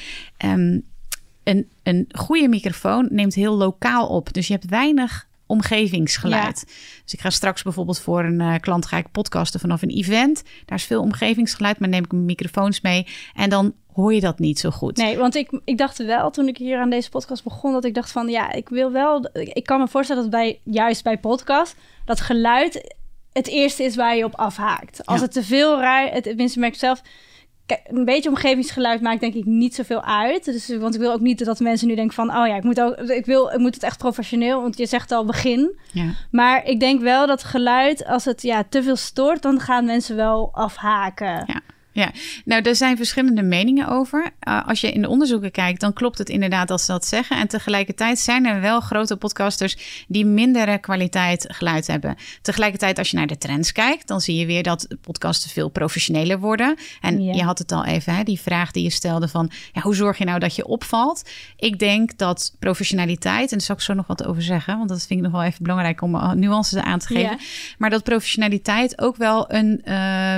Um, 0.46 0.92
een, 1.44 1.70
een 1.84 2.08
goede 2.12 2.48
microfoon 2.48 3.08
neemt 3.12 3.34
heel 3.34 3.56
lokaal 3.56 4.08
op. 4.08 4.34
Dus 4.34 4.48
je 4.48 4.54
hebt 4.54 4.70
weinig 4.70 5.28
omgevingsgeluid. 5.46 6.64
Ja. 6.68 6.74
Dus 7.04 7.14
ik 7.14 7.20
ga 7.20 7.30
straks 7.30 7.64
bijvoorbeeld 7.64 8.00
voor 8.00 8.24
een 8.24 8.40
uh, 8.40 8.56
klant 8.60 8.86
ga 8.86 8.98
ik 8.98 9.12
podcasten 9.12 9.60
vanaf 9.60 9.82
een 9.82 9.90
event. 9.90 10.44
Daar 10.66 10.78
is 10.78 10.84
veel 10.84 11.02
omgevingsgeluid, 11.02 11.80
maar 11.80 11.90
neem 11.90 12.04
ik 12.04 12.12
mijn 12.12 12.26
microfoons 12.26 12.82
mee. 12.82 13.08
En 13.34 13.50
dan 13.50 13.74
hoor 13.94 14.14
je 14.14 14.20
dat 14.20 14.40
niet 14.40 14.60
zo 14.60 14.70
goed. 14.70 14.98
Nee, 14.98 15.18
want 15.18 15.36
ik, 15.36 15.60
ik 15.64 15.78
dacht 15.78 15.98
wel 15.98 16.32
toen 16.32 16.48
ik 16.48 16.58
hier 16.58 16.80
aan 16.80 16.90
deze 16.90 17.10
podcast 17.10 17.44
begon... 17.44 17.74
dat 17.74 17.86
ik 17.86 17.94
dacht 17.94 18.12
van 18.12 18.28
ja, 18.28 18.52
ik 18.52 18.70
wil 18.70 18.92
wel... 18.92 19.30
Ik 19.34 19.64
kan 19.66 19.80
me 19.80 19.88
voorstellen 19.88 20.22
dat 20.22 20.32
bij, 20.32 20.60
juist 20.64 21.04
bij 21.04 21.18
podcast... 21.18 21.76
dat 22.06 22.22
geluid 22.22 22.96
het 23.32 23.48
eerste 23.48 23.84
is 23.84 23.96
waar 23.96 24.16
je 24.16 24.24
op 24.24 24.36
afhaakt. 24.36 25.06
Als 25.06 25.20
ja. 25.20 25.24
het 25.24 25.34
te 25.34 25.44
veel 25.44 25.80
raar... 25.80 26.12
Het, 26.12 26.24
tenminste 26.24 26.60
merk 26.60 26.74
ik 26.74 26.80
zelf 26.80 27.02
kijk, 27.66 27.82
een 27.84 28.06
beetje 28.06 28.30
omgevingsgeluid 28.30 29.02
maakt 29.02 29.20
denk 29.20 29.34
ik 29.34 29.46
niet 29.46 29.76
zoveel 29.76 30.04
uit. 30.04 30.46
Dus, 30.46 30.78
want 30.78 30.94
ik 30.94 31.00
wil 31.00 31.12
ook 31.12 31.20
niet 31.20 31.46
dat 31.46 31.60
mensen 31.60 31.88
nu 31.88 31.96
denken 31.96 32.16
van... 32.16 32.30
oh 32.30 32.48
ja, 32.48 32.56
ik 32.56 32.64
moet, 32.64 32.82
ook, 32.82 32.96
ik 32.96 33.26
wil, 33.26 33.50
ik 33.50 33.58
moet 33.58 33.74
het 33.74 33.84
echt 33.84 33.98
professioneel. 33.98 34.62
Want 34.62 34.78
je 34.78 34.86
zegt 34.86 35.12
al 35.12 35.26
begin. 35.26 35.80
Ja. 35.92 36.10
Maar 36.32 36.66
ik 36.66 36.80
denk 36.80 37.02
wel 37.02 37.28
dat 37.28 37.44
geluid, 37.44 38.06
als 38.06 38.26
het 38.26 38.42
ja, 38.42 38.64
te 38.70 38.84
veel 38.84 38.96
stoort... 38.96 39.42
dan 39.42 39.60
gaan 39.60 39.86
mensen 39.86 40.16
wel 40.16 40.50
afhaken. 40.54 41.44
Ja. 41.48 41.62
Ja, 41.94 42.12
nou, 42.46 42.62
er 42.62 42.76
zijn 42.76 42.98
verschillende 42.98 43.42
meningen 43.42 43.88
over. 43.88 44.32
Uh, 44.48 44.68
als 44.68 44.82
je 44.82 44.92
in 44.92 45.02
de 45.02 45.10
onderzoeken 45.10 45.52
kijkt, 45.52 45.80
dan 45.80 45.94
klopt 45.94 46.18
het 46.18 46.30
inderdaad 46.30 46.72
als 46.72 46.86
ze 46.86 46.92
dat 46.92 47.06
zeggen. 47.06 47.38
En 47.38 47.48
tegelijkertijd 47.48 48.20
zijn 48.20 48.46
er 48.46 48.62
wel 48.62 48.80
grote 48.80 49.18
podcasters 49.18 50.06
die 50.08 50.26
mindere 50.26 50.78
kwaliteit 50.78 51.46
geluid 51.48 51.88
hebben. 51.88 52.16
Tegelijkertijd, 52.42 52.98
als 52.98 53.12
je 53.12 53.18
naar 53.18 53.28
de 53.28 53.38
trends 53.38 53.72
kijkt, 53.72 54.08
dan 54.08 54.22
zie 54.22 54.36
je 54.36 54.46
weer 54.46 54.64
dat 54.64 54.88
podcasten 55.02 55.50
veel 55.50 55.70
professioneler 55.70 56.40
worden. 56.40 56.76
En 57.02 57.24
ja. 57.24 57.34
je 57.34 57.44
had 57.44 57.58
het 57.58 57.72
al 57.72 57.86
even, 57.86 58.16
hè, 58.16 58.24
die 58.24 58.40
vraag 58.40 58.72
die 58.72 58.84
je 58.84 58.90
stelde 58.90 59.28
van, 59.28 59.52
ja, 59.72 59.82
hoe 59.82 59.96
zorg 59.96 60.18
je 60.18 60.26
nou 60.26 60.40
dat 60.40 60.56
je 60.56 60.66
opvalt? 60.66 61.30
Ik 61.58 61.80
denk 61.80 62.18
dat 62.18 62.56
professionaliteit, 62.60 63.52
en 63.52 63.58
daar 63.58 63.66
zal 63.66 63.76
ik 63.76 63.82
zo 63.82 63.94
nog 63.94 64.08
wat 64.08 64.26
over 64.26 64.42
zeggen, 64.42 64.78
want 64.78 64.90
dat 64.90 65.06
vind 65.06 65.20
ik 65.20 65.26
nog 65.26 65.32
wel 65.32 65.44
even 65.44 65.64
belangrijk 65.64 66.02
om 66.02 66.40
nuances 66.40 66.82
aan 66.82 67.00
te 67.00 67.08
geven. 67.08 67.22
Ja. 67.22 67.38
Maar 67.78 67.90
dat 67.90 68.04
professionaliteit 68.04 69.02
ook 69.02 69.16
wel 69.18 69.54
een 69.54 69.82
uh, 69.86 70.36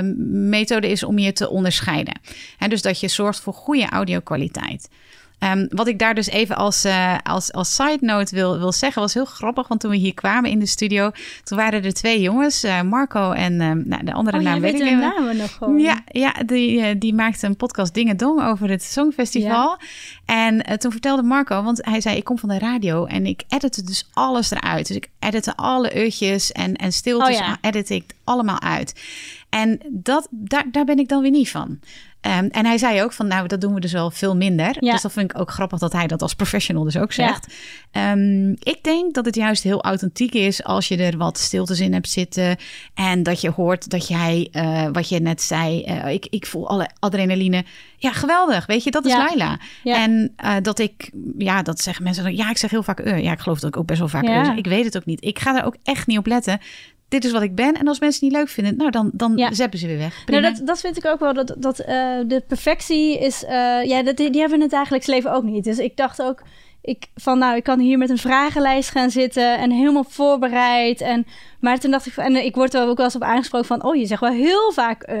methode 0.48 0.88
is 0.88 1.02
om 1.02 1.18
je 1.18 1.32
te 1.32 1.45
onderscheiden. 1.50 2.20
En 2.58 2.70
dus 2.70 2.82
dat 2.82 3.00
je 3.00 3.08
zorgt 3.08 3.40
voor 3.40 3.54
goede 3.54 3.88
audio-kwaliteit. 3.88 4.88
Um, 5.38 5.66
wat 5.70 5.86
ik 5.86 5.98
daar 5.98 6.14
dus 6.14 6.26
even 6.26 6.56
als, 6.56 6.84
uh, 6.84 7.16
als, 7.22 7.52
als 7.52 7.74
side 7.74 7.98
note 8.00 8.34
wil, 8.34 8.58
wil 8.58 8.72
zeggen, 8.72 9.02
was 9.02 9.14
heel 9.14 9.24
grappig. 9.24 9.68
Want 9.68 9.80
toen 9.80 9.90
we 9.90 9.96
hier 9.96 10.14
kwamen 10.14 10.50
in 10.50 10.58
de 10.58 10.66
studio, 10.66 11.10
toen 11.44 11.58
waren 11.58 11.84
er 11.84 11.92
twee 11.92 12.20
jongens, 12.20 12.64
uh, 12.64 12.82
Marco 12.82 13.32
en 13.32 13.52
uh, 13.52 13.70
nou, 13.84 14.04
de 14.04 14.12
andere 14.12 14.36
oh, 14.36 14.42
naam 14.42 14.60
weet 14.60 14.74
ik 14.74 14.84
niet. 14.84 14.98
namen 14.98 15.36
nog 15.36 15.52
gewoon. 15.52 15.78
Ja, 15.78 16.00
ja 16.08 16.32
die, 16.46 16.98
die 16.98 17.14
maakte 17.14 17.46
een 17.46 17.56
podcast 17.56 17.94
Dingen 17.94 18.16
Dong 18.16 18.42
over 18.42 18.68
het 18.70 18.82
Songfestival. 18.82 19.78
Ja. 19.78 20.54
En 20.54 20.78
toen 20.78 20.92
vertelde 20.92 21.22
Marco, 21.22 21.62
want 21.62 21.84
hij 21.84 22.00
zei, 22.00 22.16
ik 22.16 22.24
kom 22.24 22.38
van 22.38 22.48
de 22.48 22.58
radio 22.58 23.04
en 23.04 23.26
ik 23.26 23.42
edite 23.48 23.82
dus 23.82 24.08
alles 24.12 24.50
eruit. 24.50 24.86
Dus 24.86 24.96
ik 24.96 25.08
edite 25.18 25.56
alle 25.56 26.04
utjes 26.04 26.52
en, 26.52 26.76
en 26.76 26.92
stiltes, 26.92 27.38
oh, 27.38 27.46
ja. 27.46 27.58
edit 27.60 27.90
ik 27.90 28.14
allemaal 28.24 28.60
uit. 28.60 29.00
En 29.56 29.78
dat, 29.88 30.28
daar, 30.30 30.70
daar 30.70 30.84
ben 30.84 30.98
ik 30.98 31.08
dan 31.08 31.22
weer 31.22 31.30
niet 31.30 31.50
van. 31.50 31.78
Um, 32.26 32.48
en 32.50 32.66
hij 32.66 32.78
zei 32.78 33.02
ook 33.02 33.12
van, 33.12 33.26
nou, 33.26 33.46
dat 33.46 33.60
doen 33.60 33.74
we 33.74 33.80
dus 33.80 33.92
wel 33.92 34.10
veel 34.10 34.36
minder. 34.36 34.76
Ja. 34.80 34.92
Dus 34.92 35.02
dat 35.02 35.12
vind 35.12 35.30
ik 35.30 35.40
ook 35.40 35.50
grappig 35.50 35.78
dat 35.78 35.92
hij 35.92 36.06
dat 36.06 36.22
als 36.22 36.34
professional 36.34 36.84
dus 36.84 36.96
ook 36.96 37.12
zegt. 37.12 37.54
Ja. 37.90 38.12
Um, 38.12 38.56
ik 38.58 38.78
denk 38.82 39.14
dat 39.14 39.24
het 39.24 39.34
juist 39.34 39.62
heel 39.62 39.82
authentiek 39.82 40.34
is 40.34 40.64
als 40.64 40.88
je 40.88 40.96
er 40.96 41.16
wat 41.16 41.38
stiltes 41.38 41.80
in 41.80 41.92
hebt 41.92 42.08
zitten. 42.08 42.56
En 42.94 43.22
dat 43.22 43.40
je 43.40 43.50
hoort 43.50 43.90
dat 43.90 44.08
jij, 44.08 44.48
uh, 44.52 44.88
wat 44.92 45.08
je 45.08 45.20
net 45.20 45.42
zei, 45.42 45.84
uh, 45.88 46.12
ik, 46.12 46.26
ik 46.30 46.46
voel 46.46 46.68
alle 46.68 46.90
adrenaline. 46.98 47.64
Ja, 47.96 48.12
geweldig. 48.12 48.66
Weet 48.66 48.84
je, 48.84 48.90
dat 48.90 49.04
is 49.04 49.12
ja. 49.12 49.24
Laila. 49.24 49.58
En 49.84 50.34
uh, 50.44 50.54
dat 50.62 50.78
ik, 50.78 51.10
ja, 51.38 51.62
dat 51.62 51.80
zeggen 51.80 52.04
mensen 52.04 52.24
dan, 52.24 52.36
ja, 52.36 52.50
ik 52.50 52.56
zeg 52.56 52.70
heel 52.70 52.82
vaak, 52.82 53.04
ja, 53.04 53.32
ik 53.32 53.40
geloof 53.40 53.60
dat 53.60 53.68
ik 53.68 53.76
ook 53.76 53.86
best 53.86 53.98
wel 53.98 54.08
vaak, 54.08 54.56
ik 54.56 54.66
weet 54.66 54.84
het 54.84 54.96
ook 54.96 55.06
niet. 55.06 55.24
Ik 55.24 55.38
ga 55.38 55.56
er 55.56 55.64
ook 55.64 55.76
echt 55.82 56.06
niet 56.06 56.18
op 56.18 56.26
letten 56.26 56.60
dit 57.08 57.24
is 57.24 57.32
wat 57.32 57.42
ik 57.42 57.54
ben. 57.54 57.74
En 57.74 57.88
als 57.88 58.00
mensen 58.00 58.20
het 58.20 58.32
niet 58.32 58.40
leuk 58.40 58.48
vinden, 58.48 58.76
nou 58.76 58.90
dan, 58.90 59.10
dan 59.12 59.36
ja. 59.36 59.52
zeppen 59.52 59.78
ze 59.78 59.86
weer 59.86 59.98
weg. 59.98 60.22
Nou, 60.26 60.42
dat, 60.42 60.60
dat 60.64 60.80
vind 60.80 60.96
ik 60.96 61.06
ook 61.06 61.20
wel. 61.20 61.34
Dat, 61.34 61.54
dat 61.58 61.80
uh, 61.80 62.15
de 62.26 62.42
perfectie 62.46 63.18
is. 63.18 63.42
Uh, 63.42 63.84
ja, 63.84 64.02
die, 64.02 64.24
hebben 64.24 64.48
we 64.48 64.54
in 64.54 64.60
het 64.60 64.70
dagelijks 64.70 65.06
leven 65.06 65.32
ook 65.32 65.42
niet. 65.42 65.64
Dus 65.64 65.78
ik 65.78 65.96
dacht 65.96 66.22
ook. 66.22 66.42
Ik, 66.80 67.06
van 67.14 67.38
nou, 67.38 67.56
ik 67.56 67.62
kan 67.62 67.78
hier 67.78 67.98
met 67.98 68.10
een 68.10 68.18
vragenlijst 68.18 68.90
gaan 68.90 69.10
zitten 69.10 69.58
en 69.58 69.70
helemaal 69.70 70.04
voorbereid. 70.04 71.00
En, 71.00 71.26
maar 71.60 71.78
toen 71.78 71.90
dacht 71.90 72.06
ik 72.06 72.16
en 72.16 72.44
ik 72.44 72.54
word 72.54 72.74
er 72.74 72.88
ook 72.88 72.96
wel 72.96 73.06
eens 73.06 73.16
op 73.16 73.22
aangesproken 73.22 73.66
van, 73.66 73.84
oh, 73.84 73.96
je 73.96 74.06
zegt 74.06 74.20
wel 74.20 74.30
heel 74.30 74.72
vaak 74.72 75.08
uh. 75.10 75.16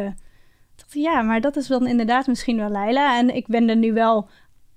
dacht, 0.76 0.92
ja, 0.92 1.22
maar 1.22 1.40
dat 1.40 1.56
is 1.56 1.66
dan 1.66 1.86
inderdaad 1.86 2.26
misschien 2.26 2.56
wel 2.56 2.70
Leila. 2.70 3.18
En 3.18 3.34
ik 3.34 3.46
ben 3.46 3.68
er 3.68 3.76
nu 3.76 3.92
wel 3.92 4.28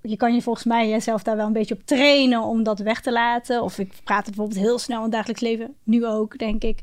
je 0.02 0.16
kan 0.16 0.34
je 0.34 0.42
volgens 0.42 0.64
mij 0.64 0.88
jezelf 0.88 1.22
daar 1.22 1.36
wel 1.36 1.46
een 1.46 1.52
beetje 1.52 1.74
op 1.74 1.82
trainen 1.84 2.42
om 2.42 2.62
dat 2.62 2.78
weg 2.78 3.00
te 3.00 3.12
laten. 3.12 3.62
Of 3.62 3.78
ik 3.78 3.92
praat 4.04 4.24
bijvoorbeeld 4.24 4.58
heel 4.58 4.78
snel 4.78 4.96
in 4.96 5.02
het 5.02 5.12
dagelijks 5.12 5.40
leven, 5.40 5.74
nu 5.82 6.06
ook, 6.06 6.38
denk 6.38 6.62
ik. 6.62 6.82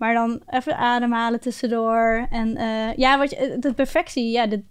Maar 0.00 0.14
dan 0.14 0.42
even 0.46 0.76
ademhalen 0.76 1.40
tussendoor. 1.40 2.26
En 2.30 2.48
uh, 2.48 2.94
ja, 2.94 3.18
wat 3.18 3.30
je, 3.30 3.56
de 3.58 3.74
perfectie, 3.74 4.30
ja, 4.30 4.46
de, 4.46 4.62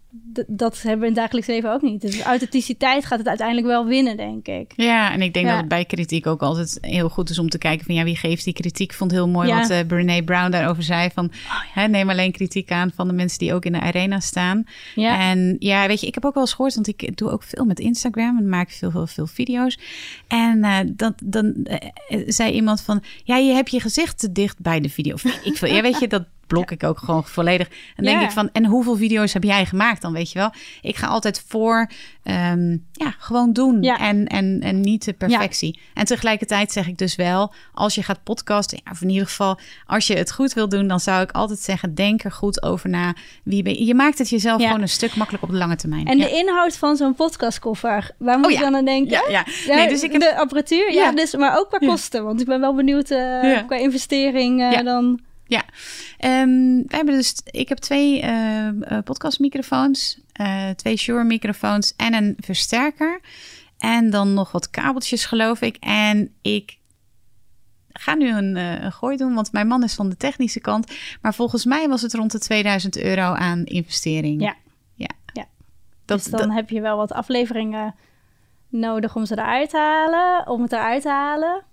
dat 0.47 0.81
hebben 0.81 0.99
we 0.99 1.05
in 1.05 1.11
het 1.11 1.21
dagelijks 1.21 1.47
leven 1.47 1.73
ook 1.73 1.81
niet. 1.81 2.01
Dus 2.01 2.21
authenticiteit 2.21 3.05
gaat 3.05 3.17
het 3.17 3.27
uiteindelijk 3.27 3.67
wel 3.67 3.85
winnen, 3.85 4.17
denk 4.17 4.47
ik. 4.47 4.73
Ja, 4.75 5.11
en 5.11 5.21
ik 5.21 5.33
denk 5.33 5.45
ja. 5.45 5.51
dat 5.51 5.59
het 5.59 5.69
bij 5.69 5.85
kritiek 5.85 6.27
ook 6.27 6.41
altijd 6.41 6.77
heel 6.81 7.09
goed 7.09 7.29
is 7.29 7.39
om 7.39 7.49
te 7.49 7.57
kijken 7.57 7.85
van 7.85 7.95
ja, 7.95 8.03
wie 8.03 8.15
geeft 8.15 8.43
die 8.43 8.53
kritiek? 8.53 8.91
Ik 8.91 8.97
vond 8.97 9.11
heel 9.11 9.27
mooi 9.27 9.47
ja. 9.47 9.59
wat 9.59 9.69
uh, 9.69 9.79
Brene 9.87 10.23
Brown 10.23 10.51
daarover 10.51 10.83
zei 10.83 11.09
van 11.13 11.25
oh, 11.25 11.31
ja. 11.75 11.81
hè, 11.81 11.87
neem 11.87 12.09
alleen 12.09 12.31
kritiek 12.31 12.71
aan 12.71 12.91
van 12.95 13.07
de 13.07 13.13
mensen 13.13 13.39
die 13.39 13.53
ook 13.53 13.65
in 13.65 13.71
de 13.71 13.79
arena 13.79 14.19
staan. 14.19 14.63
Ja. 14.95 15.19
En 15.19 15.55
ja, 15.59 15.87
weet 15.87 16.01
je, 16.01 16.07
ik 16.07 16.13
heb 16.13 16.25
ook 16.25 16.33
wel 16.33 16.43
eens 16.43 16.53
gehoord, 16.53 16.75
want 16.75 16.87
ik 16.87 17.17
doe 17.17 17.31
ook 17.31 17.43
veel 17.43 17.65
met 17.65 17.79
Instagram 17.79 18.37
en 18.37 18.49
maak 18.49 18.71
veel, 18.71 18.91
veel, 18.91 19.07
veel 19.07 19.27
video's. 19.27 19.79
En 20.27 20.57
uh, 20.57 20.77
dat, 20.85 21.13
dan 21.23 21.53
uh, 21.63 22.23
zei 22.27 22.51
iemand 22.51 22.81
van 22.81 23.03
ja, 23.23 23.37
je 23.37 23.53
hebt 23.53 23.71
je 23.71 23.79
gezicht 23.79 24.19
te 24.19 24.31
dicht 24.31 24.59
bij 24.59 24.79
de 24.79 24.89
video. 24.89 25.15
ik, 25.43 25.57
ja, 25.67 25.81
weet 25.81 25.99
je, 25.99 26.07
dat 26.07 26.23
blok 26.49 26.71
ik 26.71 26.83
ook 26.83 26.97
gewoon 26.97 27.25
volledig. 27.25 27.69
En 27.95 28.03
denk 28.03 28.21
ik 28.21 28.31
van, 28.31 28.49
en 28.51 28.65
hoeveel 28.65 28.95
video's 28.95 29.33
heb 29.33 29.43
jij 29.43 29.65
gemaakt 29.65 30.01
dan, 30.01 30.13
weet 30.13 30.31
je 30.31 30.39
wel? 30.39 30.51
Ik 30.81 30.95
ga 30.95 31.07
altijd 31.07 31.43
voor, 31.47 31.89
um, 32.23 32.85
ja, 32.91 33.13
gewoon 33.17 33.53
doen 33.53 33.81
ja. 33.81 33.99
en, 33.99 34.27
en, 34.27 34.59
en 34.61 34.81
niet 34.81 35.05
de 35.05 35.13
perfectie. 35.13 35.79
En 35.93 36.05
tegelijkertijd 36.05 36.71
zeg 36.71 36.87
ik 36.87 36.97
dus 36.97 37.15
wel, 37.15 37.53
als 37.73 37.95
je 37.95 38.03
gaat 38.03 38.23
podcasten, 38.23 38.79
ja, 38.83 38.91
of 38.91 39.01
in 39.01 39.09
ieder 39.09 39.27
geval, 39.27 39.59
als 39.85 40.07
je 40.07 40.15
het 40.15 40.31
goed 40.31 40.53
wil 40.53 40.69
doen, 40.69 40.87
dan 40.87 40.99
zou 40.99 41.21
ik 41.21 41.31
altijd 41.31 41.59
zeggen, 41.59 41.95
denk 41.95 42.23
er 42.23 42.31
goed 42.31 42.63
over 42.63 42.89
na. 42.89 43.13
Wie 43.43 43.63
ben 43.63 43.73
je? 43.73 43.85
je 43.85 43.95
maakt 43.95 44.17
het 44.17 44.29
jezelf 44.29 44.61
gewoon 44.61 44.81
een 44.81 44.89
stuk 44.89 45.15
makkelijk 45.15 45.43
op 45.43 45.49
de 45.49 45.57
lange 45.57 45.75
termijn. 45.75 46.05
En 46.05 46.17
de 46.17 46.29
inhoud 46.29 46.77
van 46.77 46.95
zo'n 46.95 47.15
podcastkoffer, 47.15 48.11
waar 48.17 48.37
moet 48.37 48.47
oh, 48.47 48.51
je 48.51 48.59
dan 48.59 48.75
aan 48.75 48.85
denken? 48.85 49.11
Ja, 49.11 49.45
ja. 49.67 49.75
Nee, 49.75 49.87
dus 49.87 50.03
ik 50.03 50.11
heb... 50.11 50.21
De 50.21 50.37
apparatuur, 50.37 50.93
ja, 50.93 51.11
dus, 51.11 51.35
maar 51.35 51.57
ook 51.57 51.67
qua 51.67 51.77
kosten, 51.77 52.23
want 52.23 52.41
ik 52.41 52.45
ben 52.45 52.59
wel 52.59 52.75
benieuwd 52.75 53.11
uh, 53.11 53.57
qua 53.67 53.75
investering 53.75 54.61
uh, 54.61 54.83
dan... 54.83 55.19
Ja, 55.49 55.63
um, 56.41 56.83
we 56.87 56.95
hebben 56.95 57.15
dus, 57.15 57.41
ik 57.45 57.69
heb 57.69 57.77
twee 57.77 58.23
uh, 58.23 58.69
podcastmicrofoons, 59.03 60.19
uh, 60.41 60.69
twee 60.69 60.97
Shure 60.97 61.23
microfoons 61.23 61.93
en 61.95 62.13
een 62.13 62.35
versterker. 62.39 63.19
En 63.77 64.09
dan 64.09 64.33
nog 64.33 64.51
wat 64.51 64.69
kabeltjes, 64.69 65.25
geloof 65.25 65.61
ik. 65.61 65.77
En 65.79 66.33
ik 66.41 66.77
ga 67.91 68.15
nu 68.15 68.29
een, 68.29 68.55
uh, 68.55 68.83
een 68.83 68.91
gooi 68.91 69.17
doen, 69.17 69.33
want 69.33 69.51
mijn 69.51 69.67
man 69.67 69.83
is 69.83 69.93
van 69.95 70.09
de 70.09 70.17
technische 70.17 70.59
kant. 70.59 70.91
Maar 71.21 71.33
volgens 71.33 71.65
mij 71.65 71.87
was 71.87 72.01
het 72.01 72.13
rond 72.13 72.31
de 72.31 72.39
2000 72.39 72.97
euro 72.97 73.33
aan 73.33 73.63
investering. 73.65 74.41
Ja. 74.41 74.55
Ja. 74.95 75.09
ja. 75.33 75.45
Dat, 76.05 76.23
dus 76.23 76.31
dan 76.31 76.47
dat... 76.47 76.55
heb 76.55 76.69
je 76.69 76.81
wel 76.81 76.97
wat 76.97 77.11
afleveringen 77.11 77.95
nodig 78.69 79.15
om 79.15 79.25
ze 79.25 79.37
eruit 79.37 79.69
te 79.69 79.77
halen, 79.77 80.47
om 80.47 80.61
het 80.61 80.71
eruit 80.71 81.01
te 81.01 81.09
halen. 81.09 81.63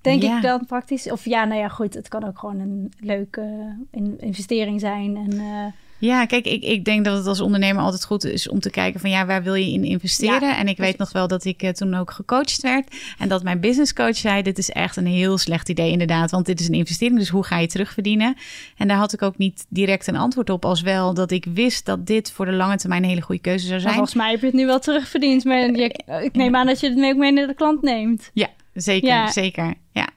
Denk 0.00 0.22
ja. 0.22 0.36
ik 0.36 0.42
dan 0.42 0.66
praktisch. 0.66 1.10
Of 1.10 1.24
ja, 1.24 1.44
nou 1.44 1.60
ja, 1.60 1.68
goed, 1.68 1.94
het 1.94 2.08
kan 2.08 2.24
ook 2.24 2.38
gewoon 2.38 2.60
een 2.60 2.92
leuke 2.98 3.76
investering 4.18 4.80
zijn. 4.80 5.16
En, 5.16 5.32
uh, 5.32 5.66
ja, 6.06 6.26
kijk, 6.26 6.46
ik, 6.46 6.62
ik 6.62 6.84
denk 6.84 7.04
dat 7.04 7.16
het 7.16 7.26
als 7.26 7.40
ondernemer 7.40 7.82
altijd 7.82 8.04
goed 8.04 8.24
is 8.24 8.48
om 8.48 8.60
te 8.60 8.70
kijken 8.70 9.00
van 9.00 9.10
ja, 9.10 9.26
waar 9.26 9.42
wil 9.42 9.54
je 9.54 9.72
in 9.72 9.84
investeren? 9.84 10.48
Ja, 10.48 10.56
en 10.56 10.68
ik 10.68 10.76
weet 10.76 10.98
nog 10.98 11.12
wel 11.12 11.28
dat 11.28 11.44
ik 11.44 11.62
uh, 11.62 11.70
toen 11.70 11.94
ook 11.94 12.10
gecoacht 12.10 12.60
werd 12.60 12.96
en 13.18 13.28
dat 13.28 13.42
mijn 13.42 13.60
business 13.60 13.92
coach 13.92 14.16
zei: 14.16 14.42
dit 14.42 14.58
is 14.58 14.70
echt 14.70 14.96
een 14.96 15.06
heel 15.06 15.38
slecht 15.38 15.68
idee 15.68 15.90
inderdaad, 15.90 16.30
want 16.30 16.46
dit 16.46 16.60
is 16.60 16.68
een 16.68 16.74
investering, 16.74 17.18
dus 17.18 17.28
hoe 17.28 17.44
ga 17.44 17.58
je 17.58 17.66
terugverdienen? 17.66 18.36
En 18.76 18.88
daar 18.88 18.96
had 18.96 19.12
ik 19.12 19.22
ook 19.22 19.38
niet 19.38 19.66
direct 19.68 20.06
een 20.06 20.16
antwoord 20.16 20.50
op, 20.50 20.64
als 20.64 20.80
wel 20.80 21.14
dat 21.14 21.30
ik 21.30 21.46
wist 21.54 21.86
dat 21.86 22.06
dit 22.06 22.32
voor 22.32 22.46
de 22.46 22.52
lange 22.52 22.76
termijn 22.76 23.02
een 23.02 23.08
hele 23.08 23.22
goede 23.22 23.40
keuze 23.40 23.66
zou 23.66 23.80
zijn. 23.80 23.84
Maar 23.84 24.06
volgens 24.06 24.16
mij 24.16 24.30
heb 24.30 24.40
je 24.40 24.46
het 24.46 24.54
nu 24.54 24.66
wel 24.66 24.80
terugverdiend, 24.80 25.44
maar 25.44 25.58
je, 25.58 25.94
ik 26.22 26.34
neem 26.34 26.56
aan 26.56 26.66
dat 26.66 26.80
je 26.80 26.88
het 26.88 26.96
mee 26.96 27.12
ook 27.12 27.18
mee 27.18 27.32
naar 27.32 27.46
de 27.46 27.54
klant 27.54 27.82
neemt. 27.82 28.30
Ja, 28.34 28.48
zeker, 28.74 29.08
ja. 29.08 29.30
zeker. 29.30 29.74
Ja. 29.92 30.08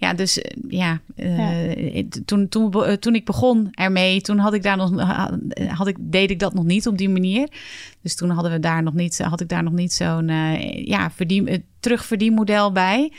Ja, 0.00 0.14
dus 0.14 0.44
ja, 0.68 1.00
uh, 1.16 1.94
ja. 1.94 2.02
Toen, 2.24 2.48
toen, 2.48 2.72
uh, 2.76 2.92
toen 2.92 3.14
ik 3.14 3.24
begon 3.24 3.68
ermee, 3.70 4.20
toen 4.20 4.38
had 4.38 4.54
ik 4.54 4.62
daar 4.62 4.76
nog, 4.76 4.92
had 5.68 5.86
ik, 5.86 5.96
deed 6.00 6.30
ik 6.30 6.38
dat 6.38 6.54
nog 6.54 6.64
niet 6.64 6.86
op 6.86 6.98
die 6.98 7.08
manier. 7.08 7.48
Dus 8.02 8.16
toen 8.16 8.30
hadden 8.30 8.52
we 8.52 8.60
daar 8.60 8.82
nog 8.82 8.94
niet, 8.94 9.18
had 9.18 9.40
ik 9.40 9.48
daar 9.48 9.62
nog 9.62 9.72
niet 9.72 9.92
zo'n 9.92 10.28
uh, 10.28 10.86
ja, 10.86 11.10
verdien, 11.10 11.64
terugverdienmodel 11.80 12.72
bij. 12.72 13.12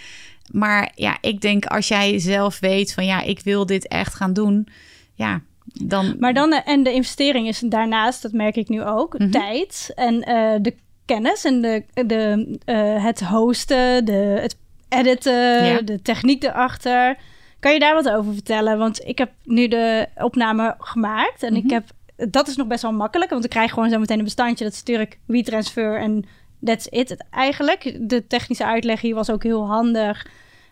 Maar 0.51 0.91
ja, 0.95 1.17
ik 1.21 1.41
denk 1.41 1.65
als 1.65 1.87
jij 1.87 2.19
zelf 2.19 2.59
weet 2.59 2.93
van 2.93 3.05
ja, 3.05 3.21
ik 3.21 3.39
wil 3.39 3.65
dit 3.65 3.87
echt 3.87 4.13
gaan 4.13 4.33
doen, 4.33 4.67
ja, 5.13 5.41
dan. 5.65 6.15
Maar 6.19 6.33
dan 6.33 6.53
en 6.53 6.83
de 6.83 6.93
investering 6.93 7.47
is 7.47 7.59
daarnaast, 7.59 8.21
dat 8.21 8.31
merk 8.31 8.55
ik 8.55 8.69
nu 8.69 8.83
ook, 8.83 9.13
mm 9.13 9.19
-hmm. 9.19 9.31
tijd 9.31 9.91
en 9.95 10.19
de 10.61 10.75
kennis 11.05 11.43
en 11.43 11.61
de, 11.61 11.83
de, 12.05 12.57
het 13.01 13.21
hosten, 13.21 14.05
de, 14.05 14.37
het 14.41 14.59
editen, 14.91 15.65
ja. 15.65 15.81
de 15.81 16.01
techniek 16.01 16.43
erachter. 16.43 17.17
Kan 17.59 17.73
je 17.73 17.79
daar 17.79 17.93
wat 17.93 18.09
over 18.09 18.33
vertellen? 18.33 18.77
Want 18.77 19.05
ik 19.05 19.17
heb 19.17 19.31
nu 19.43 19.67
de 19.67 20.07
opname 20.15 20.75
gemaakt 20.79 21.43
en 21.43 21.49
mm 21.49 21.55
-hmm. 21.55 21.65
ik 21.65 21.71
heb 21.71 21.83
dat 22.29 22.47
is 22.47 22.55
nog 22.55 22.67
best 22.67 22.81
wel 22.81 22.91
makkelijk, 22.91 23.31
want 23.31 23.43
ik 23.43 23.49
krijg 23.49 23.73
gewoon 23.73 23.89
zo 23.89 23.99
meteen 23.99 24.17
een 24.17 24.23
bestandje. 24.23 24.63
Dat 24.63 24.73
stuur 24.73 24.99
ik 24.99 25.19
WeTransfer 25.25 25.99
en 25.99 26.25
that's 26.63 26.87
it 26.89 27.25
eigenlijk. 27.29 27.97
De 27.99 28.27
technische 28.27 28.65
uitleg 28.65 29.01
hier 29.01 29.15
was 29.15 29.29
ook 29.29 29.43
heel 29.43 29.67
handig, 29.67 30.27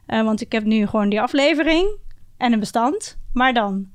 uh, 0.08 0.24
want 0.24 0.42
ik 0.42 0.52
heb 0.52 0.64
nu 0.64 0.88
gewoon 0.88 1.10
die 1.10 1.22
aflevering 1.22 1.90
en 2.38 2.54
een 2.54 2.60
bestand. 2.60 3.18
Maar 3.34 3.54
dan? 3.54 3.88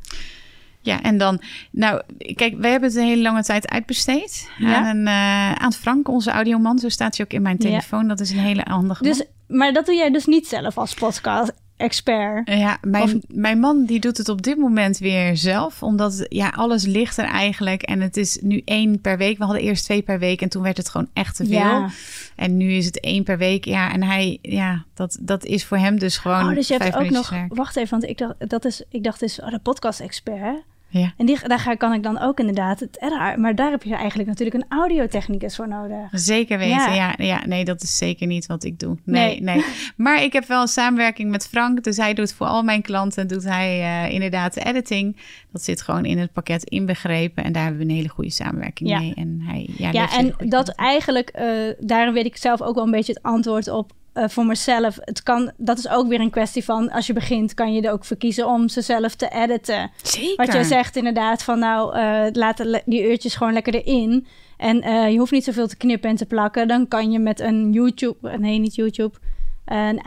Ja, 0.84 1.02
en 1.02 1.18
dan, 1.18 1.40
nou, 1.70 2.02
kijk, 2.34 2.54
we 2.58 2.68
hebben 2.68 2.88
het 2.88 2.98
een 2.98 3.04
hele 3.06 3.22
lange 3.22 3.42
tijd 3.42 3.68
uitbesteed 3.68 4.48
Ja. 4.58 4.74
aan, 4.76 4.96
een, 4.96 5.06
eh, 5.06 5.52
aan 5.52 5.72
Frank, 5.72 6.08
onze 6.08 6.30
audioman. 6.30 6.78
Zo 6.78 6.88
staat 6.88 7.16
hij 7.16 7.26
ook 7.26 7.32
in 7.32 7.42
mijn 7.42 7.56
Ja. 7.58 7.64
telefoon. 7.68 8.08
Dat 8.08 8.20
is 8.20 8.30
een 8.30 8.38
hele 8.38 8.62
handige 8.68 9.02
man. 9.04 9.12
Dus, 9.12 9.24
maar 9.46 9.72
dat 9.72 9.86
doe 9.86 9.94
jij 9.94 10.10
dus 10.10 10.26
niet 10.26 10.46
zelf 10.48 10.78
als 10.78 10.94
podcast-expert. 10.94 12.48
Ja, 12.48 12.78
mijn, 12.82 13.02
Of- 13.02 13.12
mijn 13.28 13.58
man 13.60 13.84
die 13.84 14.00
doet 14.00 14.16
het 14.16 14.28
op 14.28 14.42
dit 14.42 14.56
moment 14.58 14.98
weer 14.98 15.36
zelf. 15.36 15.82
Omdat 15.82 16.26
ja, 16.28 16.48
alles 16.48 16.84
ligt 16.84 17.18
er 17.18 17.24
eigenlijk. 17.24 17.82
En 17.82 18.00
het 18.00 18.16
is 18.16 18.38
nu 18.42 18.62
één 18.64 19.00
per 19.00 19.18
week. 19.18 19.38
We 19.38 19.44
hadden 19.44 19.62
eerst 19.62 19.84
twee 19.84 20.02
per 20.02 20.18
week. 20.18 20.40
En 20.42 20.48
toen 20.48 20.62
werd 20.62 20.76
het 20.76 20.88
gewoon 20.88 21.08
echt 21.12 21.36
te 21.36 21.44
veel. 21.46 21.56
Ja. 21.58 21.88
En 22.36 22.56
nu 22.56 22.72
is 22.72 22.86
het 22.86 23.00
één 23.00 23.22
per 23.24 23.38
week. 23.38 23.64
Ja, 23.64 23.92
en 23.92 24.02
hij, 24.02 24.38
ja, 24.42 24.84
dat, 24.94 25.16
dat 25.20 25.44
is 25.44 25.64
voor 25.64 25.78
hem 25.78 25.98
dus 25.98 26.16
gewoon. 26.16 26.48
Oh, 26.48 26.54
dus 26.54 26.68
je 26.68 26.76
hebt 26.76 26.96
ook 26.96 27.10
nog... 27.10 27.30
werk. 27.30 27.54
Wacht 27.54 27.76
even, 27.76 27.90
want 27.90 28.10
ik 28.10 28.18
dacht, 28.18 28.34
dat 28.50 28.64
is, 28.64 28.82
ik 28.90 29.04
dacht 29.04 29.20
dus, 29.20 29.40
oh, 29.40 29.50
de 29.50 29.58
podcast-expert. 29.58 30.62
Ja. 30.98 31.12
En 31.16 31.26
die, 31.26 31.38
daar 31.48 31.58
ga, 31.58 31.74
kan 31.74 31.92
ik 31.92 32.02
dan 32.02 32.18
ook 32.20 32.38
inderdaad 32.38 32.80
het. 32.80 32.98
Maar 33.36 33.54
daar 33.54 33.70
heb 33.70 33.82
je 33.82 33.94
eigenlijk 33.94 34.28
natuurlijk 34.28 34.56
een 34.56 34.78
audiotechnicus 34.78 35.56
voor 35.56 35.68
nodig. 35.68 36.08
Zeker 36.10 36.58
weten, 36.58 36.76
Ja. 36.76 36.94
ja. 36.94 37.14
ja. 37.16 37.46
Nee, 37.46 37.64
dat 37.64 37.82
is 37.82 37.96
zeker 37.96 38.26
niet 38.26 38.46
wat 38.46 38.64
ik 38.64 38.78
doe. 38.78 38.96
Nee, 39.04 39.40
nee. 39.42 39.64
Maar 39.96 40.22
ik 40.22 40.32
heb 40.32 40.44
wel 40.46 40.60
een 40.60 40.68
samenwerking 40.68 41.30
met 41.30 41.46
Frank. 41.48 41.84
Dus 41.84 41.96
hij 41.96 42.14
doet 42.14 42.32
voor 42.32 42.46
al 42.46 42.62
mijn 42.62 42.82
klanten, 42.82 43.28
doet 43.28 43.44
hij 43.44 43.80
eh, 43.80 44.12
inderdaad 44.12 44.54
de 44.54 44.64
editing. 44.64 45.16
Dat 45.52 45.62
zit 45.62 45.82
gewoon 45.82 46.04
in 46.04 46.18
het 46.18 46.32
pakket 46.32 46.64
inbegrepen. 46.64 47.44
En 47.44 47.52
daar 47.52 47.62
hebben 47.62 47.80
we 47.86 47.88
een 47.88 47.96
hele 47.96 48.08
goede 48.08 48.30
samenwerking 48.30 48.88
Ja. 48.88 48.98
mee. 48.98 49.14
En 49.14 49.40
hij, 49.42 49.68
ja, 49.76 49.90
Ja, 49.92 50.16
en 50.16 50.34
dat 50.48 50.68
eigenlijk, 50.68 51.28
eh 51.28 51.48
daarom 51.78 52.14
weet 52.14 52.26
ik 52.26 52.36
zelf 52.36 52.62
ook 52.62 52.74
wel 52.74 52.84
een 52.84 52.90
beetje 52.90 53.12
het 53.12 53.22
antwoord 53.22 53.68
op 53.68 53.92
eh, 54.14 54.28
voor 54.28 54.46
mezelf. 54.46 54.98
Het 55.00 55.22
kan, 55.22 55.52
dat 55.56 55.78
is 55.78 55.88
ook 55.88 56.08
weer 56.08 56.20
een 56.20 56.30
kwestie 56.30 56.64
van, 56.64 56.90
als 56.90 57.06
je 57.06 57.12
begint, 57.12 57.54
kan 57.54 57.74
je 57.74 57.82
er 57.82 57.92
ook 57.92 58.04
voor 58.04 58.16
kiezen 58.16 58.46
om 58.46 58.68
ze 58.68 58.80
zelf 58.80 59.14
te 59.14 59.28
editen. 59.28 59.90
Zeker. 60.02 60.36
Wat 60.36 60.52
jij 60.52 60.62
zegt 60.62 60.96
inderdaad, 60.96 61.42
van 61.42 61.58
nou, 61.58 61.96
eh 61.96 62.26
laat 62.32 62.82
die 62.84 63.08
uurtjes 63.08 63.34
gewoon 63.34 63.52
lekker 63.52 63.74
erin. 63.74 64.26
En 64.56 64.82
eh, 64.82 65.10
je 65.10 65.18
hoeft 65.18 65.32
niet 65.32 65.44
zoveel 65.44 65.66
te 65.66 65.76
knippen 65.76 66.10
en 66.10 66.16
te 66.16 66.26
plakken. 66.26 66.68
Dan 66.68 66.88
kan 66.88 67.10
je 67.10 67.18
met 67.18 67.40
een 67.40 67.72
YouTube, 67.72 68.38
nee 68.38 68.58
niet 68.58 68.74
YouTube, 68.74 69.18
een 69.64 70.02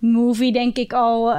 iMovie 0.00 0.52
denk 0.52 0.76
ik 0.76 0.92
al 0.92 1.34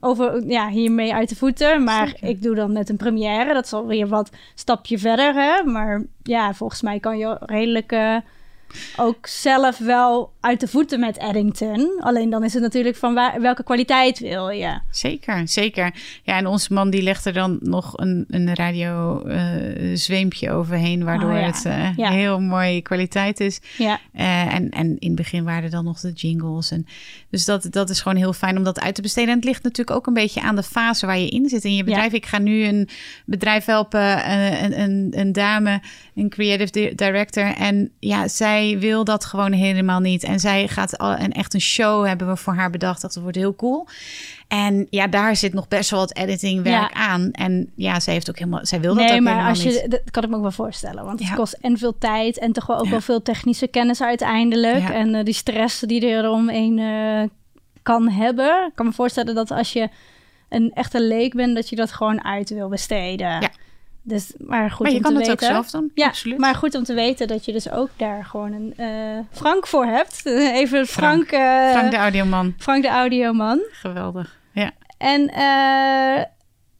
over, 0.00 0.46
ja, 0.46 0.68
hiermee 0.68 1.14
uit 1.14 1.28
de 1.28 1.36
voeten. 1.36 1.84
Maar 1.84 2.08
Zeker. 2.08 2.28
ik 2.28 2.42
doe 2.42 2.54
dan 2.54 2.72
met 2.72 2.88
een 2.88 2.96
première. 2.96 3.54
Dat 3.54 3.64
is 3.64 3.72
alweer 3.72 4.08
wat 4.08 4.30
stapje 4.54 4.98
verder, 4.98 5.34
hè. 5.34 5.64
Maar 5.64 6.02
ja, 6.22 6.54
volgens 6.54 6.82
mij 6.82 7.00
kan 7.00 7.18
je 7.18 7.36
redelijk... 7.40 7.92
ook 8.96 9.26
zelf 9.26 9.78
wel 9.78 10.32
uit 10.40 10.60
de 10.60 10.68
voeten 10.68 11.00
met 11.00 11.16
Eddington. 11.18 12.00
Alleen 12.00 12.30
dan 12.30 12.44
is 12.44 12.52
het 12.54 12.62
natuurlijk 12.62 12.96
van 12.96 13.14
waar, 13.14 13.40
welke 13.40 13.62
kwaliteit 13.62 14.18
wil 14.18 14.48
je. 14.48 14.78
Zeker, 14.90 15.48
zeker. 15.48 15.94
Ja, 16.22 16.36
en 16.36 16.46
onze 16.46 16.72
man 16.72 16.90
die 16.90 17.02
legt 17.02 17.24
er 17.24 17.32
dan 17.32 17.58
nog 17.60 17.92
een, 17.98 18.24
een 18.28 18.54
radio 18.54 19.22
eh, 19.24 19.40
zweempje 19.94 20.50
overheen, 20.50 21.04
waardoor 21.04 21.32
Oh, 21.32 21.38
ja. 21.40 21.46
het 21.46 21.64
eh, 21.64 21.96
Ja. 21.96 22.10
heel 22.10 22.40
mooie 22.40 22.80
kwaliteit 22.82 23.40
is. 23.40 23.60
Ja, 23.78 23.98
Eh, 24.12 24.54
en, 24.54 24.70
en 24.70 24.98
in 24.98 25.06
het 25.06 25.14
begin 25.16 25.44
waren 25.44 25.62
er 25.62 25.70
dan 25.70 25.84
nog 25.84 26.00
de 26.00 26.12
jingles. 26.12 26.70
En, 26.70 26.86
dus 27.30 27.44
dat, 27.44 27.66
dat 27.70 27.90
is 27.90 28.00
gewoon 28.00 28.16
heel 28.18 28.32
fijn 28.32 28.56
om 28.56 28.64
dat 28.64 28.80
uit 28.80 28.94
te 28.94 29.02
besteden. 29.02 29.28
En 29.30 29.36
het 29.36 29.44
ligt 29.44 29.62
natuurlijk 29.62 29.96
ook 29.96 30.06
een 30.06 30.14
beetje 30.14 30.40
aan 30.40 30.56
de 30.56 30.62
fase 30.62 31.06
waar 31.06 31.18
je 31.18 31.28
in 31.28 31.48
zit 31.48 31.64
in 31.64 31.74
je 31.74 31.84
bedrijf. 31.84 32.12
Ik 32.12 32.26
ga 32.26 32.38
nu 32.38 32.64
een 32.64 32.88
bedrijf 33.24 33.64
helpen, 33.64 34.30
een, 34.64 34.80
een, 34.80 35.12
een 35.16 35.32
dame, 35.32 35.80
een 36.20 36.28
creative 36.28 36.70
di- 36.72 36.94
director. 36.94 37.54
En 37.56 37.90
ja, 37.98 38.28
zij 38.28 38.76
wil 38.78 39.04
dat 39.04 39.24
gewoon 39.24 39.52
helemaal 39.52 40.00
niet. 40.00 40.22
En 40.24 40.40
zij 40.40 40.68
gaat 40.68 40.98
al, 40.98 41.12
en 41.12 41.30
echt 41.32 41.54
een 41.54 41.60
show 41.60 42.06
hebben 42.06 42.28
we 42.28 42.36
voor 42.36 42.54
haar 42.54 42.70
bedacht. 42.70 43.00
Dat 43.02 43.14
wordt 43.14 43.36
heel 43.36 43.54
cool. 43.56 43.86
En 44.48 44.86
ja, 44.90 45.06
daar 45.06 45.36
zit 45.36 45.52
nog 45.52 45.68
best 45.68 45.90
wel 45.90 46.00
wat 46.00 46.16
editingwerk 46.16 46.92
Ja. 46.94 47.08
aan. 47.08 47.30
En 47.32 47.72
ja, 47.76 48.00
zij 48.00 48.12
heeft 48.12 48.28
ook 48.30 48.38
helemaal, 48.38 48.66
zij 48.66 48.80
wil 48.80 48.94
dat 48.94 49.04
nee, 49.04 49.14
ook 49.14 49.20
maar 49.20 49.32
helemaal 49.32 49.50
als 49.54 49.64
niet. 49.64 49.74
je, 49.74 49.88
dat 49.88 50.00
kan 50.10 50.22
ik 50.22 50.28
me 50.28 50.34
ook 50.36 50.42
wel 50.42 50.50
voorstellen. 50.50 51.04
Want 51.04 51.20
het 51.20 51.34
kost 51.34 51.52
en 51.60 51.78
veel 51.78 51.98
tijd 51.98 52.38
en 52.38 52.52
toch 52.52 52.66
wel 52.66 52.78
ook 52.78 52.84
Ja. 52.84 52.90
wel 52.90 53.00
veel 53.00 53.22
technische 53.22 53.66
kennis 53.66 54.02
uiteindelijk. 54.02 54.88
En 54.88 55.14
eh, 55.14 55.24
die 55.24 55.34
stress 55.34 55.80
die 55.80 56.06
er 56.06 56.28
omheen 56.30 56.78
eh, 56.78 57.22
kan 57.82 58.08
hebben. 58.08 58.66
Ik 58.68 58.74
kan 58.74 58.86
me 58.86 58.92
voorstellen 58.92 59.34
dat 59.34 59.50
als 59.50 59.72
je 59.72 59.88
een 60.48 60.70
echte 60.74 61.02
leek 61.02 61.34
bent, 61.34 61.54
dat 61.54 61.68
je 61.68 61.76
dat 61.76 61.92
gewoon 61.92 62.24
uit 62.24 62.50
wil 62.50 62.68
besteden. 62.68 63.40
Ja. 63.40 63.50
Dus, 64.10 64.32
maar 64.38 64.70
goed 64.70 64.80
maar 64.80 64.90
je 64.90 64.96
om 64.96 65.02
kan 65.02 65.12
te 65.14 65.20
het 65.20 65.30
ook 65.30 65.40
weten. 65.40 65.54
zelf 65.54 65.70
doen. 65.70 65.90
Ja, 65.94 66.06
absoluut. 66.06 66.38
maar 66.38 66.54
goed 66.54 66.74
om 66.74 66.84
te 66.84 66.94
weten 66.94 67.28
dat 67.28 67.44
je 67.44 67.52
dus 67.52 67.70
ook 67.70 67.88
daar 67.96 68.24
gewoon 68.24 68.52
een 68.52 68.72
eh, 68.76 69.18
Frank 69.30 69.66
voor 69.66 69.84
hebt. 69.84 70.20
Even 70.60 70.86
Frank, 70.86 71.26
Frank. 71.26 71.42
eh, 71.66 71.70
Frank 71.70 71.90
de 71.90 71.96
audioman. 71.96 72.54
Frank 72.58 72.82
de 72.82 72.88
audioman. 72.88 73.60
Geweldig. 73.70 74.38
Ja. 74.52 74.70
En 74.98 75.28
eh, 75.28 76.24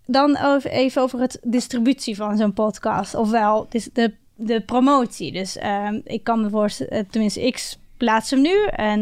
dan 0.07 0.39
over, 0.39 0.71
even 0.71 1.03
over 1.03 1.21
het 1.21 1.39
distributie 1.43 2.17
van 2.17 2.37
zo'n 2.37 2.53
podcast. 2.53 3.15
Ofwel 3.15 3.67
dus 3.71 3.89
de, 3.93 4.15
de 4.35 4.61
promotie. 4.61 5.33
Dus 5.33 5.57
ehm, 5.57 6.01
ik 6.05 6.25
kan 6.25 6.41
me 6.41 6.51
voorstellen, 6.51 7.07
tenminste 7.11 7.47
ik 7.47 7.75
plaats 7.97 8.31
hem 8.31 8.41
nu. 8.41 8.67
En 8.67 9.01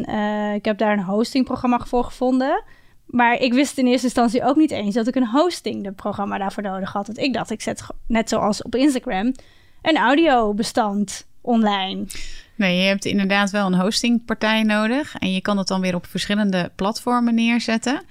ik 0.54 0.64
heb 0.64 0.78
daar 0.78 0.92
een 0.92 1.02
hostingprogramma 1.04 1.78
voor 1.78 2.04
gevonden. 2.04 2.62
Maar 3.08 3.40
ik 3.40 3.52
wist 3.52 3.78
in 3.78 3.86
eerste 3.86 4.06
instantie 4.06 4.44
ook 4.44 4.56
niet 4.56 4.70
eens 4.70 4.94
dat 4.94 5.06
ik 5.06 5.14
een 5.14 5.28
hostingprogramma 5.28 6.38
daarvoor 6.38 6.62
nodig 6.62 6.92
had. 6.92 7.06
Want 7.06 7.18
ik 7.18 7.32
dacht, 7.32 7.50
ik 7.50 7.62
zet 7.62 7.86
net 8.06 8.28
zoals 8.28 8.62
op 8.62 8.74
Instagram 8.74 9.34
een 9.82 9.96
audiobestand 9.96 11.26
online. 11.40 12.06
Nee, 12.54 12.76
je 12.76 12.86
hebt 12.86 13.04
inderdaad 13.04 13.50
wel 13.50 13.66
een 13.66 13.80
hostingpartij 13.80 14.62
nodig. 14.62 15.14
En 15.14 15.32
je 15.32 15.40
kan 15.40 15.58
het 15.58 15.66
dan 15.66 15.80
weer 15.80 15.94
op 15.94 16.06
verschillende 16.06 16.72
platformen 16.76 17.34
neerzetten. 17.34 18.02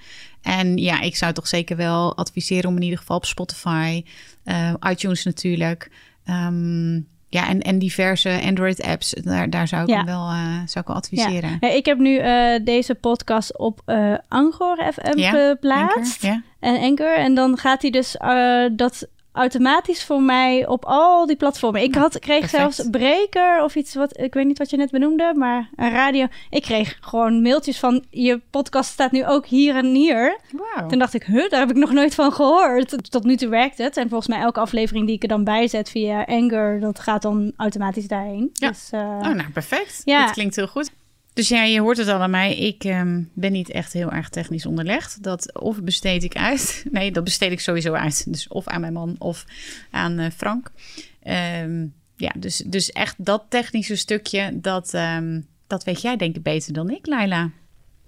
En 0.42 0.76
ja, 0.76 1.00
ik 1.00 1.16
zou 1.16 1.32
toch 1.32 1.46
zeker 1.48 1.76
wel 1.76 2.16
adviseren 2.16 2.70
om 2.70 2.76
in 2.76 2.82
ieder 2.82 2.98
geval 2.98 3.16
op 3.16 3.24
Spotify, 3.24 4.04
eh, 4.44 4.74
iTunes 4.90 5.24
natuurlijk. 5.24 5.90
ehm, 6.24 7.00
ja, 7.28 7.48
en, 7.48 7.60
en 7.60 7.78
diverse 7.78 8.40
Android-apps. 8.44 9.10
Daar, 9.10 9.50
daar 9.50 9.68
zou 9.68 9.82
ik 9.82 9.88
Ja. 9.88 9.96
hem 9.96 10.06
wel, 10.06 10.28
eh, 10.28 10.54
zou 10.66 10.80
ik 10.80 10.86
wel 10.86 10.96
adviseren. 10.96 11.56
Ja, 11.60 11.68
ik 11.70 11.86
heb 11.86 11.98
nu 11.98 12.16
eh, 12.18 12.64
deze 12.64 12.94
podcast 12.94 13.58
op 13.58 13.80
eh 13.84 14.14
Angor 14.28 14.92
FM 14.92 15.18
Ja, 15.18 15.30
geplaatst. 15.30 16.24
Anchor, 16.24 16.42
En 16.60 16.80
Anchor. 16.80 17.16
En 17.16 17.34
dan 17.34 17.56
gaat 17.58 17.82
hij 17.82 17.90
dus 17.90 18.16
dat 18.72 19.08
automatisch 19.38 20.04
voor 20.04 20.22
mij 20.22 20.66
op 20.66 20.84
al 20.84 21.26
die 21.26 21.36
platformen. 21.36 21.82
Ik 21.82 21.94
had, 21.94 22.18
kreeg 22.18 22.40
perfect. 22.40 22.74
zelfs 22.74 22.90
Breaker 22.90 23.62
of 23.64 23.74
iets 23.74 23.94
wat, 23.94 24.20
ik 24.20 24.34
weet 24.34 24.46
niet 24.46 24.58
wat 24.58 24.70
je 24.70 24.76
net 24.76 24.90
benoemde, 24.90 25.32
maar 25.36 25.70
een 25.76 25.90
radio. 25.90 26.26
Ik 26.50 26.62
kreeg 26.62 26.98
gewoon 27.00 27.42
mailtjes 27.42 27.78
van, 27.78 28.04
je 28.10 28.40
podcast 28.50 28.90
staat 28.90 29.12
nu 29.12 29.26
ook 29.26 29.46
hier 29.46 29.76
en 29.76 29.86
hier. 29.94 30.38
Wauw. 30.52 30.88
Toen 30.88 30.98
dacht 30.98 31.14
ik, 31.14 31.24
huh, 31.24 31.48
daar 31.48 31.60
heb 31.60 31.70
ik 31.70 31.76
nog 31.76 31.92
nooit 31.92 32.14
van 32.14 32.32
gehoord. 32.32 33.10
Tot 33.10 33.24
nu 33.24 33.36
toe 33.36 33.48
werkt 33.48 33.78
het. 33.78 33.96
En 33.96 34.08
volgens 34.08 34.28
mij 34.28 34.40
elke 34.40 34.60
aflevering 34.60 35.06
die 35.06 35.14
ik 35.14 35.22
er 35.22 35.28
dan 35.28 35.44
bij 35.44 35.68
zet 35.68 35.90
via 35.90 36.22
Anchor, 36.22 36.80
dat 36.80 36.98
gaat 37.00 37.22
dan 37.22 37.52
automatisch 37.56 38.08
daarheen. 38.08 38.50
Ja. 38.52 38.68
Dus, 38.68 38.88
eh, 38.90 39.00
Oh, 39.00 39.34
nou, 39.34 39.50
perfect. 39.52 40.02
Ja. 40.04 40.24
Dat 40.24 40.32
klinkt 40.34 40.56
heel 40.56 40.66
goed. 40.66 40.90
Dus 41.38 41.48
ja, 41.48 41.62
je 41.62 41.80
hoort 41.80 41.96
het 41.96 42.08
al 42.08 42.20
aan 42.20 42.30
mij. 42.30 42.56
Ik 42.56 42.84
ehm, 42.84 43.22
ben 43.34 43.52
niet 43.52 43.70
echt 43.70 43.92
heel 43.92 44.10
erg 44.10 44.28
technisch 44.28 44.66
onderlegd. 44.66 45.22
Dat 45.22 45.60
of 45.60 45.82
besteed 45.82 46.24
ik 46.24 46.36
uit. 46.36 46.84
Nee, 46.90 47.12
dat 47.12 47.24
besteed 47.24 47.52
ik 47.52 47.60
sowieso 47.60 47.92
uit. 47.92 48.32
Dus 48.32 48.48
of 48.48 48.66
aan 48.66 48.80
mijn 48.80 48.92
man 48.92 49.16
of 49.18 49.44
aan 49.90 50.18
eh, 50.18 50.30
Frank. 50.36 50.70
Ehm, 51.22 51.86
ja, 52.16 52.32
dus, 52.38 52.56
dus 52.56 52.92
echt 52.92 53.24
dat 53.24 53.44
technische 53.48 53.96
stukje, 53.96 54.60
dat, 54.60 54.94
ehm, 54.94 55.40
dat 55.66 55.84
weet 55.84 56.00
jij 56.00 56.16
denk 56.16 56.36
ik 56.36 56.42
beter 56.42 56.72
dan 56.72 56.90
ik, 56.90 57.06
Laila. 57.06 57.50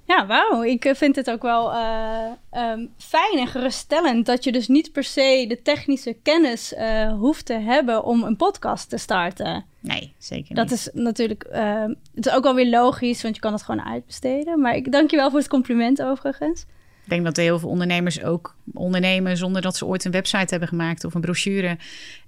Ja, 0.06 0.26
wauw. 0.26 0.62
Ik 0.62 0.84
eh, 0.84 0.94
vind 0.94 1.16
het 1.16 1.30
ook 1.30 1.42
wel 1.42 1.72
eh, 1.72 2.72
fijn 2.96 3.38
en 3.38 3.46
geruststellend 3.46 4.26
dat 4.26 4.44
je 4.44 4.52
dus 4.52 4.68
niet 4.68 4.92
per 4.92 5.04
se 5.04 5.44
de 5.48 5.62
technische 5.62 6.16
kennis 6.22 6.74
hoeft 7.18 7.46
te 7.46 7.58
hebben 7.58 8.04
om 8.04 8.22
een 8.22 8.36
podcast 8.36 8.88
te 8.88 8.98
starten. 8.98 9.69
Nee, 9.80 10.12
zeker 10.18 10.54
Dat 10.54 10.64
niet. 10.64 10.74
is 10.74 10.88
natuurlijk, 10.92 11.42
ehm, 11.42 11.94
het 12.14 12.26
is 12.26 12.32
ook 12.32 12.42
wel 12.42 12.54
weer 12.54 12.68
logisch, 12.70 13.22
want 13.22 13.34
je 13.34 13.40
kan 13.40 13.52
het 13.52 13.62
gewoon 13.62 13.84
uitbesteden. 13.84 14.60
Maar 14.60 14.74
ik 14.76 14.92
dank 14.92 15.10
je 15.10 15.16
wel 15.16 15.30
voor 15.30 15.38
het 15.38 15.48
compliment 15.48 16.02
overigens. 16.02 16.66
Ik 17.04 17.16
denk 17.16 17.24
dat 17.24 17.36
heel 17.36 17.58
veel 17.58 17.68
ondernemers 17.68 18.22
ook 18.22 18.56
ondernemen 18.74 19.36
zonder 19.36 19.62
dat 19.62 19.76
ze 19.76 19.86
ooit 19.86 20.04
een 20.04 20.10
website 20.10 20.46
hebben 20.50 20.68
gemaakt 20.68 21.04
of 21.04 21.14
een 21.14 21.20
brochure. 21.20 21.76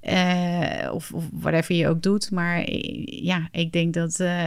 eh, 0.00 0.90
of, 0.92 1.12
of 1.12 1.24
whatever 1.32 1.74
je 1.74 1.88
ook 1.88 2.02
doet. 2.02 2.30
Maar 2.30 2.70
ja, 3.04 3.48
ik 3.52 3.72
denk 3.72 3.94
dat, 3.94 4.20
eh, 4.20 4.46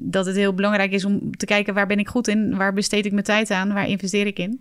dat 0.00 0.26
het 0.26 0.36
heel 0.36 0.54
belangrijk 0.54 0.92
is 0.92 1.04
om 1.04 1.36
te 1.36 1.46
kijken 1.46 1.74
waar 1.74 1.86
ben 1.86 1.98
ik 1.98 2.08
goed 2.08 2.28
in? 2.28 2.56
Waar 2.56 2.72
besteed 2.72 3.06
ik 3.06 3.12
mijn 3.12 3.24
tijd 3.24 3.50
aan? 3.50 3.72
Waar 3.72 3.88
investeer 3.88 4.26
ik 4.26 4.38
in? 4.38 4.60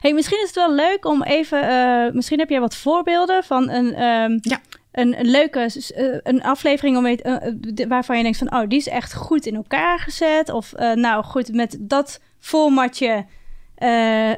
Hey, 0.00 0.12
misschien 0.14 0.38
is 0.40 0.46
het 0.46 0.54
wel 0.54 0.74
leuk 0.74 1.04
om 1.04 1.22
even, 1.22 1.62
eh, 1.68 2.12
misschien 2.14 2.38
heb 2.38 2.48
jij 2.50 2.60
wat 2.60 2.76
voorbeelden 2.76 3.44
van 3.44 3.70
een, 3.70 3.94
ehm, 3.94 4.38
Ja. 4.40 4.60
Een, 4.96 5.16
leuke 5.20 5.60
eh, 5.94 6.04
een 6.22 6.42
aflevering 6.42 6.96
om 6.96 7.02
mee, 7.02 7.22
eh, 7.22 7.86
waarvan 7.88 8.16
je 8.16 8.22
denkt 8.22 8.38
van, 8.38 8.52
oh, 8.52 8.68
die 8.68 8.78
is 8.78 8.88
echt 8.88 9.14
goed 9.14 9.46
in 9.46 9.54
elkaar 9.54 9.98
gezet. 9.98 10.50
Of 10.50 10.72
eh, 10.72 10.92
nou 10.92 11.24
goed, 11.24 11.52
met 11.52 11.76
dat 11.80 12.20
formatje 12.38 13.26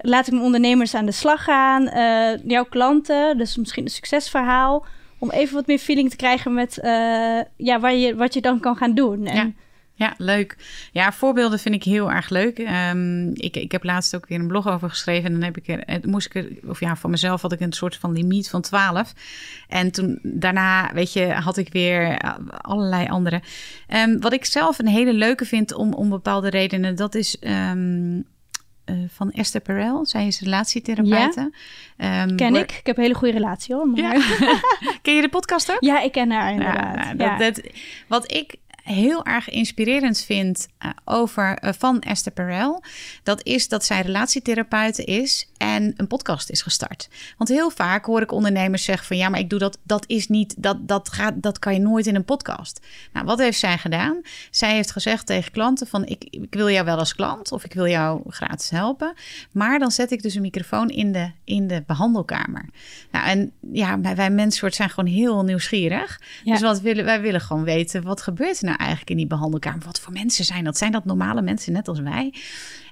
laat 0.02 0.26
ik 0.26 0.32
mijn 0.32 0.44
ondernemers 0.44 0.94
aan 0.94 1.06
de 1.06 1.12
slag 1.12 1.44
gaan. 1.44 1.82
Jouw 2.44 2.64
klanten, 2.64 3.38
dus 3.38 3.56
misschien 3.56 3.84
een 3.84 3.90
succesverhaal. 3.90 4.86
Om 5.18 5.30
even 5.30 5.54
wat 5.54 5.66
meer 5.66 5.78
feeling 5.78 6.10
te 6.10 6.16
krijgen 6.16 6.54
met 6.54 6.78
ja, 7.56 7.80
waar 7.80 7.94
je, 7.94 8.16
wat 8.16 8.34
je 8.34 8.40
dan 8.40 8.60
kan 8.60 8.76
gaan 8.76 8.94
doen. 8.94 9.26
En 9.26 9.36
Ja. 9.36 9.52
Ja, 9.98 10.14
leuk. 10.16 10.56
Ja, 10.92 11.12
voorbeelden 11.12 11.58
vind 11.58 11.74
ik 11.74 11.82
heel 11.82 12.10
erg 12.10 12.28
leuk. 12.28 12.58
Ehm, 12.58 13.28
ik, 13.28 13.56
ik 13.56 13.72
heb 13.72 13.84
laatst 13.84 14.16
ook 14.16 14.26
weer 14.26 14.38
een 14.38 14.46
blog 14.46 14.68
over 14.68 14.88
geschreven. 14.88 15.24
En 15.24 15.32
dan 15.32 15.42
heb 15.42 15.56
ik 15.56 15.68
er, 15.68 16.00
moest 16.08 16.26
ik 16.26 16.34
er, 16.34 16.48
of 16.66 16.80
ja, 16.80 16.96
van 16.96 17.10
mezelf 17.10 17.42
had 17.42 17.52
ik 17.52 17.60
een 17.60 17.72
soort 17.72 17.96
van 17.96 18.12
limiet 18.12 18.50
van 18.50 18.60
12. 18.60 19.12
En 19.68 19.90
toen 19.90 20.18
daarna, 20.22 20.92
weet 20.92 21.12
je, 21.12 21.32
had 21.32 21.56
ik 21.56 21.72
weer 21.72 22.18
allerlei 22.60 23.08
andere. 23.08 23.42
Um, 23.94 24.20
wat 24.20 24.32
ik 24.32 24.44
zelf 24.44 24.78
een 24.78 24.86
hele 24.86 25.12
leuke 25.12 25.44
vind 25.44 25.74
om, 25.74 25.92
om 25.92 26.08
bepaalde 26.08 26.50
redenen, 26.50 26.96
dat 26.96 27.14
is. 27.14 27.36
Um, 27.40 28.26
van 29.08 29.30
Esther 29.30 29.60
Perel. 29.60 30.06
Zij 30.06 30.26
is 30.26 30.40
relatietherapeute. 30.40 31.50
Ja, 31.96 32.22
um, 32.22 32.36
ken 32.36 32.54
ik. 32.54 32.72
Ik 32.72 32.86
heb 32.86 32.96
een 32.96 33.02
hele 33.02 33.14
goede 33.14 33.32
relatie 33.32 33.74
hoor. 33.74 33.86
Maar... 33.86 34.00
Ja. 34.00 34.60
ken 35.02 35.14
je 35.14 35.22
de 35.22 35.28
podcast 35.28 35.70
ook? 35.70 35.80
Ja, 35.80 36.00
ik 36.00 36.12
ken 36.12 36.30
haar 36.30 36.52
inderdaad. 36.52 36.94
Nou, 36.94 37.16
dat, 37.16 37.38
dat, 37.38 37.70
wat 38.06 38.32
ik 38.32 38.56
heel 38.88 39.24
erg 39.24 39.48
inspirerend 39.48 40.20
vind 40.20 40.68
uh, 40.84 40.90
over 41.04 41.58
uh, 41.64 41.70
van 41.78 42.00
Esther 42.00 42.32
Perel, 42.32 42.82
dat 43.22 43.44
is 43.44 43.68
dat 43.68 43.84
zij 43.84 44.00
relatietherapeute 44.00 45.04
is 45.04 45.50
en 45.56 45.92
een 45.96 46.06
podcast 46.06 46.50
is 46.50 46.62
gestart. 46.62 47.08
Want 47.36 47.50
heel 47.50 47.70
vaak 47.70 48.04
hoor 48.04 48.22
ik 48.22 48.32
ondernemers 48.32 48.84
zeggen 48.84 49.06
van 49.06 49.16
ja, 49.16 49.28
maar 49.28 49.40
ik 49.40 49.50
doe 49.50 49.58
dat, 49.58 49.78
dat 49.82 50.04
is 50.06 50.28
niet, 50.28 50.54
dat, 50.62 50.88
dat, 50.88 51.08
gaat, 51.08 51.34
dat 51.42 51.58
kan 51.58 51.74
je 51.74 51.80
nooit 51.80 52.06
in 52.06 52.14
een 52.14 52.24
podcast. 52.24 52.86
Nou, 53.12 53.26
wat 53.26 53.38
heeft 53.38 53.58
zij 53.58 53.78
gedaan? 53.78 54.20
Zij 54.50 54.74
heeft 54.74 54.90
gezegd 54.90 55.26
tegen 55.26 55.52
klanten 55.52 55.86
van 55.86 56.06
ik, 56.06 56.24
ik 56.30 56.54
wil 56.54 56.70
jou 56.70 56.84
wel 56.84 56.98
als 56.98 57.14
klant 57.14 57.52
of 57.52 57.64
ik 57.64 57.72
wil 57.72 57.86
jou 57.86 58.22
gratis 58.26 58.70
helpen, 58.70 59.14
maar 59.52 59.78
dan 59.78 59.90
zet 59.90 60.10
ik 60.10 60.22
dus 60.22 60.34
een 60.34 60.42
microfoon 60.42 60.88
in 60.88 61.12
de, 61.12 61.30
in 61.44 61.66
de 61.66 61.82
behandelkamer. 61.86 62.68
Nou, 63.10 63.26
en 63.26 63.52
ja, 63.72 64.00
wij 64.00 64.30
mensen 64.30 64.72
zijn 64.72 64.90
gewoon 64.90 65.10
heel 65.10 65.42
nieuwsgierig. 65.42 66.20
Ja. 66.44 66.52
Dus 66.52 66.62
wat 66.62 66.80
willen, 66.80 67.04
wij 67.04 67.20
willen 67.20 67.40
gewoon 67.40 67.64
weten, 67.64 68.02
wat 68.02 68.22
gebeurt 68.22 68.58
er 68.58 68.64
nou 68.64 68.77
eigenlijk 68.78 69.10
in 69.10 69.16
die 69.16 69.26
behandelkamer? 69.26 69.84
Wat 69.84 70.00
voor 70.00 70.12
mensen 70.12 70.44
zijn 70.44 70.64
dat? 70.64 70.78
Zijn 70.78 70.92
dat 70.92 71.04
normale 71.04 71.42
mensen 71.42 71.72
net 71.72 71.88
als 71.88 72.00
wij? 72.00 72.34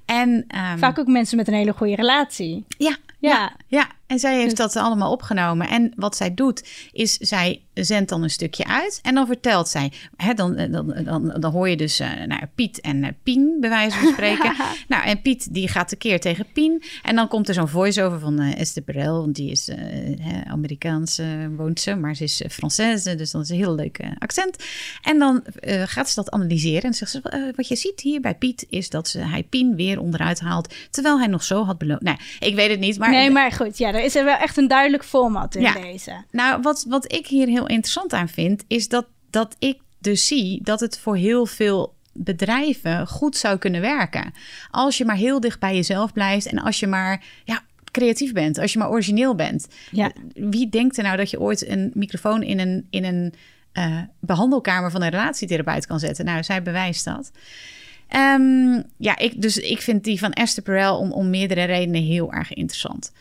En, 0.05 0.29
um, 0.31 0.79
Vaak 0.79 0.99
ook 0.99 1.07
mensen 1.07 1.37
met 1.37 1.49
een 1.49 1.55
hele 1.55 1.73
goede 1.73 1.95
relatie. 1.95 2.65
Ja, 2.79 2.97
ja. 3.19 3.31
ja, 3.31 3.53
ja. 3.67 3.87
En 4.07 4.19
zij 4.19 4.37
heeft 4.37 4.57
dus... 4.57 4.73
dat 4.73 4.83
allemaal 4.83 5.13
opgenomen. 5.13 5.69
En 5.69 5.93
wat 5.97 6.17
zij 6.17 6.35
doet, 6.35 6.69
is 6.93 7.17
zij 7.17 7.61
zendt 7.75 8.09
dan 8.09 8.23
een 8.23 8.31
stukje 8.31 8.67
uit. 8.67 8.99
En 9.03 9.15
dan 9.15 9.27
vertelt 9.27 9.69
zij. 9.69 9.93
Hè, 10.17 10.35
dan, 10.35 10.57
dan, 10.71 10.95
dan, 11.05 11.37
dan 11.39 11.53
hoor 11.53 11.69
je 11.69 11.77
dus 11.77 12.01
uh, 12.01 12.25
nou, 12.27 12.43
Piet 12.55 12.81
en 12.81 13.03
uh, 13.03 13.09
Pien, 13.23 13.57
bij 13.61 13.71
wijze 13.71 13.99
van 13.99 14.13
spreken. 14.13 14.55
nou, 14.89 15.05
en 15.05 15.23
Piet 15.23 15.55
die 15.55 15.69
gaat 15.69 15.89
tekeer 15.89 16.21
tegen 16.21 16.47
Pien. 16.53 16.83
En 17.03 17.17
dan 17.17 17.29
komt 17.29 17.49
er 17.49 17.55
zo'n 17.55 17.69
voice-over 17.69 18.21
van 18.21 18.41
uh, 18.41 18.61
Esther 18.61 18.83
Perel. 18.83 19.21
Want 19.21 19.35
die 19.35 19.51
is 19.51 19.71
Amerikaans, 20.47 21.21
woont 21.57 21.81
ze. 21.81 21.95
Maar 21.95 22.15
ze 22.15 22.25
is 22.25 22.43
Française, 22.51 23.17
dus 23.17 23.31
dat 23.31 23.43
is 23.43 23.49
een 23.49 23.57
heel 23.57 23.75
leuk 23.75 24.01
accent. 24.19 24.65
En 25.03 25.19
dan 25.19 25.45
gaat 25.85 26.09
ze 26.09 26.15
dat 26.15 26.31
analyseren. 26.31 26.83
En 26.83 26.95
zegt 26.95 27.11
ze, 27.11 27.53
wat 27.57 27.69
je 27.69 27.77
ziet 27.77 28.01
hier 28.01 28.21
bij 28.21 28.35
Piet... 28.35 28.67
is 28.69 28.91
dat 28.91 29.09
ze, 29.09 29.19
hij 29.19 29.43
Pien 29.43 29.77
weer 29.77 30.01
onderuit 30.01 30.41
haalt... 30.41 30.75
terwijl 30.91 31.19
hij 31.19 31.27
nog 31.27 31.43
zo 31.43 31.65
had 31.65 31.79
beloofd. 31.79 32.03
Nou, 32.03 32.19
ik 32.39 32.55
weet 32.55 32.71
het 32.71 32.81
niet, 32.81 32.99
maar... 32.99 33.11
Nee, 33.11 33.31
maar 33.31 33.53
goed, 33.53 33.79
ja, 33.79 33.93
er 33.97 34.05
is 34.05 34.15
er 34.15 34.25
wel 34.25 34.37
echt 34.37 34.57
een 34.57 34.69
duidelijk 34.69 35.05
format 35.05 35.55
in 35.55 35.63
ja. 35.63 35.73
deze. 35.73 36.25
Nou, 36.31 36.63
wat, 36.63 36.85
wat 36.89 37.13
ik 37.13 37.27
hier 37.27 37.47
heel 37.47 37.67
interessant 37.67 38.13
aan 38.13 38.29
vind, 38.29 38.65
is 38.67 38.89
dat, 38.89 39.07
dat 39.31 39.57
ik 39.59 39.81
dus 39.99 40.27
zie 40.27 40.63
dat 40.63 40.81
het 40.81 40.99
voor 40.99 41.17
heel 41.17 41.47
veel 41.47 41.95
bedrijven 42.13 43.07
goed 43.07 43.37
zou 43.37 43.59
kunnen 43.59 43.81
werken. 43.81 44.33
Als 44.71 44.99
je 44.99 45.05
maar 45.05 45.17
heel 45.17 45.41
dicht 45.41 45.61
bij 45.61 45.75
jezelf 45.75 46.13
blijft 46.13 46.47
en 46.47 46.59
als 46.59 46.81
je 46.81 46.87
maar 46.87 47.25
ja, 47.45 47.63
creatief 47.91 48.33
bent, 48.33 48.59
als 48.59 48.73
je 48.73 48.79
maar 48.79 48.91
origineel 48.91 49.35
bent. 49.35 49.69
Ja. 49.91 50.13
Wie 50.35 50.69
denkt 50.69 50.97
er 50.97 51.03
nou 51.03 51.17
dat 51.17 51.31
je 51.31 51.41
ooit 51.41 51.69
een 51.69 51.91
microfoon 51.95 52.43
in 52.43 52.59
een, 52.59 52.87
in 52.91 53.05
een 53.05 53.35
uh, 53.73 54.01
behandelkamer 54.21 54.91
van 54.91 55.03
een 55.03 55.11
relatietherapeut 55.11 55.87
kan 55.87 55.99
zetten? 55.99 56.25
Nou, 56.25 56.43
zij 56.43 56.63
bewijst 56.63 57.05
dat. 57.05 57.31
Um, 58.17 58.85
ja, 58.97 59.19
ik, 59.19 59.43
dus 59.43 59.57
ik 59.57 59.81
vind 59.81 60.05
die 60.05 60.19
van 60.19 60.33
Esther 60.33 60.63
Perel 60.63 60.99
om, 60.99 61.13
om 61.13 61.31
meerdere 61.31 61.65
redenen 61.65 62.03
heel 62.03 62.33
erg 62.33 62.53
interessant. 62.53 63.13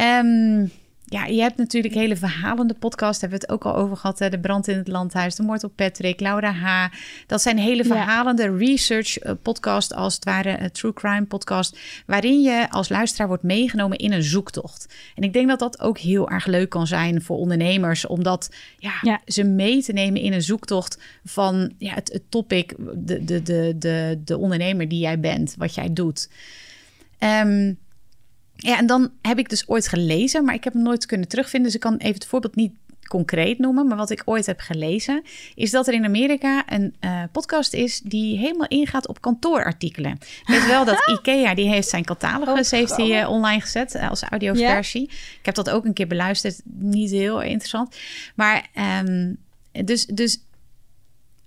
Um, 0.00 0.70
ja, 1.10 1.24
je 1.24 1.40
hebt 1.40 1.56
natuurlijk 1.56 1.94
hele 1.94 2.16
verhalende 2.16 2.74
podcast. 2.74 3.20
Hebben 3.20 3.38
we 3.38 3.44
het 3.44 3.54
ook 3.54 3.64
al 3.64 3.76
over 3.76 3.96
gehad. 3.96 4.18
Hè? 4.18 4.28
De 4.28 4.38
brand 4.38 4.68
in 4.68 4.76
het 4.76 4.88
landhuis, 4.88 5.34
de 5.34 5.42
moord 5.42 5.64
op 5.64 5.72
Patrick, 5.74 6.20
Laura 6.20 6.52
H. 6.52 6.94
Dat 7.26 7.42
zijn 7.42 7.58
hele 7.58 7.84
verhalende 7.84 8.42
ja. 8.42 8.56
research 8.56 9.24
uh, 9.24 9.32
podcast, 9.42 9.94
als 9.94 10.14
het 10.14 10.24
ware 10.24 10.60
een 10.60 10.72
true 10.72 10.92
crime 10.92 11.24
podcast, 11.24 11.78
waarin 12.06 12.40
je 12.40 12.70
als 12.70 12.88
luisteraar 12.88 13.28
wordt 13.28 13.42
meegenomen 13.42 13.98
in 13.98 14.12
een 14.12 14.22
zoektocht. 14.22 14.94
En 15.14 15.22
ik 15.22 15.32
denk 15.32 15.48
dat 15.48 15.58
dat 15.58 15.80
ook 15.80 15.98
heel 15.98 16.30
erg 16.30 16.46
leuk 16.46 16.68
kan 16.68 16.86
zijn 16.86 17.22
voor 17.22 17.36
ondernemers, 17.36 18.06
omdat 18.06 18.54
ja, 18.78 18.94
ja. 19.02 19.20
ze 19.26 19.44
mee 19.44 19.82
te 19.82 19.92
nemen 19.92 20.20
in 20.20 20.32
een 20.32 20.42
zoektocht 20.42 20.98
van 21.24 21.72
ja, 21.78 21.94
het, 21.94 22.12
het 22.12 22.22
topic, 22.28 22.74
de, 22.94 23.24
de, 23.24 23.42
de, 23.42 23.74
de, 23.78 24.20
de 24.24 24.38
ondernemer 24.38 24.88
die 24.88 25.00
jij 25.00 25.20
bent, 25.20 25.54
wat 25.58 25.74
jij 25.74 25.92
doet. 25.92 26.30
Um, 27.18 27.78
ja, 28.60 28.78
en 28.78 28.86
dan 28.86 29.10
heb 29.22 29.38
ik 29.38 29.48
dus 29.48 29.68
ooit 29.68 29.88
gelezen, 29.88 30.44
maar 30.44 30.54
ik 30.54 30.64
heb 30.64 30.72
hem 30.72 30.82
nooit 30.82 31.06
kunnen 31.06 31.28
terugvinden. 31.28 31.66
Dus 31.66 31.74
ik 31.74 31.80
kan 31.80 31.96
even 31.96 32.14
het 32.14 32.26
voorbeeld 32.26 32.54
niet 32.54 32.72
concreet 33.08 33.58
noemen. 33.58 33.86
Maar 33.86 33.96
wat 33.96 34.10
ik 34.10 34.22
ooit 34.24 34.46
heb 34.46 34.60
gelezen, 34.60 35.22
is 35.54 35.70
dat 35.70 35.86
er 35.86 35.94
in 35.94 36.04
Amerika 36.04 36.62
een 36.66 36.94
uh, 37.00 37.22
podcast 37.32 37.72
is 37.72 38.00
die 38.00 38.38
helemaal 38.38 38.68
ingaat 38.68 39.08
op 39.08 39.20
kantoorartikelen. 39.20 40.18
Weet 40.44 40.66
wel 40.66 40.84
dat 40.84 41.08
IKEA, 41.18 41.54
die 41.54 41.68
heeft 41.68 41.88
zijn 41.88 42.04
catalogus, 42.04 42.72
oh, 42.72 42.78
heeft 42.78 42.96
hij 42.96 43.22
uh, 43.22 43.30
online 43.30 43.60
gezet 43.60 43.94
uh, 43.94 44.10
als 44.10 44.22
audioversie. 44.22 45.06
Yeah. 45.06 45.38
Ik 45.38 45.46
heb 45.46 45.54
dat 45.54 45.70
ook 45.70 45.84
een 45.84 45.92
keer 45.92 46.06
beluisterd. 46.06 46.60
Niet 46.64 47.10
heel 47.10 47.42
interessant. 47.42 47.96
Maar 48.34 48.66
um, 49.04 49.38
dus, 49.84 50.06
dus 50.06 50.40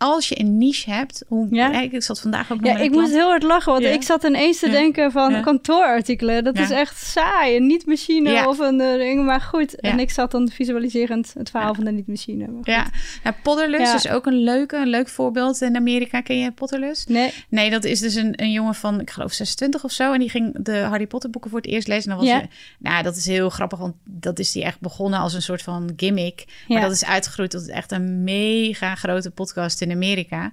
als 0.01 0.29
je 0.29 0.39
een 0.39 0.57
niche 0.57 0.91
hebt, 0.91 1.23
hoe, 1.27 1.47
ja. 1.49 1.81
ik 1.81 2.03
zat 2.03 2.19
vandaag 2.21 2.51
ook 2.51 2.61
nog 2.61 2.71
Ja, 2.71 2.77
ik 2.77 2.91
moest 2.91 3.11
heel 3.11 3.27
hard 3.27 3.43
lachen, 3.43 3.71
want 3.71 3.83
ja. 3.83 3.89
ik 3.89 4.03
zat 4.03 4.23
ineens 4.23 4.59
te 4.59 4.65
ja. 4.65 4.71
denken 4.71 5.11
van 5.11 5.41
kantoorartikelen. 5.41 6.43
Dat 6.43 6.57
is 6.57 6.69
echt 6.69 6.97
saai, 6.97 7.55
een 7.55 7.67
niet-machine 7.67 8.47
of 8.47 8.59
een 8.59 8.77
ding, 8.77 9.25
maar 9.25 9.41
goed. 9.41 9.75
En 9.79 9.99
ik 9.99 10.11
zat 10.11 10.31
dan 10.31 10.49
visualiserend 10.49 11.33
het 11.37 11.49
verhaal 11.49 11.73
van 11.73 11.83
de 11.83 11.91
niet-machine. 11.91 12.49
Ja, 12.61 12.87
nou, 13.23 13.35
Potterlus 13.43 13.93
is 13.93 14.07
ook 14.07 14.25
een 14.25 14.43
leuke, 14.43 14.77
een 14.77 14.87
leuk 14.87 15.09
voorbeeld 15.09 15.61
in 15.61 15.75
Amerika. 15.75 16.21
Ken 16.21 16.37
je 16.39 16.51
Potterlus? 16.51 17.05
Nee. 17.05 17.33
Nee, 17.49 17.69
dat 17.69 17.83
is 17.83 17.99
dus 17.99 18.15
een, 18.15 18.33
een 18.35 18.51
jongen 18.51 18.75
van, 18.75 18.99
ik 18.99 19.09
geloof 19.09 19.33
26 19.33 19.83
of 19.83 19.91
zo. 19.91 20.13
En 20.13 20.19
die 20.19 20.29
ging 20.29 20.63
de 20.63 20.77
Harry 20.77 21.07
Potter 21.07 21.29
boeken 21.29 21.49
voor 21.49 21.59
het 21.59 21.69
eerst 21.69 21.87
lezen. 21.87 22.11
En 22.11 22.17
dan 22.17 22.25
was 22.27 22.35
ja. 22.35 22.47
nou, 22.79 23.03
dat 23.03 23.15
is 23.15 23.25
heel 23.25 23.49
grappig, 23.49 23.79
want 23.79 23.95
dat 24.03 24.39
is 24.39 24.51
die 24.51 24.63
echt 24.63 24.79
begonnen 24.79 25.19
als 25.19 25.33
een 25.33 25.41
soort 25.41 25.61
van 25.61 25.93
gimmick. 25.95 26.45
Maar 26.67 26.81
dat 26.81 26.91
is 26.91 27.05
uitgegroeid 27.05 27.51
tot 27.51 27.69
echt 27.69 27.91
een 27.91 28.23
mega 28.23 28.95
grote 28.95 29.31
podcast 29.31 29.81
in 29.81 29.90
Amerika. 29.91 30.51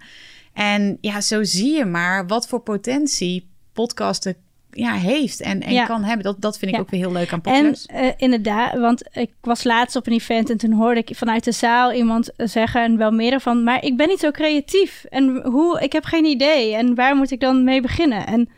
En 0.52 0.98
ja, 1.00 1.20
zo 1.20 1.42
zie 1.44 1.74
je 1.74 1.84
maar 1.84 2.26
wat 2.26 2.48
voor 2.48 2.60
potentie 2.60 3.48
podcasten 3.72 4.36
ja, 4.70 4.92
heeft 4.92 5.40
en, 5.40 5.62
en 5.62 5.72
ja. 5.72 5.84
kan 5.84 6.04
hebben. 6.04 6.24
Dat, 6.24 6.40
dat 6.40 6.58
vind 6.58 6.70
ik 6.70 6.76
ja. 6.76 6.82
ook 6.82 6.90
weer 6.90 7.00
heel 7.00 7.12
leuk 7.12 7.32
aan 7.32 7.40
podcasts. 7.40 7.86
En 7.86 8.04
uh, 8.04 8.10
inderdaad, 8.16 8.78
want 8.78 9.02
ik 9.12 9.30
was 9.40 9.64
laatst 9.64 9.96
op 9.96 10.06
een 10.06 10.12
event 10.12 10.50
en 10.50 10.56
toen 10.56 10.72
hoorde 10.72 11.00
ik 11.00 11.16
vanuit 11.16 11.44
de 11.44 11.52
zaal 11.52 11.92
iemand 11.92 12.30
zeggen 12.36 12.82
en 12.82 12.96
wel 12.96 13.10
meer 13.10 13.40
van, 13.40 13.62
maar 13.62 13.84
ik 13.84 13.96
ben 13.96 14.08
niet 14.08 14.20
zo 14.20 14.30
creatief 14.30 15.04
en 15.04 15.42
hoe, 15.44 15.80
ik 15.80 15.92
heb 15.92 16.04
geen 16.04 16.24
idee 16.24 16.74
en 16.74 16.94
waar 16.94 17.16
moet 17.16 17.30
ik 17.30 17.40
dan 17.40 17.64
mee 17.64 17.80
beginnen? 17.80 18.26
En 18.26 18.48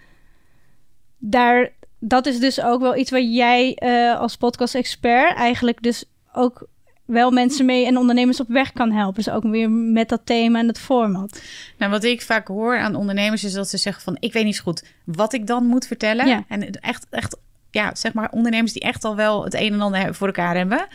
daar, 1.18 1.72
dat 1.98 2.26
is 2.26 2.38
dus 2.38 2.62
ook 2.62 2.80
wel 2.80 2.96
iets 2.96 3.10
waar 3.10 3.22
jij 3.22 3.78
uh, 3.82 4.20
als 4.20 4.36
podcast-expert 4.36 5.34
eigenlijk 5.34 5.82
dus 5.82 6.04
ook 6.32 6.68
wel 7.10 7.30
mensen 7.30 7.66
mee 7.66 7.86
en 7.86 7.96
ondernemers 7.96 8.40
op 8.40 8.48
weg 8.48 8.72
kan 8.72 8.92
helpen. 8.92 9.24
Dus 9.24 9.32
ook 9.32 9.42
weer 9.42 9.70
met 9.70 10.08
dat 10.08 10.20
thema 10.24 10.58
en 10.58 10.68
het 10.68 10.78
format. 10.78 11.42
Nou, 11.78 11.90
wat 11.90 12.04
ik 12.04 12.22
vaak 12.22 12.48
hoor 12.48 12.78
aan 12.78 12.94
ondernemers 12.94 13.44
is 13.44 13.52
dat 13.52 13.68
ze 13.68 13.76
zeggen 13.76 14.02
van... 14.02 14.16
ik 14.20 14.32
weet 14.32 14.44
niet 14.44 14.56
zo 14.56 14.62
goed 14.62 14.84
wat 15.04 15.32
ik 15.32 15.46
dan 15.46 15.66
moet 15.66 15.86
vertellen. 15.86 16.26
Ja. 16.26 16.44
En 16.48 16.70
echt, 16.70 17.06
echt, 17.10 17.36
ja, 17.70 17.94
zeg 17.94 18.12
maar 18.12 18.30
ondernemers 18.30 18.72
die 18.72 18.82
echt 18.82 19.04
al 19.04 19.16
wel 19.16 19.44
het 19.44 19.54
een 19.54 19.72
en 19.72 19.80
ander 19.80 20.14
voor 20.14 20.26
elkaar 20.26 20.56
hebben... 20.56 20.86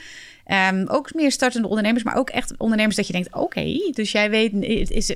Um, 0.48 0.88
ook 0.88 1.14
meer 1.14 1.32
startende 1.32 1.68
ondernemers, 1.68 2.04
maar 2.04 2.16
ook 2.16 2.30
echt 2.30 2.54
ondernemers 2.58 2.96
dat 2.96 3.08
je 3.08 3.14
denkt: 3.14 3.28
oké, 3.34 3.44
okay, 3.44 3.92
dus 3.94 4.12
jij 4.12 4.30
weet, 4.30 4.52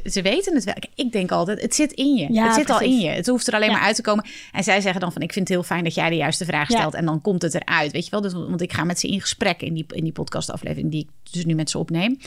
ze 0.05 0.21
weten 0.21 0.55
het 0.55 0.63
wel. 0.63 0.75
Ik 0.95 1.11
denk 1.11 1.31
altijd: 1.31 1.61
het 1.61 1.75
zit 1.75 1.91
in 1.91 2.15
je. 2.15 2.33
Ja, 2.33 2.43
het 2.45 2.53
zit 2.53 2.65
precies. 2.65 2.81
al 2.81 2.91
in 2.91 2.99
je. 2.99 3.09
Het 3.09 3.27
hoeft 3.27 3.47
er 3.47 3.53
alleen 3.53 3.69
ja. 3.69 3.75
maar 3.75 3.85
uit 3.85 3.95
te 3.95 4.01
komen. 4.01 4.25
En 4.51 4.63
zij 4.63 4.81
zeggen 4.81 5.01
dan: 5.01 5.11
van 5.11 5.21
ik 5.21 5.33
vind 5.33 5.47
het 5.47 5.57
heel 5.57 5.65
fijn 5.65 5.83
dat 5.83 5.93
jij 5.93 6.09
de 6.09 6.15
juiste 6.15 6.45
vraag 6.45 6.69
stelt. 6.69 6.93
En 6.93 7.05
dan 7.05 7.21
komt 7.21 7.41
het 7.41 7.53
eruit. 7.53 7.91
Weet 7.91 8.05
je 8.05 8.11
wel? 8.11 8.21
Dus, 8.21 8.33
want 8.33 8.61
ik 8.61 8.73
ga 8.73 8.83
met 8.83 8.99
ze 8.99 9.07
in 9.07 9.21
gesprek 9.21 9.61
in 9.61 9.73
die, 9.73 9.85
in 9.89 10.03
die 10.03 10.13
podcastaflevering 10.13 10.91
die 10.91 11.01
ik 11.01 11.31
dus 11.31 11.45
nu 11.45 11.53
met 11.53 11.69
ze 11.69 11.77
opneem. 11.77 12.17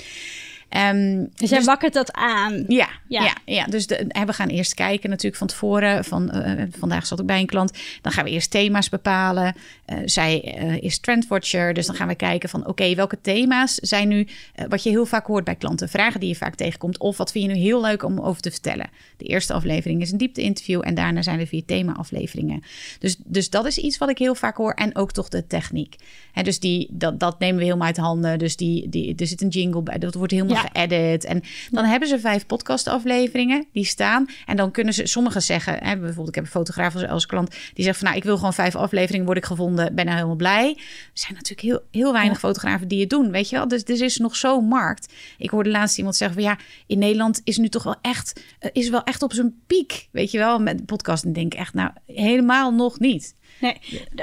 Um, 0.76 1.30
dus 1.34 1.48
jij 1.48 1.58
dus, 1.58 1.66
wakkert 1.66 1.92
dat 1.92 2.12
aan. 2.12 2.64
Ja, 2.68 2.88
ja. 3.08 3.22
ja, 3.24 3.34
ja. 3.44 3.64
dus 3.64 3.86
de, 3.86 4.06
we 4.26 4.32
gaan 4.32 4.48
eerst 4.48 4.74
kijken 4.74 5.10
natuurlijk 5.10 5.36
van 5.36 5.46
tevoren. 5.46 6.04
Van, 6.04 6.30
uh, 6.34 6.62
vandaag 6.78 7.06
zat 7.06 7.20
ik 7.20 7.26
bij 7.26 7.40
een 7.40 7.46
klant. 7.46 7.78
Dan 8.02 8.12
gaan 8.12 8.24
we 8.24 8.30
eerst 8.30 8.50
thema's 8.50 8.88
bepalen. 8.88 9.54
Uh, 9.86 9.98
zij 10.04 10.58
uh, 10.62 10.82
is 10.82 10.98
trendwatcher. 10.98 11.74
Dus 11.74 11.86
dan 11.86 11.94
gaan 11.94 12.08
we 12.08 12.14
kijken 12.14 12.48
van 12.48 12.60
oké, 12.60 12.70
okay, 12.70 12.96
welke 12.96 13.20
thema's 13.20 13.74
zijn 13.74 14.08
nu... 14.08 14.26
wat 14.68 14.82
je 14.82 14.90
heel 14.90 15.06
vaak 15.06 15.26
hoort 15.26 15.44
bij 15.44 15.54
klanten. 15.54 15.88
Vragen 15.88 16.20
die 16.20 16.28
je 16.28 16.36
vaak 16.36 16.54
tegenkomt. 16.54 16.98
Of 16.98 17.16
wat 17.16 17.32
vind 17.32 17.44
je 17.44 17.50
nu 17.52 17.58
heel 17.58 17.80
leuk 17.80 18.02
om 18.02 18.20
over 18.20 18.42
te 18.42 18.50
vertellen. 18.50 18.90
De 19.16 19.24
eerste 19.24 19.52
aflevering 19.52 20.00
is 20.00 20.12
een 20.12 20.18
diepte-interview. 20.18 20.80
En 20.84 20.94
daarna 20.94 21.22
zijn 21.22 21.40
er 21.40 21.46
vier 21.46 21.64
thema-afleveringen. 21.64 22.62
Dus, 22.98 23.16
dus 23.24 23.50
dat 23.50 23.66
is 23.66 23.78
iets 23.78 23.98
wat 23.98 24.10
ik 24.10 24.18
heel 24.18 24.34
vaak 24.34 24.56
hoor. 24.56 24.72
En 24.72 24.96
ook 24.96 25.12
toch 25.12 25.28
de 25.28 25.46
techniek. 25.46 25.96
En 26.32 26.44
dus 26.44 26.60
die, 26.60 26.88
dat, 26.90 27.20
dat 27.20 27.38
nemen 27.38 27.56
we 27.56 27.64
helemaal 27.64 27.86
uit 27.86 27.96
handen. 27.96 28.38
Dus 28.38 28.56
die, 28.56 28.88
die, 28.88 29.14
er 29.16 29.26
zit 29.26 29.42
een 29.42 29.48
jingle 29.48 29.82
bij. 29.82 29.98
Dat 29.98 30.14
wordt 30.14 30.32
helemaal 30.32 30.61
geëdit. 30.70 31.24
En 31.24 31.42
dan 31.70 31.84
hebben 31.84 32.08
ze 32.08 32.20
vijf 32.20 32.46
podcastafleveringen 32.46 33.66
die 33.72 33.84
staan. 33.84 34.26
En 34.46 34.56
dan 34.56 34.70
kunnen 34.70 34.94
ze, 34.94 35.06
sommigen 35.06 35.42
zeggen, 35.42 35.84
hè, 35.84 35.96
bijvoorbeeld 35.96 36.28
ik 36.28 36.34
heb 36.34 36.44
een 36.44 36.50
fotograaf 36.50 36.94
als, 36.94 37.06
als 37.06 37.26
klant, 37.26 37.56
die 37.74 37.84
zegt 37.84 37.98
van 37.98 38.06
nou, 38.06 38.18
ik 38.18 38.24
wil 38.24 38.36
gewoon 38.36 38.54
vijf 38.54 38.76
afleveringen, 38.76 39.26
word 39.26 39.38
ik 39.38 39.44
gevonden, 39.44 39.94
ben 39.94 40.04
nou 40.04 40.16
helemaal 40.16 40.36
blij. 40.36 40.68
Er 40.68 41.10
zijn 41.12 41.34
natuurlijk 41.34 41.60
heel, 41.60 41.82
heel 42.02 42.12
weinig 42.12 42.38
fotografen 42.38 42.88
die 42.88 43.00
het 43.00 43.10
doen, 43.10 43.30
weet 43.30 43.48
je 43.48 43.56
wel. 43.56 43.68
Dus 43.68 43.82
er 43.82 44.00
is 44.02 44.16
nog 44.16 44.36
zo'n 44.36 44.64
markt. 44.64 45.12
Ik 45.38 45.50
hoorde 45.50 45.70
laatst 45.70 45.98
iemand 45.98 46.16
zeggen 46.16 46.36
van 46.36 46.50
ja, 46.50 46.58
in 46.86 46.98
Nederland 46.98 47.40
is 47.44 47.56
nu 47.56 47.68
toch 47.68 47.82
wel 47.82 47.96
echt, 48.00 48.40
eh, 48.58 48.70
is 48.72 48.88
wel 48.88 49.04
echt 49.04 49.22
op 49.22 49.32
zijn 49.32 49.54
piek, 49.66 50.08
weet 50.10 50.30
je 50.30 50.38
wel, 50.38 50.58
met 50.58 50.86
podcast. 50.86 51.24
En 51.24 51.32
denk 51.32 51.54
echt, 51.54 51.74
nou, 51.74 51.90
helemaal 52.06 52.74
nog 52.74 52.98
niet. 52.98 53.34
Nee, 53.62 53.76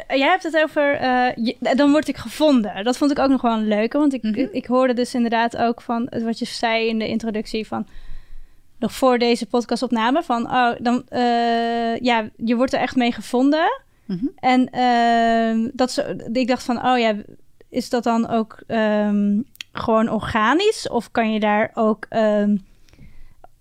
jij 0.07 0.27
hebt 0.27 0.43
het 0.43 0.57
over, 0.57 0.93
eh, 0.95 1.35
je- 1.35 1.75
dan 1.75 1.91
word 1.91 2.07
ik 2.07 2.17
gevonden. 2.17 2.83
Dat 2.83 2.97
vond 2.97 3.11
ik 3.11 3.19
ook 3.19 3.29
nog 3.29 3.41
wel 3.41 3.53
een 3.57 3.67
leuke, 3.67 3.97
want 3.97 4.13
ik, 4.13 4.23
Mhm. 4.23 4.47
ik 4.51 4.65
hoorde 4.65 4.93
dus 4.93 5.13
inderdaad 5.13 5.57
ook 5.57 5.81
van 5.81 6.09
wat 6.23 6.39
je 6.39 6.45
zei 6.45 6.87
in 6.87 6.99
de 6.99 7.07
introductie 7.07 7.67
van 7.67 7.87
nog 8.79 8.91
voor 8.93 9.17
deze 9.17 9.45
podcastopname 9.45 10.23
van 10.23 10.45
oh 10.51 10.71
dan 10.79 11.03
eh, 11.09 11.97
ja 11.99 12.29
je 12.35 12.55
wordt 12.55 12.73
er 12.73 12.79
echt 12.79 12.95
mee 12.95 13.11
gevonden 13.11 13.81
Mhm. 14.05 14.25
en 14.39 14.69
ehm, 14.69 15.69
dat 15.73 16.05
ik 16.31 16.47
dacht 16.47 16.63
van 16.63 16.85
oh 16.85 16.97
ja 16.99 17.15
is 17.69 17.89
dat 17.89 18.03
dan 18.03 18.29
ook 18.29 18.57
ehm, 18.67 19.41
gewoon 19.71 20.09
organisch 20.09 20.89
of 20.89 21.11
kan 21.11 21.33
je 21.33 21.39
daar 21.39 21.71
ook 21.73 22.05
ehm, 22.09 22.57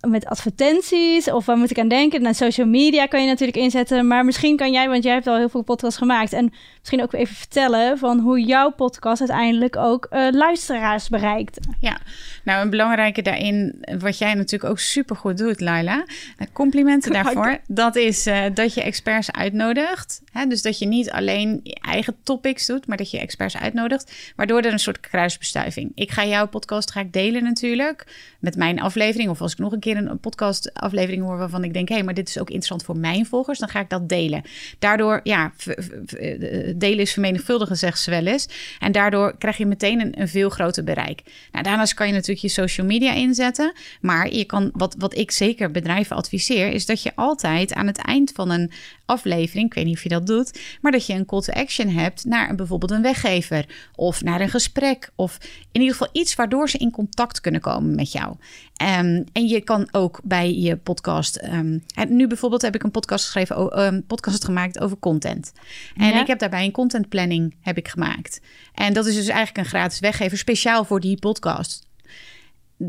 met 0.07 0.27
advertenties 0.27 1.31
of 1.31 1.47
waar 1.47 1.57
moet 1.57 1.71
ik 1.71 1.79
aan 1.79 1.89
denken? 1.89 2.23
Nou, 2.23 2.35
social 2.35 2.67
media 2.67 3.07
kan 3.07 3.21
je 3.21 3.27
natuurlijk 3.29 3.59
inzetten, 3.59 4.07
maar 4.07 4.25
misschien 4.25 4.57
kan 4.57 4.73
jij, 4.73 4.89
want 4.89 5.05
jij 5.05 5.13
hebt 5.13 5.27
al 5.27 5.37
heel 5.37 5.49
veel 5.49 5.63
podcasts 5.63 5.99
gemaakt 5.99 6.33
en 6.33 6.53
misschien 6.79 7.03
ook 7.03 7.13
even 7.13 7.35
vertellen 7.35 7.99
van 7.99 8.19
hoe 8.19 8.41
jouw 8.41 8.71
podcast 8.71 9.21
uiteindelijk 9.21 9.77
ook 9.77 10.07
eh, 10.11 10.29
luisteraars 10.31 11.09
bereikt. 11.09 11.59
Ja, 11.81 12.01
nou 12.45 12.63
een 12.63 12.71
belangrijke 12.71 13.23
daarin, 13.23 13.85
wat 13.99 14.19
jij 14.19 14.35
natuurlijk 14.35 14.71
ook 14.71 14.79
supergoed 14.79 15.39
doet, 15.39 15.61
Laila. 15.61 16.05
eh, 16.37 16.47
Complimenten 16.53 17.13
daarvoor. 17.23 17.59
Dat 17.67 17.97
is 17.97 18.27
eh, 18.27 18.41
dat 18.55 18.75
je 18.75 18.83
experts 18.83 19.33
uitnodigt. 19.33 20.23
Hè? 20.33 20.47
Dus 20.47 20.63
dat 20.63 20.79
je 20.79 20.87
niet 20.87 21.11
alleen 21.11 21.61
je 21.63 21.79
eigen 21.81 22.17
topics 22.23 22.67
doet, 22.67 22.87
maar 22.87 22.97
dat 22.97 23.11
je 23.11 23.19
experts 23.19 23.57
uitnodigt. 23.57 24.33
Waardoor 24.37 24.61
er 24.61 24.73
een 24.73 24.79
soort 24.79 25.01
kruisbestuiving. 25.01 25.93
Ik 25.95 26.11
ga 26.11 26.25
jouw 26.27 26.49
podcast 26.49 26.91
ga 26.91 27.01
ik 27.01 27.13
delen 27.13 27.43
natuurlijk 27.43 28.07
met 28.41 28.57
mijn 28.57 28.81
aflevering. 28.81 29.31
Of 29.31 29.41
als 29.41 29.53
ik 29.53 29.59
nog 29.59 29.73
een 29.73 29.81
keer 29.81 29.88
een 29.97 30.20
podcast 30.20 30.74
aflevering 30.74 31.22
hoor 31.22 31.39
waarvan 31.39 31.64
ik 31.64 31.72
denk, 31.72 31.89
hé, 31.89 31.95
hey, 31.95 32.05
maar 32.05 32.14
dit 32.14 32.28
is 32.28 32.39
ook 32.39 32.49
interessant 32.49 32.84
voor 32.84 32.97
mijn 32.97 33.26
volgers, 33.26 33.59
dan 33.59 33.68
ga 33.68 33.80
ik 33.80 33.91
dat 33.91 34.09
delen. 34.09 34.43
Daardoor, 34.78 35.20
ja, 35.22 35.53
eh, 35.66 36.74
delen 36.76 36.99
is 36.99 37.12
vermenigvuldigen, 37.12 37.76
zegt 37.76 38.01
ze 38.01 38.11
wel 38.11 38.26
eens. 38.26 38.49
En 38.78 38.93
daardoor 38.93 39.39
krijg 39.39 39.57
je 39.57 39.66
meteen 39.66 40.01
een, 40.01 40.20
een 40.20 40.28
veel 40.28 40.49
groter 40.49 40.84
bereik. 40.84 41.22
Nou, 41.53 41.64
daarnaast 41.64 41.95
kan 41.95 42.07
je 42.07 42.12
natuurlijk 42.12 42.41
je 42.41 42.49
social 42.49 42.86
media 42.86 43.12
inzetten. 43.12 43.72
Maar 44.01 44.32
je 44.32 44.45
kan, 44.45 44.70
wat, 44.72 44.95
wat 44.99 45.16
ik 45.16 45.30
zeker 45.30 45.70
bedrijven 45.70 46.16
adviseer, 46.16 46.68
is 46.72 46.86
dat 46.86 47.03
je 47.03 47.12
altijd 47.14 47.74
aan 47.74 47.86
het 47.86 47.99
eind 47.99 48.32
van 48.34 48.51
een 48.51 48.70
aflevering, 49.09 49.67
ik 49.67 49.75
weet 49.75 49.85
niet 49.85 49.97
of 49.97 50.03
je 50.03 50.09
dat 50.09 50.27
doet, 50.27 50.61
maar 50.81 50.93
dat 50.93 51.07
je 51.07 51.13
een 51.15 51.27
call 51.27 51.41
to 51.41 51.53
action 51.53 51.89
hebt 51.89 52.25
naar 52.25 52.51
een, 52.51 52.57
bijvoorbeeld 52.57 52.91
een 52.91 53.03
weggever 53.03 53.67
of 53.95 54.23
naar 54.23 54.41
een 54.41 54.49
gesprek 54.49 55.11
of 55.15 55.39
in 55.73 55.81
ieder 55.81 55.97
geval 55.97 56.09
iets 56.13 56.35
waardoor 56.35 56.71
ze 56.71 56.79
in 56.79 56.91
contact 56.91 57.41
kunnen 57.41 57.61
komen 57.61 57.95
met 57.95 58.13
jou. 58.13 58.35
Ehm, 58.77 59.23
en 59.33 59.47
je 59.49 59.61
kan 59.61 59.89
ook 59.91 60.21
bij 60.25 60.55
je 60.55 60.77
podcast. 60.77 61.37
ehm, 61.37 61.79
en 61.95 62.17
nu 62.17 62.27
bijvoorbeeld 62.27 62.63
heb 62.63 62.75
ik 62.75 62.83
een 62.83 62.91
podcast 62.91 63.25
geschreven, 63.25 63.79
een 63.87 64.05
podcast 64.07 64.45
gemaakt 64.45 64.79
over 64.79 64.99
content. 64.99 65.53
En 65.97 66.07
Ja. 66.09 66.21
ik 66.21 66.27
heb 66.27 66.39
daarbij 66.39 66.65
een 66.65 66.71
content 66.73 67.09
planning 67.09 67.55
heb 67.61 67.77
ik 67.77 67.89
gemaakt. 67.89 68.41
En 68.75 68.93
dat 68.93 69.07
is 69.07 69.15
dus 69.15 69.27
eigenlijk 69.27 69.57
een 69.59 69.65
gratis 69.65 69.99
weggever, 70.01 70.39
speciaal 70.39 70.85
voor 70.85 71.01
die 71.01 71.19
podcast. 71.19 71.87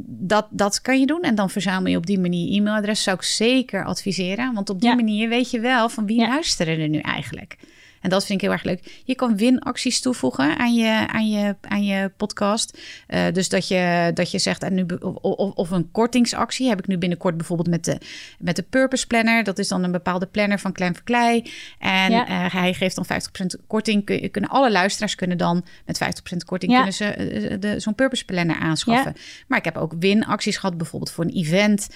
Dat, 0.07 0.47
dat 0.49 0.81
kan 0.81 0.99
je 0.99 1.05
doen 1.05 1.21
en 1.21 1.35
dan 1.35 1.49
verzamel 1.49 1.91
je 1.91 1.97
op 1.97 2.05
die 2.05 2.19
manier 2.19 2.57
e-mailadres. 2.57 3.03
Zou 3.03 3.17
ik 3.17 3.23
zeker 3.23 3.85
adviseren, 3.85 4.53
want 4.53 4.69
op 4.69 4.79
die 4.79 4.89
Ja. 4.89 4.95
manier 4.95 5.29
weet 5.29 5.51
je 5.51 5.59
wel 5.59 5.89
van 5.89 6.05
wie 6.05 6.19
Ja. 6.19 6.27
luisteren 6.27 6.79
er 6.79 6.89
nu 6.89 6.99
eigenlijk. 6.99 7.57
En 8.01 8.09
dat 8.09 8.25
vind 8.25 8.41
ik 8.41 8.45
heel 8.45 8.55
erg 8.55 8.63
leuk. 8.63 9.01
Je 9.05 9.15
kan 9.15 9.37
winacties 9.37 10.01
toevoegen 10.01 10.57
aan 10.57 10.73
je, 10.73 11.07
aan 11.07 11.29
je, 11.29 11.55
aan 11.61 11.83
je 11.83 12.11
podcast. 12.17 12.77
Eh, 13.07 13.23
dus 13.33 13.49
dat 13.49 13.67
je, 13.67 14.11
dat 14.13 14.31
je 14.31 14.39
zegt, 14.39 14.63
en 14.63 14.73
nu, 14.73 14.85
of, 15.21 15.51
of, 15.53 15.71
een 15.71 15.91
kortingsactie 15.91 16.69
heb 16.69 16.79
ik 16.79 16.87
nu 16.87 16.97
binnenkort 16.97 17.37
bijvoorbeeld 17.37 17.69
met 17.69 17.85
de, 17.85 17.97
met 18.39 18.55
de 18.55 18.63
Purpose 18.63 19.07
Planner. 19.07 19.43
Dat 19.43 19.59
is 19.59 19.67
dan 19.67 19.83
een 19.83 19.91
bepaalde 19.91 20.25
planner 20.25 20.59
van 20.59 20.71
Klein 20.71 20.95
voor 20.95 21.03
Klei. 21.03 21.51
En 21.79 22.11
Ja. 22.11 22.27
eh, 22.27 22.53
hij 22.53 22.73
geeft 22.73 22.95
dan 22.95 23.05
50% 23.05 23.65
korting. 23.67 24.05
Kun, 24.05 24.31
kunnen 24.31 24.49
alle 24.49 24.71
luisteraars 24.71 25.15
kunnen 25.15 25.37
dan 25.37 25.65
met 25.85 25.97
50% 25.97 26.45
korting 26.45 26.71
Ja. 26.71 26.77
kunnen 26.77 26.93
ze 26.93 27.05
eh, 27.05 27.59
de, 27.59 27.79
zo'n 27.79 27.95
Purpose 27.95 28.25
Planner 28.25 28.55
aanschaffen. 28.55 29.15
Maar 29.47 29.57
ik 29.57 29.65
heb 29.65 29.77
ook 29.77 29.93
winacties 29.99 30.57
gehad, 30.57 30.77
bijvoorbeeld 30.77 31.11
voor 31.11 31.23
een 31.23 31.33
event 31.33 31.87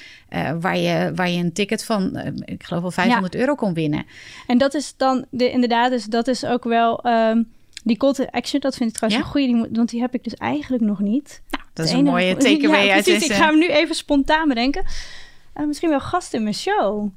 waar, 0.60 0.78
je, 0.78 1.12
waar 1.16 1.30
je 1.30 1.44
een 1.44 1.54
ticket 1.54 1.86
van, 1.86 2.18
ik 2.46 2.64
geloof 2.64 2.82
wel 2.82 2.92
500 2.92 3.36
euro 3.36 3.56
kon 3.56 3.74
winnen. 3.74 4.06
En 4.48 4.58
dat 4.58 4.74
is 4.74 4.94
dan 4.98 5.26
de, 5.30 5.52
inderdaad, 5.52 5.92
dus 5.94 6.06
dat 6.06 6.28
is 6.28 6.46
ook 6.46 6.64
wel 6.64 7.02
ehm, 7.04 7.44
die 7.84 7.98
call 7.98 8.14
to 8.14 8.26
action. 8.32 8.62
Dat 8.62 8.76
vind 8.76 8.90
ik 8.90 8.96
trouwens 8.96 9.24
Ja? 9.24 9.28
een 9.28 9.32
goede, 9.32 9.76
want 9.76 9.90
die 9.90 10.02
heb 10.02 10.14
ik 10.14 10.24
dus 10.24 10.34
eigenlijk 10.34 10.84
nog 10.84 11.00
niet. 11.00 11.42
Dat 11.74 11.86
is 11.86 11.92
een 11.92 12.04
mooie 12.04 12.36
takeaway 12.48 12.86
ja, 12.86 12.94
uit 12.94 13.04
precies. 13.04 13.30
Ik 13.30 13.36
ga 13.36 13.46
hem 13.46 13.58
nu 13.58 13.68
even 13.68 13.96
spontaan 13.96 14.48
bedenken. 14.48 14.86
Eh, 15.54 15.66
misschien 15.66 15.90
wel 15.90 16.00
gast 16.00 16.34
in 16.34 16.44
mijn 16.44 16.56
show. 16.56 17.10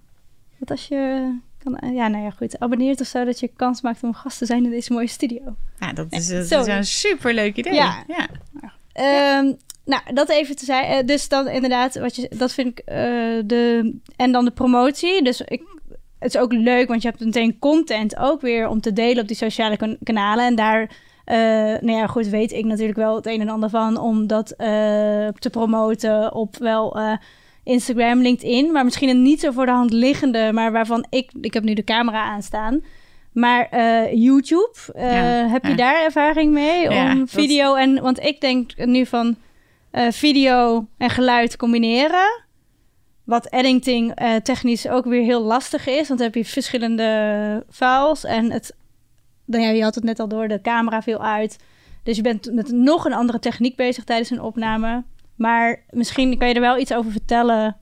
Dat 0.58 0.70
als 0.70 0.86
je 0.86 1.32
kan, 1.62 1.76
eh, 1.76 1.94
ja, 1.94 2.08
nou 2.08 2.24
ja, 2.24 2.30
goed. 2.30 2.58
Abonneert 2.58 3.00
of 3.00 3.06
zo, 3.06 3.24
dat 3.24 3.40
je 3.40 3.50
kans 3.56 3.80
maakt 3.80 4.02
om 4.02 4.14
gast 4.14 4.38
te 4.38 4.46
zijn 4.46 4.64
in 4.64 4.70
deze 4.70 4.92
mooie 4.92 5.06
studio. 5.06 5.56
Ja, 5.80 5.92
dat 5.92 6.06
is, 6.10 6.48
dat 6.48 6.66
is 6.66 6.74
een 6.74 6.84
superleuk 6.84 7.56
idee. 7.56 7.74
Ja. 7.74 8.04
ja. 8.06 8.28
Ehm, 8.92 9.52
nou, 9.84 10.02
dat 10.14 10.28
even 10.28 10.56
te 10.56 10.64
zeggen. 10.64 11.06
dus 11.06 11.28
dan 11.28 11.48
inderdaad, 11.48 11.94
wat 11.94 12.16
je, 12.16 12.30
dat 12.36 12.52
vind 12.52 12.68
ik 12.68 12.78
eh, 12.78 12.96
de. 13.44 13.94
En 14.16 14.32
dan 14.32 14.44
de 14.44 14.50
promotie. 14.50 15.22
Dus 15.22 15.40
ik, 15.40 15.62
het 16.18 16.34
is 16.34 16.40
ook 16.40 16.52
leuk, 16.52 16.88
want 16.88 17.02
je 17.02 17.08
hebt 17.08 17.24
meteen 17.24 17.58
content 17.58 18.16
ook 18.16 18.40
weer 18.40 18.68
om 18.68 18.80
te 18.80 18.92
delen 18.92 19.22
op 19.22 19.28
die 19.28 19.36
sociale 19.36 19.76
kan- 19.76 19.96
kanalen. 20.04 20.44
En 20.44 20.54
daar, 20.54 20.90
eh, 21.24 21.36
nou 21.80 21.90
ja, 21.92 22.06
goed, 22.06 22.26
weet 22.26 22.52
ik 22.52 22.64
natuurlijk 22.64 22.98
wel 22.98 23.16
het 23.16 23.26
een 23.26 23.40
en 23.40 23.48
ander 23.48 23.70
van 23.70 23.98
om 23.98 24.26
dat 24.26 24.50
eh, 24.50 24.66
te 25.38 25.50
promoten 25.50 26.34
op 26.34 26.56
wel. 26.58 26.96
eh, 26.98 27.12
Instagram, 27.64 28.20
LinkedIn, 28.22 28.72
maar 28.72 28.84
misschien 28.84 29.08
een 29.08 29.22
niet 29.22 29.40
zo 29.40 29.50
voor 29.50 29.66
de 29.66 29.72
hand 29.72 29.92
liggende, 29.92 30.50
maar 30.52 30.72
waarvan 30.72 31.06
ik, 31.10 31.30
ik 31.40 31.54
heb 31.54 31.62
nu 31.64 31.74
de 31.74 31.84
camera 31.84 32.22
aanstaan, 32.24 32.84
maar 33.32 33.68
YouTube, 34.14 34.72
Ja, 34.94 35.48
heb 35.48 35.64
je 35.64 35.74
daar 35.74 36.04
ervaring 36.04 36.52
mee 36.52 36.90
Ja, 36.90 37.12
om 37.12 37.18
dat- 37.18 37.30
video 37.30 37.74
en, 37.74 38.02
want 38.02 38.24
ik 38.24 38.40
denk 38.40 38.70
nu 38.76 39.06
van 39.06 39.36
video 40.10 40.86
en 40.98 41.10
geluid 41.10 41.56
combineren, 41.56 42.44
wat 43.26 43.52
editing 43.52 44.14
eh, 44.14 44.34
technisch 44.34 44.88
ook 44.88 45.04
weer 45.04 45.22
heel 45.22 45.42
lastig 45.42 45.86
is, 45.86 46.08
want 46.08 46.18
dan 46.18 46.28
heb 46.28 46.34
je 46.34 46.44
verschillende 46.44 47.64
files 47.70 48.24
en 48.24 48.50
het, 48.50 48.76
nou 49.44 49.64
ja, 49.64 49.70
je 49.70 49.82
had 49.82 49.94
het 49.94 50.04
net 50.04 50.20
al 50.20 50.28
door, 50.28 50.48
de 50.48 50.60
camera 50.60 51.02
viel 51.02 51.24
uit, 51.24 51.58
dus 52.02 52.16
je 52.16 52.22
bent 52.22 52.52
met 52.52 52.70
nog 52.70 53.04
een 53.04 53.12
andere 53.12 53.38
techniek 53.38 53.76
bezig 53.76 54.04
tijdens 54.04 54.30
een 54.30 54.40
opname. 54.40 55.04
Maar 55.36 55.84
misschien 55.90 56.38
kan 56.38 56.48
je 56.48 56.54
er 56.54 56.60
wel 56.60 56.78
iets 56.78 56.94
over 56.94 57.10
vertellen. 57.10 57.76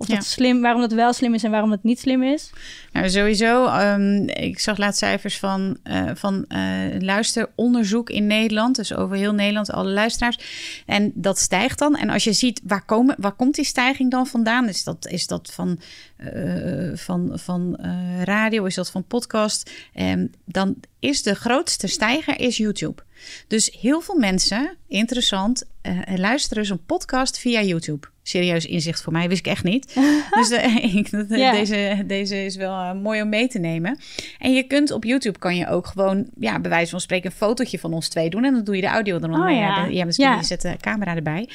Of 0.00 0.08
Ja. 0.08 0.14
dat 0.14 0.24
slim, 0.24 0.60
waarom 0.60 0.80
dat 0.80 0.92
wel 0.92 1.12
slim 1.12 1.34
is 1.34 1.42
en 1.44 1.50
waarom 1.50 1.70
het 1.70 1.82
niet 1.82 2.00
slim 2.00 2.22
is. 2.22 2.50
Nou, 2.92 3.08
sowieso. 3.10 3.66
ehm, 3.66 4.22
ik 4.28 4.58
zag 4.58 4.76
laatst 4.78 4.98
cijfers 4.98 5.38
van, 5.38 5.78
eh, 5.82 6.10
van 6.14 6.44
eh, 6.48 6.60
luisteronderzoek 6.98 8.10
in 8.10 8.26
Nederland. 8.26 8.76
Dus 8.76 8.94
over 8.94 9.16
heel 9.16 9.32
Nederland, 9.32 9.70
alle 9.70 9.90
luisteraars. 9.90 10.38
En 10.86 11.12
dat 11.14 11.38
stijgt 11.38 11.78
dan. 11.78 11.96
En 11.96 12.10
als 12.10 12.24
je 12.24 12.32
ziet, 12.32 12.60
waar, 12.64 12.84
komen, 12.84 13.14
waar 13.18 13.32
komt 13.32 13.54
die 13.54 13.64
stijging 13.64 14.10
dan 14.10 14.26
vandaan? 14.26 14.68
Is 14.68 14.84
dat, 14.84 15.06
is 15.06 15.26
dat 15.26 15.50
van, 15.52 15.80
eh, 16.16 16.90
van, 16.94 17.30
van 17.34 17.76
radio? 18.24 18.64
Is 18.64 18.74
dat 18.74 18.90
van 18.90 19.04
podcast? 19.04 19.70
Ehm, 19.94 20.26
dan 20.44 20.76
is 20.98 21.22
de 21.22 21.34
grootste 21.34 21.86
stijger 21.86 22.40
is 22.40 22.56
YouTube. 22.56 23.02
Dus 23.46 23.76
heel 23.80 24.00
veel 24.00 24.14
mensen, 24.18 24.76
interessant, 24.88 25.64
eh, 25.82 25.92
luisteren 26.16 26.64
zo'n 26.66 26.84
podcast 26.86 27.38
via 27.38 27.62
YouTube. 27.62 28.06
Serieus 28.22 28.66
inzicht 28.66 29.02
voor 29.02 29.12
mij, 29.12 29.28
wist 29.28 29.38
ik 29.46 29.52
echt 29.52 29.64
niet. 29.64 29.94
dus 30.38 30.48
de, 30.48 30.56
ik, 30.96 31.10
dat- 31.10 31.28
deze, 31.28 32.04
deze 32.06 32.44
is 32.44 32.56
wel 32.56 32.78
eh, 32.80 32.92
mooi 32.92 33.22
om 33.22 33.28
mee 33.28 33.48
te 33.48 33.58
nemen. 33.58 33.98
En 34.38 34.52
je 34.54 34.62
kunt 34.62 34.90
op 34.90 35.04
YouTube 35.04 35.38
kan 35.38 35.56
je 35.56 35.68
ook 35.68 35.86
gewoon, 35.86 36.28
ja, 36.38 36.60
bij 36.60 36.70
wijze 36.70 36.90
van 36.90 37.00
spreken, 37.00 37.30
een 37.30 37.36
fotootje 37.36 37.78
van 37.78 37.92
ons 37.92 38.08
twee 38.08 38.30
doen. 38.30 38.44
En 38.44 38.52
dan 38.54 38.64
doe 38.64 38.74
je 38.74 38.80
de 38.80 38.86
audio 38.88 39.14
er 39.20 39.28
nog 39.28 39.38
Oh, 39.38 39.44
mee. 39.44 39.56
ja. 39.56 39.84
Ja, 39.86 40.04
misschien 40.04 40.26
Ja. 40.28 40.36
je 40.36 40.44
zet 40.44 40.60
de 40.60 40.76
camera 40.80 41.14
erbij. 41.16 41.48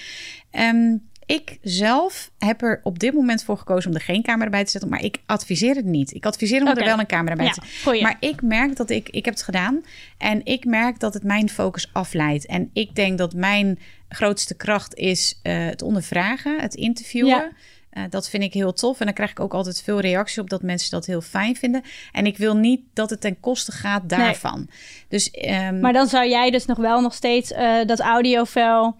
Ehm, 0.51 0.95
ik 1.25 1.57
zelf 1.61 2.31
heb 2.37 2.61
er 2.61 2.79
op 2.83 2.99
dit 2.99 3.13
moment 3.13 3.43
voor 3.43 3.57
gekozen 3.57 3.89
om 3.89 3.95
er 3.95 4.01
geen 4.01 4.23
camera 4.23 4.49
bij 4.49 4.63
te 4.63 4.71
zetten. 4.71 4.89
Maar 4.89 5.03
ik 5.03 5.17
adviseer 5.25 5.75
het 5.75 5.85
niet. 5.85 6.13
Ik 6.13 6.25
adviseer 6.25 6.61
om 6.61 6.67
er 6.67 6.85
wel 6.85 6.99
een 6.99 7.05
camera 7.05 7.35
bij 7.35 7.45
Ja, 7.45 7.51
te 7.51 7.61
zetten. 7.65 8.01
Maar 8.01 8.17
ik 8.19 8.41
merk 8.41 8.75
dat 8.75 8.89
ik, 8.89 9.09
ik 9.09 9.25
heb 9.25 9.33
het 9.33 9.43
gedaan. 9.43 9.81
En 10.17 10.45
ik 10.45 10.65
merk 10.65 10.99
dat 10.99 11.13
het 11.13 11.23
mijn 11.23 11.49
focus 11.49 11.89
afleidt. 11.93 12.45
En 12.45 12.69
ik 12.73 12.95
denk 12.95 13.17
dat 13.17 13.33
mijn 13.33 13.79
grootste 14.09 14.55
kracht 14.55 14.95
is 14.95 15.39
eh, 15.43 15.65
het 15.65 15.81
ondervragen, 15.81 16.59
het 16.59 16.75
interviewen. 16.75 17.29
Ja. 17.29 17.51
Eh, 17.89 18.03
dat 18.09 18.29
vind 18.29 18.43
ik 18.43 18.53
heel 18.53 18.73
tof. 18.73 18.99
En 18.99 19.05
dan 19.05 19.15
krijg 19.15 19.31
ik 19.31 19.39
ook 19.39 19.53
altijd 19.53 19.81
veel 19.81 19.99
reacties 19.99 20.37
op 20.37 20.49
dat 20.49 20.61
mensen 20.61 20.91
dat 20.91 21.05
heel 21.05 21.21
fijn 21.21 21.55
vinden. 21.55 21.81
En 22.11 22.25
ik 22.25 22.37
wil 22.37 22.55
niet 22.55 22.81
dat 22.93 23.09
het 23.09 23.21
ten 23.21 23.39
koste 23.39 23.71
gaat 23.71 24.09
daarvan. 24.09 24.67
Dus, 25.07 25.31
ehm, 25.31 25.79
Maar 25.79 25.93
dan 25.93 26.07
zou 26.07 26.29
jij 26.29 26.51
dus 26.51 26.65
nog 26.65 26.77
wel 26.77 27.01
nog 27.01 27.13
steeds 27.13 27.51
eh, 27.51 27.85
dat 27.85 27.99
audiofile 27.99 28.93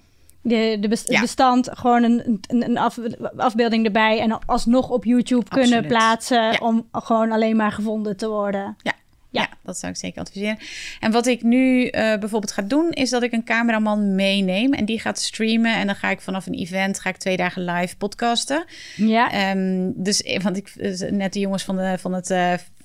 de, 0.43 0.77
de 0.79 0.97
Ja. 1.05 1.19
bestand 1.21 1.69
gewoon 1.71 2.03
een, 2.03 2.39
een, 2.47 2.63
een 2.69 2.77
af- 2.77 2.99
afbeelding 3.37 3.85
erbij 3.85 4.19
en 4.19 4.39
alsnog 4.45 4.89
op 4.89 5.05
YouTube 5.05 5.49
kunnen 5.49 5.87
plaatsen 5.87 6.41
Ja. 6.43 6.57
om 6.61 6.87
gewoon 6.91 7.31
alleen 7.31 7.55
maar 7.55 7.71
gevonden 7.71 8.17
te 8.17 8.27
worden. 8.27 8.75
Ja. 8.81 8.93
Ja. 9.31 9.41
Ja. 9.41 9.47
dat 9.63 9.77
zou 9.77 9.91
ik 9.91 9.97
zeker 9.97 10.21
adviseren. 10.21 10.57
En 10.99 11.11
wat 11.11 11.25
ik 11.25 11.43
nu 11.43 11.87
eh, 11.87 12.17
bijvoorbeeld 12.19 12.51
ga 12.51 12.61
doen, 12.61 12.89
is 12.91 13.09
dat 13.09 13.23
ik 13.23 13.31
een 13.31 13.43
cameraman 13.43 14.15
meeneem 14.15 14.73
en 14.73 14.85
die 14.85 14.99
gaat 14.99 15.19
streamen. 15.19 15.75
En 15.75 15.85
dan 15.85 15.95
ga 15.95 16.09
ik 16.09 16.21
vanaf 16.21 16.45
een 16.45 16.53
event, 16.53 16.99
ga 16.99 17.09
ik 17.09 17.17
twee 17.17 17.37
dagen 17.37 17.65
live 17.65 17.97
podcasten. 17.97 18.65
Ja, 18.95 19.31
Ehm, 19.31 19.89
dus, 19.95 20.21
eh, 20.23 20.41
want 20.41 20.57
ik, 20.57 20.67
eh, 20.77 21.11
net 21.11 21.33
de 21.33 21.39
jongens 21.39 21.63
van, 21.63 21.75
de, 21.75 21.95
van 21.99 22.13
het 22.13 22.29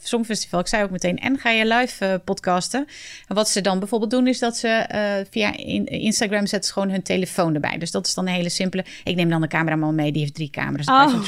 Songfestival, 0.03 0.61
ik 0.61 0.67
zei 0.67 0.83
ook 0.83 0.91
meteen, 0.91 1.19
en 1.19 1.39
ga 1.39 1.51
je 1.51 1.67
live 1.67 2.05
eh, 2.05 2.15
podcasten? 2.25 2.87
En 3.29 3.35
wat 3.35 3.49
ze 3.49 3.61
dan 3.61 3.79
bijvoorbeeld 3.79 4.11
doen, 4.11 4.27
is 4.27 4.39
dat 4.39 4.57
ze 4.57 4.69
eh, 4.69 5.27
via 5.31 5.57
in- 5.57 5.87
Instagram 5.87 6.47
zetten 6.47 6.65
ze 6.69 6.73
gewoon 6.73 6.91
hun 6.91 7.03
telefoon 7.03 7.55
erbij. 7.55 7.79
Dus 7.79 7.91
dat 7.91 8.07
is 8.07 8.15
dan 8.15 8.27
een 8.27 8.35
hele 8.35 8.49
simpele. 8.49 8.85
Ik 9.05 9.17
neem 9.17 9.31
dan 9.31 9.41
de 9.41 9.49
cameraman 9.49 9.95
mee, 9.95 10.13
die 10.13 10.21
heeft 10.21 10.35
drie 10.35 10.51
camera's. 10.51 10.87
Oh. 10.87 11.09
Van 11.11 11.23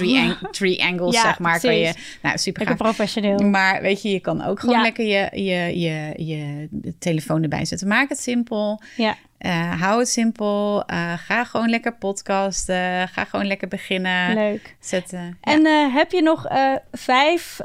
three, 0.51 0.83
ang- 0.83 0.91
angles, 0.91 1.15
Ja, 1.15 1.23
zeg 1.23 1.39
maar. 1.39 1.61
Kan 1.61 1.77
je, 1.79 1.95
nou, 2.23 2.39
super 2.39 2.67
gaaf. 2.67 2.77
professioneel. 2.77 3.39
Maar 3.39 3.83
weet 3.83 4.03
je, 4.03 4.11
je 4.11 4.21
kan 4.21 4.45
ook 4.45 4.61
gewoon 4.61 4.75
Ja. 4.77 4.83
lekker 4.83 5.05
je, 5.07 5.43
je, 5.43 5.79
je, 5.81 6.13
je 6.27 6.69
telefoon 6.99 7.43
erbij 7.43 7.65
zetten. 7.65 7.89
Maak 7.89 8.09
het 8.09 8.21
simpel. 8.21 8.83
Ja. 8.97 9.17
Eh, 9.41 9.81
hou 9.81 9.99
het 9.99 10.09
simpel. 10.09 10.83
Eh, 10.87 11.13
ga 11.17 11.45
gewoon 11.45 11.69
lekker 11.69 11.93
podcasten. 11.93 13.09
Ga 13.09 13.25
gewoon 13.25 13.47
lekker 13.47 13.69
beginnen. 13.69 14.35
Leuk. 14.35 14.77
Zetten. 14.81 15.39
En 15.41 15.67
eh, 15.67 15.95
heb 15.95 16.13
je 16.13 16.23
nog 16.23 16.47
vijf 16.93 17.61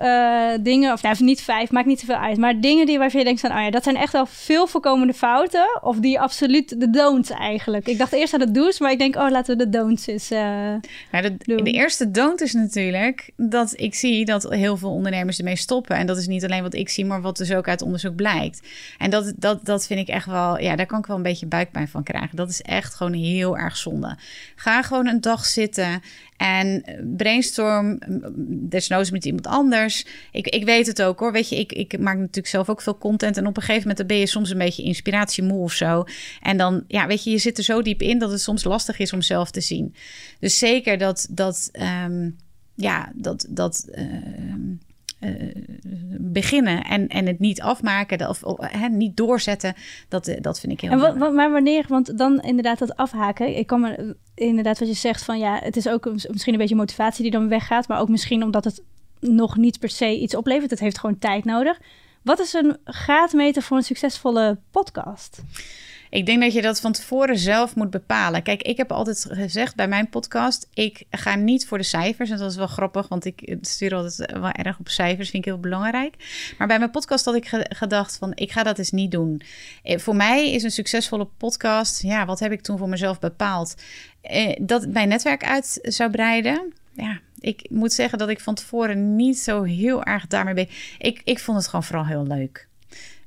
dingen, 0.61 0.93
of 0.93 1.01
nou, 1.01 1.15
niet 1.19 1.41
vijf, 1.41 1.71
maakt 1.71 1.88
niet 1.88 1.99
zoveel 1.99 2.15
uit, 2.15 2.38
maar 2.38 2.59
dingen 2.59 2.86
die 2.86 2.97
waarvan 2.97 3.19
je 3.19 3.26
denkt 3.26 3.41
van, 3.41 3.51
oh 3.51 3.57
ja, 3.57 3.69
dat 3.69 3.84
zijn 3.84 3.95
echt 3.95 4.11
wel 4.11 4.26
veel 4.26 4.67
voorkomende 4.67 5.13
fouten, 5.13 5.80
of 5.82 5.99
die 5.99 6.19
absoluut 6.19 6.80
de 6.80 6.89
don'ts 6.89 7.30
eigenlijk. 7.30 7.88
Ik 7.88 7.97
dacht 7.97 8.13
eerst 8.13 8.34
aan 8.34 8.39
de 8.39 8.51
do's, 8.51 8.80
maar 8.80 8.91
ik 8.91 8.99
denk, 8.99 9.15
oh, 9.15 9.30
laten 9.30 9.57
we 9.57 9.63
de 9.63 9.78
don'ts 9.78 10.07
eens. 10.07 10.30
Nou, 10.30 10.80
de, 11.11 11.36
doen. 11.38 11.63
de 11.63 11.71
eerste 11.71 12.11
don't 12.11 12.41
is 12.41 12.53
natuurlijk 12.53 13.32
dat 13.36 13.73
ik 13.76 13.95
zie 13.95 14.26
dat 14.26 14.49
heel 14.49 14.78
veel 14.78 14.91
ondernemers 14.91 15.38
ermee 15.38 15.55
stoppen. 15.55 15.95
En 15.95 16.05
dat 16.05 16.17
is 16.17 16.28
niet 16.28 16.43
alleen 16.43 16.63
wat 16.63 16.73
ik 16.73 16.89
zie, 16.89 17.05
maar 17.05 17.21
wat 17.21 17.38
dus 17.38 17.53
ook 17.53 17.67
uit 17.67 17.82
onderzoek 17.82 18.15
blijkt. 18.15 18.67
En 18.97 19.09
dat, 19.09 19.34
dat, 19.36 19.65
dat 19.65 19.88
vind 19.88 19.99
ik 19.99 20.07
echt 20.07 20.26
wel, 20.26 20.59
ja, 20.59 20.76
daar 20.76 20.86
kan 20.86 20.99
ik 20.99 21.05
wel 21.05 21.17
een 21.17 21.23
beetje 21.23 21.45
buikpijn 21.66 21.88
van 21.88 22.03
krijgen. 22.03 22.38
Dat 22.38 22.49
is 22.49 22.61
echt 22.61 22.95
gewoon 22.95 23.13
heel 23.13 23.57
erg 23.57 23.78
zonde. 23.78 24.18
Ga 24.55 24.82
gewoon 24.82 25.07
een 25.07 25.22
dag 25.22 25.45
zitten 25.45 26.01
en 26.38 26.84
brainstorm, 27.18 27.99
desnoods 28.70 29.11
met 29.11 29.26
iemand 29.26 29.47
anders. 29.47 30.05
Ik, 30.32 30.47
ik 30.47 30.66
weet 30.66 30.88
het 30.88 31.01
ook 31.01 31.20
hoor. 31.20 31.32
Weet 31.32 31.49
je, 31.49 31.55
ik, 31.55 31.72
ik 31.74 31.99
maak 31.99 32.18
natuurlijk 32.18 32.47
zelf 32.47 32.70
ook 32.70 32.82
veel 32.82 32.97
content. 32.97 33.38
En 33.38 33.47
op 33.47 33.57
een 33.57 33.63
gegeven 33.63 33.82
moment 33.82 33.97
dan 33.97 34.07
ben 34.07 34.18
je 34.18 34.28
soms 34.28 34.49
een 34.49 34.57
beetje 34.57 34.84
inspiratiemoe 34.84 35.63
of 35.63 35.74
zo. 35.74 36.03
En 36.41 36.57
dan, 36.57 36.84
ja, 36.88 37.07
weet 37.07 37.24
je, 37.24 37.30
je 37.30 37.38
zit 37.38 37.57
er 37.57 37.63
zo 37.63 37.82
diep 37.82 38.01
in 38.01 38.20
dat 38.20 38.32
het 38.32 38.41
soms 38.41 38.63
lastig 38.63 38.99
is 38.99 39.13
om 39.13 39.22
zelf 39.22 39.51
te 39.51 39.61
zien. 39.61 39.95
Dus 40.39 40.57
zeker 40.57 40.97
dat, 40.97 41.28
dat 41.30 41.70
ehm, 41.72 42.30
ja, 42.76 43.11
dat, 43.13 43.45
dat 43.49 43.88
ehm, 43.91 44.74
eh, 45.20 45.32
beginnen 46.20 46.84
en, 46.84 47.07
en 47.07 47.26
het 47.28 47.39
niet 47.39 47.61
afmaken 47.61 48.30
of, 48.30 48.41
niet 48.91 49.18
doorzetten, 49.18 49.74
dat, 50.09 50.28
eh, 50.28 50.41
dat 50.41 50.59
vind 50.59 50.72
ik 50.74 50.82
heel 50.82 50.91
En 50.91 50.97
wat, 50.99 51.13
belangrijk. 51.13 51.36
wat- 51.36 51.43
maar 51.45 51.51
wanneer, 51.51 51.86
want 51.88 52.18
dan 52.18 52.41
inderdaad 52.41 52.80
dat 52.80 52.95
afhaken. 52.95 53.57
Ik 53.57 53.68
kan 53.68 53.82
me 53.82 54.16
inderdaad 54.36 54.80
wat 54.80 54.88
je 54.88 54.93
zegt 54.93 55.24
van 55.24 55.39
ja, 55.39 55.59
het 55.63 55.76
is 55.78 55.88
ook 55.88 56.05
misschien 56.13 56.53
een 56.53 56.59
beetje 56.59 56.76
motivatie 56.76 57.22
die 57.22 57.32
dan 57.32 57.47
weggaat, 57.49 57.88
maar 57.88 57.99
ook 57.99 58.09
misschien 58.09 58.43
omdat 58.43 58.63
het 58.63 58.82
nog 59.20 59.57
niet 59.57 59.80
per 59.80 59.89
se 59.89 60.20
iets 60.20 60.36
oplevert. 60.36 60.70
Het 60.72 60.80
heeft 60.80 60.99
gewoon 60.99 61.20
tijd 61.20 61.45
nodig. 61.45 61.80
Wat 62.22 62.39
is 62.39 62.53
een 62.53 62.78
graadmeter 62.86 63.61
voor 63.61 63.78
een 63.78 63.84
succesvolle 63.84 64.57
podcast? 64.72 65.41
Ik 66.16 66.26
denk 66.26 66.41
dat 66.41 66.53
je 66.53 66.61
dat 66.61 66.80
van 66.80 66.91
tevoren 66.91 67.38
zelf 67.38 67.76
moet 67.76 67.89
bepalen. 67.89 68.43
Kijk, 68.43 68.61
ik 68.61 68.78
heb 68.78 68.91
altijd 68.91 69.26
gezegd 69.30 69.76
bij 69.76 69.88
mijn 69.88 70.09
podcast: 70.09 70.68
ik 70.74 71.03
ga 71.11 71.36
niet 71.36 71.68
voor 71.68 71.78
de 71.78 71.84
cijfers. 71.84 72.30
En 72.30 72.38
dat 72.38 72.51
is 72.51 72.57
wel 72.57 72.68
grappig, 72.68 73.07
want 73.07 73.26
ik 73.26 73.55
stuur 73.61 73.95
altijd 73.95 74.32
wel 74.32 74.51
erg 74.51 74.80
op 74.80 74.88
cijfers. 74.89 75.30
Vind 75.30 75.45
ik 75.45 75.51
heel 75.51 75.59
belangrijk. 75.59 76.16
Maar 76.57 76.68
bij 76.68 76.78
mijn 76.80 76.91
podcast 76.91 77.26
had 77.26 77.36
ik 77.36 77.47
ge- 77.47 77.66
gedacht: 77.70 78.18
van 78.18 78.32
ik 78.36 78.51
ga 78.51 78.63
dat 78.63 78.78
eens 78.78 78.91
niet 78.91 79.11
doen. 79.11 79.41
Eh, 79.84 79.97
Voor 79.99 80.16
mij 80.16 80.51
is 80.51 80.63
een 80.63 80.72
succesvolle 80.72 81.28
podcast. 81.38 82.01
Ja, 82.01 82.26
wat 82.26 82.39
heb 82.39 82.51
ik 82.51 82.61
toen 82.61 82.78
voor 82.78 82.89
mezelf 82.89 83.20
bepaald? 83.20 83.76
Eh, 84.22 84.55
dat 84.61 84.88
mijn 84.88 85.07
netwerk 85.07 85.43
uit 85.43 85.80
zou 85.82 86.11
breiden. 86.11 86.74
Ja, 86.93 87.20
ik 87.39 87.66
moet 87.70 87.93
zeggen 87.93 88.18
dat 88.18 88.30
ik 88.30 88.39
van 88.39 88.55
tevoren 88.55 89.16
niet 89.16 89.38
zo 89.39 89.63
heel 89.63 90.03
erg 90.03 90.28
daarmee 90.28 90.53
ben. 90.53 90.70
Ik, 90.97 91.22
ik 91.24 91.39
vond 91.39 91.57
het 91.57 91.68
gewoon 91.68 91.84
vooral 91.86 92.05
heel 92.05 92.26
leuk. 92.28 92.68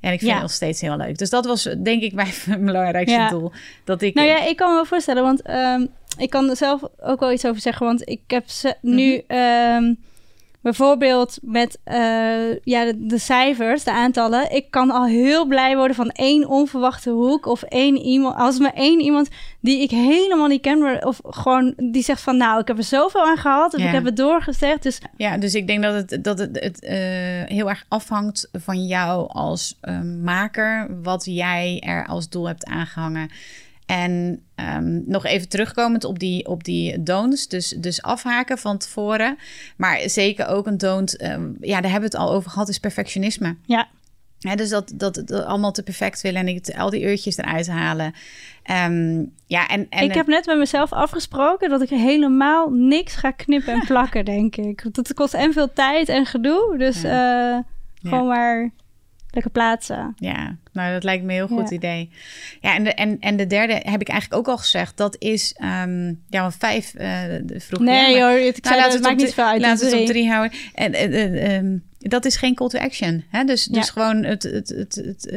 En 0.01 0.12
ik 0.12 0.18
vind 0.18 0.30
Ja. 0.30 0.32
het 0.32 0.42
nog 0.42 0.53
steeds 0.53 0.80
heel 0.80 0.96
leuk. 0.96 1.18
Dus 1.18 1.30
dat 1.30 1.46
was 1.46 1.62
denk 1.82 2.03
ik 2.03 2.12
mijn 2.20 2.32
belangrijkste 2.64 3.16
Ja. 3.18 3.28
doel. 3.28 3.53
Dat 3.84 4.03
ik. 4.03 4.14
Nou 4.14 4.28
ja, 4.28 4.44
ik 4.46 4.57
kan 4.57 4.68
me 4.68 4.74
wel 4.74 4.84
voorstellen, 4.84 5.22
want 5.22 5.42
ehm, 5.42 5.86
ik 6.18 6.30
kan 6.30 6.51
er 6.51 6.57
zelf 6.57 6.82
ook 7.01 7.20
wel 7.20 7.32
iets 7.32 7.46
over 7.46 7.61
zeggen. 7.61 7.86
Want 7.86 8.09
ik 8.09 8.20
heb 8.26 8.49
ze 8.49 8.74
nu 8.80 9.22
ehm, 9.26 9.94
bijvoorbeeld 10.61 11.39
met 11.43 11.79
eh, 11.85 12.57
ja, 12.63 12.85
de, 12.85 13.07
de 13.07 13.19
cijfers, 13.19 13.85
de 13.85 13.93
aantallen. 13.93 14.51
Ik 14.55 14.71
kan 14.71 14.91
al 14.91 15.07
heel 15.07 15.47
blij 15.47 15.77
worden 15.77 15.97
van 15.97 16.11
één 16.11 16.49
onverwachte 16.49 17.11
hoek 17.11 17.47
of 17.47 17.63
één 17.63 17.97
iemand. 17.97 18.37
Als 18.37 18.59
maar 18.59 18.75
één 18.75 19.01
iemand 19.01 19.29
die 19.61 19.83
ik 19.83 19.91
helemaal 19.91 20.47
niet 20.47 20.61
ken, 20.61 20.79
maar 20.79 21.05
of 21.05 21.21
gewoon 21.25 21.75
die 21.77 22.03
zegt 22.03 22.23
van 22.23 22.37
nou, 22.37 22.61
ik 22.61 22.69
heb 22.69 22.79
er 22.79 22.85
zoveel 22.85 23.27
aan 23.27 23.37
gehad. 23.37 23.75
Of 23.75 23.81
Ja. 23.81 23.87
ik 23.87 23.93
heb 23.93 24.05
het 24.05 24.17
doorgezegd. 24.17 24.83
Dus 24.83 25.01
Ja, 25.17 25.39
dus 25.39 25.55
ik 25.55 25.67
denk 25.67 25.83
dat 25.83 25.95
het, 25.95 26.25
dat 26.25 26.39
het, 26.39 26.61
het 26.61 26.83
eh, 26.85 26.97
heel 27.45 27.69
erg 27.69 27.85
afhangt 27.89 28.49
van 28.53 28.87
jou 28.87 29.29
als 29.29 29.77
eh, 29.81 30.01
maker, 30.23 30.89
wat 31.03 31.25
jij 31.25 31.83
er 31.87 32.07
als 32.07 32.29
doel 32.29 32.47
hebt 32.47 32.65
aangehangen. 32.65 33.31
En 33.87 34.43
ehm, 34.59 35.01
nog 35.07 35.25
even 35.25 35.49
terugkomend 35.49 36.05
op 36.05 36.19
die, 36.19 36.47
op 36.47 36.65
die 36.65 37.03
don'ts, 37.03 37.49
dus, 37.49 37.69
dus 37.69 38.03
afhaken 38.03 38.59
van 38.59 38.79
tevoren. 38.79 39.39
Maar 39.77 40.01
zeker 40.05 40.47
ook 40.47 40.67
een 40.67 40.79
don't, 40.79 41.17
ehm, 41.17 41.51
ja, 41.61 41.81
daar 41.81 41.91
hebben 41.91 42.11
we 42.11 42.17
het 42.17 42.27
al 42.27 42.33
over 42.33 42.51
gehad, 42.51 42.69
is 42.69 42.79
perfectionisme. 42.79 43.57
ja, 44.39 44.57
dus 44.57 44.69
dat, 44.69 44.93
dat 44.95 45.17
het 45.17 45.33
allemaal 45.33 45.73
te 45.73 45.83
perfect 45.83 46.21
willen 46.21 46.41
en 46.41 46.49
ik, 46.49 46.69
al 46.77 46.91
die 46.91 47.03
uurtjes 47.03 47.37
eruit 47.37 47.67
halen. 47.69 48.15
Ehm, 48.63 49.25
ja, 49.47 49.69
en, 49.69 49.87
en 49.91 50.05
ik 50.05 50.15
heb 50.15 50.27
net 50.27 50.47
met 50.47 50.59
mezelf 50.59 50.93
afgesproken 50.93 51.69
dat 51.69 51.83
ik 51.83 51.89
helemaal 51.89 52.71
niks 52.71 53.15
ga 53.15 53.31
knippen 53.31 53.73
en 53.73 53.87
plakken, 53.87 54.25
denk 54.35 54.57
ik. 54.57 54.95
Dat 54.95 55.15
kost 55.15 55.35
en 55.35 55.53
veel 55.53 55.73
tijd 55.73 56.09
en 56.09 56.27
gedoe. 56.27 56.75
Dus 56.79 57.03
eh, 57.03 57.59
gewoon 58.03 58.27
maar 58.27 58.71
lekker 59.31 59.51
plaatsen. 59.51 60.12
Ja, 60.16 60.57
nou 60.72 60.93
dat 60.93 61.05
lijkt 61.05 61.24
me 61.24 61.29
een 61.31 61.35
heel 61.37 61.57
goed 61.57 61.68
Ja. 61.70 61.76
idee. 61.76 62.11
Ja, 62.61 62.74
en 62.74 62.85
de, 62.85 62.95
en, 62.95 63.16
en 63.20 63.37
de 63.37 63.47
derde 63.47 63.72
heb 63.72 64.01
ik 64.01 64.09
eigenlijk 64.09 64.41
ook 64.41 64.49
al 64.49 64.59
gezegd. 64.59 64.97
Dat 64.97 65.16
is, 65.18 65.55
ehm, 65.57 66.07
ja, 66.29 66.41
want 66.41 66.57
vijf 66.59 66.95
uh, 67.01 67.22
vroeg 67.57 67.81
Nee 67.81 68.18
maar- 68.18 68.31
hoor, 68.31 68.39
ik 68.39 68.45
Nou, 68.45 68.55
zei 68.62 68.76
laten 68.76 68.93
het 68.93 69.03
maakt 69.03 69.16
niet 69.16 69.35
veel 69.35 69.45
uit. 69.45 69.61
Laten 69.61 69.85
we 69.85 69.91
het 69.93 70.01
op 70.01 70.07
drie. 70.07 70.29
houden. 70.31 70.59
En 70.74 70.93
eh, 70.93 71.24
eh, 71.24 71.57
ehm, 71.57 71.76
dat 71.99 72.24
is 72.24 72.37
geen 72.37 72.55
call 72.55 72.68
to 72.68 72.79
action. 72.79 73.24
Hè? 73.31 73.45
Dus, 73.45 73.64
dus 73.64 73.87
Ja. 73.87 73.93
gewoon 73.93 74.24
het, 74.24 74.43
het, 74.43 74.68
het, 74.68 74.95
het, 74.95 75.33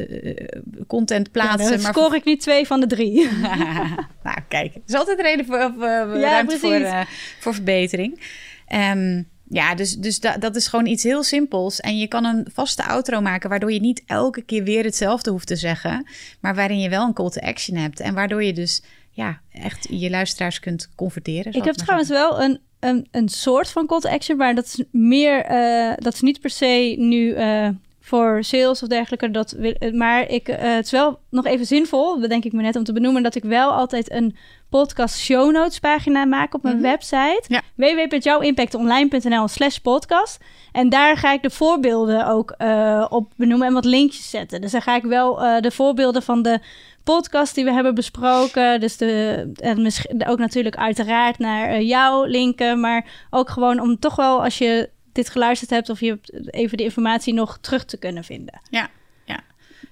content 0.88 1.26
Ja, 1.26 1.32
plaatsen. 1.32 1.72
dan 1.72 1.82
maar 1.82 1.94
scoor 1.94 2.16
ik 2.16 2.26
nu 2.26 2.36
twee 2.36 2.66
van 2.68 2.80
de 2.80 2.88
drie. 2.88 3.30
nou, 4.24 4.38
kijk, 4.48 4.76
er 4.76 4.82
is 4.88 4.94
altijd 4.96 5.22
reden 5.22 5.46
voor, 5.46 5.58
Ja, 5.58 6.06
ruimte 6.20 6.58
voor, 6.58 6.70
precies. 6.70 6.88
eh, 6.88 7.02
voor 7.40 7.54
verbetering. 7.54 8.22
Ehm, 8.68 9.24
ja, 9.54 9.76
dus, 9.76 9.96
dus 9.96 10.20
da- 10.20 10.38
dat 10.38 10.56
is 10.56 10.68
gewoon 10.68 10.86
iets 10.86 11.04
heel 11.04 11.24
simpels. 11.24 11.80
En 11.80 11.98
je 11.98 12.08
kan 12.08 12.26
een 12.26 12.48
vaste 12.54 12.86
outro 12.86 13.22
maken, 13.22 13.50
waardoor 13.50 13.72
je 13.72 13.80
niet 13.80 14.04
elke 14.06 14.42
keer 14.42 14.64
weer 14.64 14.84
hetzelfde 14.84 15.32
hoeft 15.32 15.48
te 15.48 15.56
zeggen. 15.56 16.08
Maar 16.40 16.56
waarin 16.56 16.80
je 16.80 16.90
wel 16.90 17.06
een 17.08 17.14
call 17.14 17.30
to 17.30 17.42
action 17.42 17.78
hebt. 17.78 18.00
En 18.00 18.14
waardoor 18.14 18.44
je 18.44 18.54
dus 18.54 18.82
ja, 19.12 19.40
echt 19.54 19.88
je 19.90 20.10
luisteraars 20.10 20.60
kunt 20.60 20.90
converteren. 20.96 21.54
Ik 21.54 21.64
heb 21.64 21.76
trouwens 21.76 22.10
wel 22.10 22.42
een, 22.42 22.60
een, 22.80 23.08
een 23.12 23.30
soort 23.30 23.70
van 23.70 23.86
call 23.86 24.00
to 24.00 24.10
action, 24.10 24.38
maar 24.38 24.56
dat 24.56 24.66
is 24.66 24.84
meer, 24.92 25.42
eh, 25.46 25.94
dat 25.98 26.14
is 26.14 26.22
niet 26.22 26.40
per 26.42 26.50
se 26.50 26.96
nu 26.98 27.34
eh, 27.34 27.70
voor 28.12 28.44
sales 28.44 28.82
of 28.84 28.88
dergelijke. 28.90 29.32
Dat 29.32 29.52
wil, 29.52 29.76
maar 29.94 30.28
ik, 30.30 30.48
eh, 30.48 30.74
het 30.76 30.86
is 30.86 30.92
wel 30.92 31.20
nog 31.30 31.46
even 31.46 31.66
zinvol, 31.66 32.20
bedenk 32.20 32.44
ik 32.46 32.54
me 32.54 32.62
net 32.62 32.76
om 32.76 32.84
te 32.84 32.94
benoemen, 32.94 33.24
dat 33.24 33.36
ik 33.36 33.44
wel 33.44 33.72
altijd 33.72 34.12
een 34.12 34.36
podcast 34.70 35.18
show 35.20 35.52
notes 35.52 35.80
pagina 35.80 36.26
maak 36.26 36.54
op 36.54 36.64
mijn 36.64 36.76
Mhm. 36.76 36.84
website. 36.86 37.42
Ja. 37.48 37.62
www.jouwimpactonline.nl 37.76 39.48
slash 39.48 39.78
podcast. 39.78 40.40
En 40.72 40.90
daar 40.90 41.18
ga 41.18 41.34
ik 41.34 41.42
de 41.42 41.50
voorbeelden 41.50 42.28
ook 42.28 42.54
eh, 42.58 43.06
op 43.10 43.32
benoemen 43.36 43.68
en 43.68 43.74
wat 43.74 43.86
linkjes 43.86 44.30
zetten. 44.30 44.62
Dus 44.62 44.72
daar 44.72 44.82
ga 44.82 44.96
ik 44.96 45.04
wel 45.04 45.42
eh, 45.44 45.62
de 45.62 45.72
voorbeelden 45.72 46.22
van 46.24 46.42
de 46.42 46.60
podcast 47.04 47.56
die 47.56 47.64
we 47.66 47.72
hebben 47.72 47.96
besproken. 47.96 48.80
Dus 48.80 48.98
de, 48.98 49.52
en 49.56 49.82
misschien 49.82 50.28
ook 50.28 50.40
natuurlijk 50.40 50.76
uiteraard 50.78 51.40
naar 51.40 51.82
jou 51.82 52.28
linken. 52.30 52.80
Maar 52.80 53.06
ook 53.30 53.50
gewoon 53.50 53.80
om 53.80 54.00
toch 54.00 54.16
wel 54.16 54.44
als 54.44 54.58
je 54.58 54.90
dit 55.12 55.30
geluisterd 55.30 55.70
hebt 55.70 55.90
of 55.90 56.00
je 56.00 56.10
hebt 56.10 56.54
even 56.54 56.78
de 56.78 56.84
informatie 56.84 57.34
nog 57.34 57.58
terug 57.62 57.86
te 57.86 57.98
kunnen 57.98 58.24
vinden. 58.24 58.62
Ja, 58.70 58.90
ja. 59.26 59.40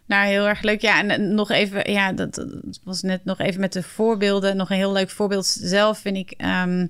Nou, 0.05 0.27
heel 0.27 0.47
erg 0.47 0.61
leuk. 0.61 0.81
Ja, 0.81 0.99
en, 0.99 1.09
en 1.09 1.35
nog 1.35 1.49
even, 1.51 1.91
ja, 1.91 2.11
dat, 2.11 2.35
dat 2.35 2.79
was 2.83 3.01
net 3.01 3.25
nog 3.25 3.39
even 3.39 3.59
met 3.59 3.73
de 3.73 3.83
voorbeelden. 3.83 4.57
Nog 4.57 4.69
een 4.69 4.75
heel 4.77 4.91
leuk 4.91 5.09
voorbeeld 5.09 5.45
zelf 5.45 5.99
vind 5.99 6.17
ik. 6.17 6.31
ehm, 6.31 6.87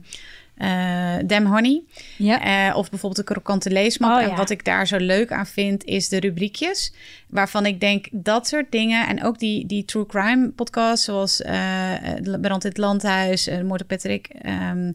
uh, 0.59 1.15
Dem 1.25 1.45
Honey. 1.45 1.81
Ja. 2.17 2.69
Uh, 2.69 2.77
of 2.77 2.89
bijvoorbeeld 2.89 3.27
de 3.27 3.33
krokante 3.33 3.69
leesmap. 3.69 4.11
Oh, 4.11 4.21
en 4.21 4.29
ja. 4.29 4.35
wat 4.35 4.49
ik 4.49 4.65
daar 4.65 4.87
zo 4.87 4.97
leuk 4.97 5.31
aan 5.31 5.45
vind, 5.45 5.83
is 5.83 6.09
de 6.09 6.19
rubriekjes. 6.19 6.93
Waarvan 7.27 7.65
ik 7.65 7.79
denk, 7.79 8.07
dat 8.11 8.47
soort 8.47 8.71
dingen... 8.71 9.07
en 9.07 9.23
ook 9.23 9.39
die, 9.39 9.65
die 9.65 9.85
true 9.85 10.05
crime 10.05 10.49
podcasts... 10.49 11.05
zoals 11.05 11.41
uh, 11.41 11.93
Brand 12.41 12.63
in 12.63 12.69
het 12.69 12.77
Landhuis... 12.77 13.49
Moord 13.63 13.81
op 13.81 13.87
Patrick, 13.87 14.29
um, 14.45 14.93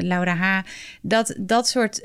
Laura 0.00 0.34
H. 0.34 0.60
Dat, 1.00 1.34
dat 1.38 1.68
soort... 1.68 2.02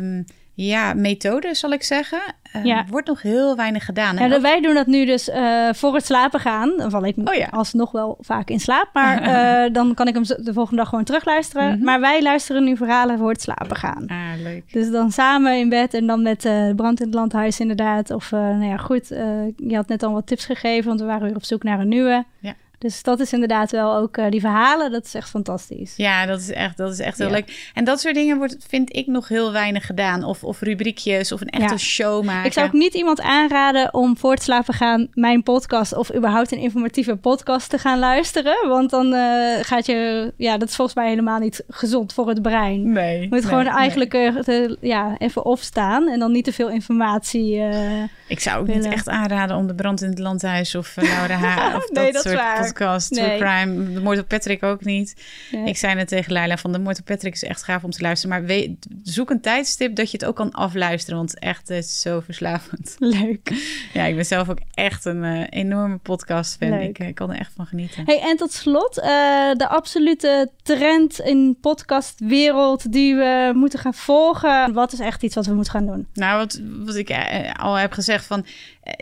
Um, 0.00 0.24
ja, 0.54 0.94
methode 0.94 1.54
zal 1.54 1.72
ik 1.72 1.82
zeggen. 1.82 2.20
Uh, 2.56 2.64
ja. 2.64 2.84
Wordt 2.88 3.06
nog 3.06 3.22
heel 3.22 3.56
weinig 3.56 3.84
gedaan. 3.84 4.16
Ja, 4.16 4.34
ook... 4.34 4.40
Wij 4.40 4.60
doen 4.60 4.74
dat 4.74 4.86
nu 4.86 5.04
dus 5.04 5.28
uh, 5.28 5.68
voor 5.72 5.94
het 5.94 6.04
slapen 6.04 6.40
gaan. 6.40 6.74
Dan 6.76 6.90
val 6.90 7.04
ik 7.04 7.16
oh, 7.24 7.34
ja. 7.34 7.48
alsnog 7.50 7.90
wel 7.90 8.18
vaak 8.20 8.50
in 8.50 8.60
slaap. 8.60 8.88
Maar 8.92 9.22
dan 9.72 9.94
kan 9.94 10.08
ik 10.08 10.14
hem 10.14 10.22
de 10.22 10.52
volgende 10.52 10.80
dag 10.80 10.88
gewoon 10.88 11.04
terugluisteren. 11.04 11.66
Mm 11.66 11.74
-hmm. 11.74 11.84
Maar 11.84 12.00
wij 12.00 12.22
luisteren 12.22 12.64
nu 12.64 12.76
verhalen 12.76 13.18
voor 13.18 13.30
het 13.30 13.40
slapen 13.40 13.76
gaan. 13.76 14.06
Ah, 14.06 14.42
leuk. 14.42 14.72
Dus 14.72 14.90
dan 14.90 15.12
samen 15.12 15.58
in 15.58 15.68
bed 15.68 15.94
en 15.94 16.06
dan 16.06 16.22
met 16.22 16.40
Brand 16.76 17.00
in 17.00 17.06
het 17.06 17.14
Landhuis 17.14 17.60
inderdaad. 17.60 18.10
Of 18.10 18.30
nou 18.30 18.64
ja, 18.64 18.76
goed, 18.76 19.08
je 19.56 19.74
had 19.74 19.88
net 19.88 20.02
al 20.02 20.12
wat 20.12 20.26
tips 20.26 20.44
gegeven, 20.44 20.88
want 20.88 21.00
we 21.00 21.06
waren 21.06 21.26
weer 21.26 21.36
op 21.36 21.44
zoek 21.44 21.62
naar 21.62 21.80
een 21.80 21.88
nieuwe. 21.88 22.24
Ja. 22.38 22.54
Dus 22.82 23.02
dat 23.02 23.20
is 23.20 23.32
inderdaad 23.32 23.70
wel 23.70 23.96
ook 23.96 24.16
uh, 24.16 24.30
die 24.30 24.40
verhalen, 24.40 24.90
dat 24.90 25.04
is 25.04 25.14
echt 25.14 25.28
fantastisch. 25.28 25.94
Ja, 25.96 26.26
dat 26.26 26.40
is 26.40 26.50
echt, 26.50 26.76
dat 26.76 26.92
is 26.92 26.98
echt 26.98 27.18
heel 27.18 27.26
ja. 27.26 27.32
leuk. 27.32 27.70
En 27.74 27.84
dat 27.84 28.00
soort 28.00 28.14
dingen 28.14 28.36
wordt, 28.36 28.56
vind 28.68 28.96
ik 28.96 29.06
nog 29.06 29.28
heel 29.28 29.52
weinig 29.52 29.86
gedaan. 29.86 30.24
Of, 30.24 30.44
of 30.44 30.60
rubriekjes 30.60 31.32
of 31.32 31.40
een 31.40 31.48
echte 31.48 31.72
ja. 31.72 31.78
show 31.78 32.24
maken. 32.24 32.46
Ik 32.46 32.52
zou 32.52 32.66
ook 32.66 32.72
niet 32.72 32.94
iemand 32.94 33.20
aanraden 33.20 33.94
om 33.94 34.16
voor 34.16 34.30
het 34.30 34.42
slapen 34.42 34.74
gaan 34.74 35.08
mijn 35.14 35.42
podcast 35.42 35.94
of 35.94 36.14
überhaupt 36.14 36.52
een 36.52 36.58
informatieve 36.58 37.16
podcast 37.16 37.70
te 37.70 37.78
gaan 37.78 37.98
luisteren. 37.98 38.68
Want 38.68 38.90
dan 38.90 39.12
uh, 39.12 39.20
gaat 39.60 39.86
je, 39.86 40.32
ja, 40.36 40.58
dat 40.58 40.68
is 40.68 40.74
volgens 40.74 40.96
mij 40.96 41.08
helemaal 41.08 41.38
niet 41.38 41.64
gezond 41.68 42.12
voor 42.12 42.28
het 42.28 42.42
brein. 42.42 42.92
Nee. 42.92 43.14
Je 43.14 43.20
moet 43.28 43.30
nee, 43.30 43.42
gewoon 43.48 43.66
eigenlijk 43.66 44.12
nee. 44.12 44.32
uh, 44.32 44.40
te, 44.40 44.76
ja, 44.80 45.14
even 45.18 45.44
opstaan 45.44 46.08
en 46.08 46.18
dan 46.18 46.32
niet 46.32 46.44
te 46.44 46.52
veel 46.52 46.70
informatie. 46.70 47.62
ik 48.26 48.40
zou 48.40 48.60
ook 48.60 48.66
willen. 48.66 48.82
niet 48.82 48.92
echt 48.92 49.08
aanraden 49.08 49.56
om 49.56 49.66
de 49.66 49.74
brand 49.74 50.02
in 50.02 50.08
het 50.08 50.18
landhuis 50.18 50.74
of 50.74 50.96
Laura 50.96 51.36
H. 51.36 51.74
of 51.76 51.90
nee, 51.90 52.04
dat, 52.04 52.12
dat 52.12 52.22
soort 52.22 52.34
waar. 52.34 52.71
Podcast, 52.72 53.10
nee. 53.10 53.24
true 53.24 53.38
crime. 53.38 53.92
De 53.92 54.00
moord 54.00 54.18
op 54.18 54.28
Patrick 54.28 54.62
ook 54.62 54.84
niet. 54.84 55.14
Nee. 55.50 55.66
Ik 55.66 55.76
zei 55.76 55.94
net 55.94 56.08
tegen 56.08 56.32
Leila 56.32 56.56
van 56.56 56.72
de 56.72 56.78
moord 56.78 56.98
op 56.98 57.04
Patrick 57.04 57.32
is 57.32 57.44
echt 57.44 57.62
gaaf 57.62 57.84
om 57.84 57.90
te 57.90 58.02
luisteren. 58.02 58.36
Maar 58.36 58.46
weet, 58.46 58.86
zoek 59.02 59.30
een 59.30 59.40
tijdstip 59.40 59.96
dat 59.96 60.10
je 60.10 60.16
het 60.16 60.26
ook 60.26 60.36
kan 60.36 60.50
afluisteren. 60.50 61.18
Want 61.18 61.38
echt, 61.38 61.68
het 61.68 61.84
is 61.84 62.00
zo 62.00 62.20
verslavend. 62.20 62.96
Leuk. 62.98 63.50
Ja, 63.92 64.04
ik 64.04 64.14
ben 64.14 64.26
zelf 64.26 64.48
ook 64.48 64.58
echt 64.74 65.04
een 65.04 65.24
uh, 65.24 65.42
enorme 65.50 65.96
podcast 65.96 66.56
fan. 66.56 66.72
Ik, 66.72 66.98
ik, 66.98 67.14
kan 67.14 67.30
er 67.30 67.38
echt 67.38 67.52
van 67.56 67.66
genieten. 67.66 68.02
Hey, 68.06 68.20
en 68.20 68.36
tot 68.36 68.52
slot, 68.52 68.98
uh, 68.98 69.04
de 69.52 69.68
absolute 69.68 70.50
trend 70.62 71.18
in 71.18 71.56
podcastwereld 71.60 72.92
die 72.92 73.14
we 73.14 73.52
moeten 73.54 73.78
gaan 73.78 73.94
volgen. 73.94 74.72
Wat 74.72 74.92
is 74.92 74.98
echt 74.98 75.22
iets 75.22 75.34
wat 75.34 75.46
we 75.46 75.54
moeten 75.54 75.72
gaan 75.72 75.86
doen? 75.86 76.06
Nou, 76.14 76.38
wat, 76.38 76.60
wat 76.84 76.94
ik 76.94 77.14
al 77.56 77.74
heb 77.74 77.92
gezegd 77.92 78.26
van 78.26 78.44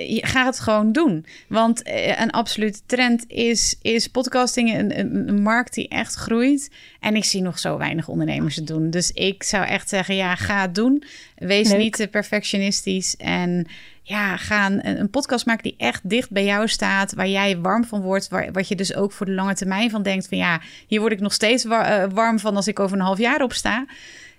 ga 0.05 0.45
het 0.45 0.61
gewoon 0.61 0.93
doen. 0.93 1.26
Want 1.49 1.89
uh, 1.89 2.20
een 2.20 2.31
absolute 2.31 2.78
trend 2.87 3.24
is, 3.28 3.76
is 3.83 4.07
podcasting 4.07 4.74
een, 4.74 4.99
een, 4.99 5.28
een, 5.28 5.43
markt 5.43 5.74
die 5.74 5.89
echt 5.89 6.14
groeit. 6.14 6.70
En 7.01 7.16
ik 7.16 7.24
zie 7.24 7.43
nog 7.43 7.59
zo 7.59 7.78
weinig 7.78 8.09
ondernemers 8.09 8.57
het 8.57 8.66
doen. 8.66 8.91
Dus 8.91 9.11
ik 9.11 9.43
zou 9.43 9.66
echt 9.66 9.89
zeggen, 9.89 10.14
ja, 10.14 10.35
ga 10.35 10.61
het 10.61 10.74
doen. 10.74 11.05
Wees 11.37 11.68
Leuk. 11.68 11.78
niet 11.78 11.97
te 11.97 12.09
perfectionistisch. 12.09 13.16
En 13.16 13.66
ja, 14.03 14.37
ga 14.37 14.66
een, 14.66 15.01
een, 15.01 15.11
podcast 15.11 15.47
maken 15.47 15.62
die 15.62 15.74
echt 15.76 16.09
dicht 16.09 16.31
bij 16.31 16.45
jou 16.45 16.68
staat. 16.68 17.14
Waar 17.14 17.28
jij 17.28 17.59
warm 17.59 17.85
van 17.85 18.01
wordt. 18.01 18.28
Waar, 18.28 18.53
wat 18.53 18.68
je 18.68 18.76
dus 18.76 18.95
ook 18.95 19.12
voor 19.12 19.26
de 19.26 19.33
lange 19.33 19.55
termijn 19.55 19.91
van 19.91 20.03
denkt. 20.03 20.28
Van 20.28 20.39
ja, 20.39 20.61
hier 20.87 21.01
word 21.01 21.12
ik 21.12 21.20
nog 21.20 21.33
steeds 21.33 21.64
war, 21.64 22.05
uh, 22.05 22.12
warm 22.12 22.39
van 22.39 22.57
als 22.57 22.68
ik 22.68 22.81
over 22.81 22.97
een 22.97 23.05
half 23.05 23.18
jaar 23.18 23.43
opsta. 23.43 23.87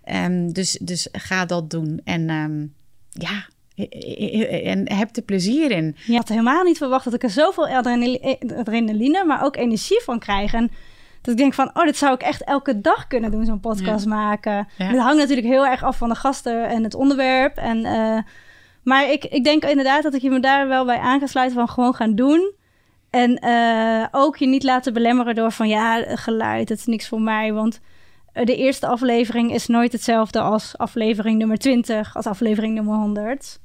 Um, 0.05 0.53
dus, 0.53 0.77
dus 0.81 1.07
ga 1.11 1.45
dat 1.45 1.69
doen. 1.69 2.01
En 2.03 2.29
um, 2.29 2.73
ja, 3.09 3.45
en 4.63 4.91
heb 4.93 5.15
er 5.15 5.21
plezier 5.21 5.71
in. 5.71 5.95
Je 6.05 6.15
had 6.15 6.27
helemaal 6.27 6.63
niet 6.63 6.77
verwacht 6.77 7.03
dat 7.03 7.13
ik 7.13 7.23
er 7.23 7.29
zoveel 7.29 7.67
adrenaline, 7.67 9.23
maar 9.25 9.43
ook 9.43 9.55
energie 9.55 10.01
van 10.05 10.19
krijg. 10.19 10.53
En 10.53 10.71
dat 11.21 11.33
ik 11.33 11.39
denk 11.39 11.53
van, 11.53 11.69
oh, 11.73 11.83
dit 11.83 11.97
zou 11.97 12.13
ik 12.13 12.21
echt 12.21 12.43
elke 12.43 12.81
dag 12.81 13.07
kunnen 13.07 13.31
doen, 13.31 13.45
zo'n 13.45 13.59
podcast 13.59 14.03
ja. 14.03 14.09
maken. 14.09 14.67
Ja. 14.77 14.85
Het 14.85 14.99
hangt 14.99 15.17
natuurlijk 15.17 15.47
heel 15.47 15.65
erg 15.65 15.83
af 15.83 15.97
van 15.97 16.09
de 16.09 16.15
gasten 16.15 16.67
en 16.67 16.83
het 16.83 16.93
onderwerp. 16.93 17.57
En, 17.57 17.77
uh, 17.77 18.17
maar 18.83 19.11
ik, 19.11 19.25
ik 19.25 19.43
denk 19.43 19.65
inderdaad 19.65 20.03
dat 20.03 20.13
ik 20.13 20.21
je 20.21 20.29
me 20.29 20.39
daar 20.39 20.67
wel 20.67 20.85
bij 20.85 20.97
aan 20.97 21.27
sluiten 21.27 21.57
van 21.57 21.69
gewoon 21.69 21.95
gaan 21.95 22.15
doen. 22.15 22.51
En 23.09 23.45
uh, 23.45 24.05
ook 24.11 24.37
je 24.37 24.47
niet 24.47 24.63
laten 24.63 24.93
belemmeren 24.93 25.35
door 25.35 25.51
van, 25.51 25.67
ja, 25.67 26.15
geluid, 26.15 26.69
het 26.69 26.79
is 26.79 26.85
niks 26.85 27.07
voor 27.07 27.21
mij, 27.21 27.53
want 27.53 27.79
de 28.33 28.55
eerste 28.55 28.87
aflevering 28.87 29.53
is 29.53 29.67
nooit 29.67 29.91
hetzelfde 29.91 30.39
als 30.39 30.77
aflevering 30.77 31.37
nummer 31.37 31.57
20, 31.57 32.15
als 32.15 32.25
aflevering 32.25 32.73
nummer 32.73 32.95
100. 32.95 33.59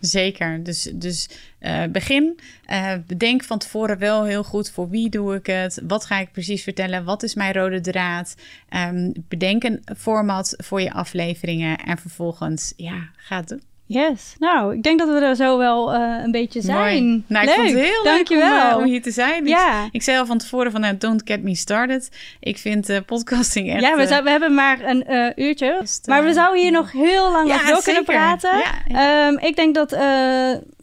Zeker. 0.00 0.64
Dus, 0.64 0.90
dus 0.94 1.28
uh, 1.60 1.84
begin. 1.84 2.40
Uh, 2.70 2.94
bedenk 3.06 3.44
van 3.44 3.58
tevoren 3.58 3.98
wel 3.98 4.24
heel 4.24 4.44
goed 4.44 4.70
voor 4.70 4.88
wie 4.88 5.08
doe 5.08 5.34
ik 5.34 5.46
het. 5.46 5.80
Wat 5.86 6.04
ga 6.04 6.18
ik 6.18 6.32
precies 6.32 6.62
vertellen? 6.62 7.04
Wat 7.04 7.22
is 7.22 7.34
mijn 7.34 7.52
rode 7.52 7.80
draad? 7.80 8.34
Um, 8.70 9.12
bedenk 9.28 9.64
een 9.64 9.82
format 9.96 10.54
voor 10.56 10.80
je 10.80 10.92
afleveringen. 10.92 11.76
En 11.78 11.98
vervolgens, 11.98 12.72
ja, 12.76 13.10
ga 13.16 13.36
het 13.36 13.48
doen. 13.48 13.71
Yes. 13.86 14.34
Nou, 14.38 14.74
ik 14.74 14.82
denk 14.82 14.98
dat 14.98 15.08
we 15.08 15.14
er 15.14 15.36
zo 15.36 15.58
wel 15.58 15.94
uh, 15.94 16.22
een 16.22 16.30
beetje 16.30 16.60
zijn. 16.60 16.78
Mooi. 16.78 17.24
Nou, 17.26 17.46
leuk. 17.46 17.54
ik 17.54 17.60
vond 17.60 17.70
het 17.70 17.80
heel 17.80 18.04
Dankjewel. 18.04 18.64
leuk 18.64 18.74
om, 18.74 18.82
om, 18.82 18.88
hier 18.88 19.02
te 19.02 19.10
zijn. 19.10 19.46
Ja. 19.46 19.84
Ik, 19.84 19.92
ik, 19.92 20.02
zei 20.02 20.18
al 20.18 20.26
van 20.26 20.38
tevoren 20.38 20.72
van, 20.72 20.80
nou, 20.80 20.96
don't 20.96 21.22
get 21.24 21.42
me 21.42 21.54
started. 21.54 22.10
Ik 22.40 22.58
vind 22.58 22.90
uh, 22.90 22.98
podcasting 23.06 23.72
echt... 23.72 23.80
Ja, 23.80 23.96
we, 23.96 24.06
zou, 24.06 24.24
we 24.24 24.30
hebben 24.30 24.54
maar 24.54 24.84
een 24.84 25.32
uurtje. 25.36 25.76
Just, 25.80 26.06
maar 26.06 26.24
we 26.24 26.32
zouden 26.32 26.62
hier 26.62 26.70
nog 26.70 26.92
heel 26.92 27.32
lang 27.32 27.48
ja, 27.48 27.54
over 27.54 27.68
door 27.68 27.82
kunnen 27.82 28.04
praten. 28.04 28.62
Ja. 28.86 29.28
Um, 29.28 29.38
ik 29.38 29.56
denk 29.56 29.74
dat 29.74 29.90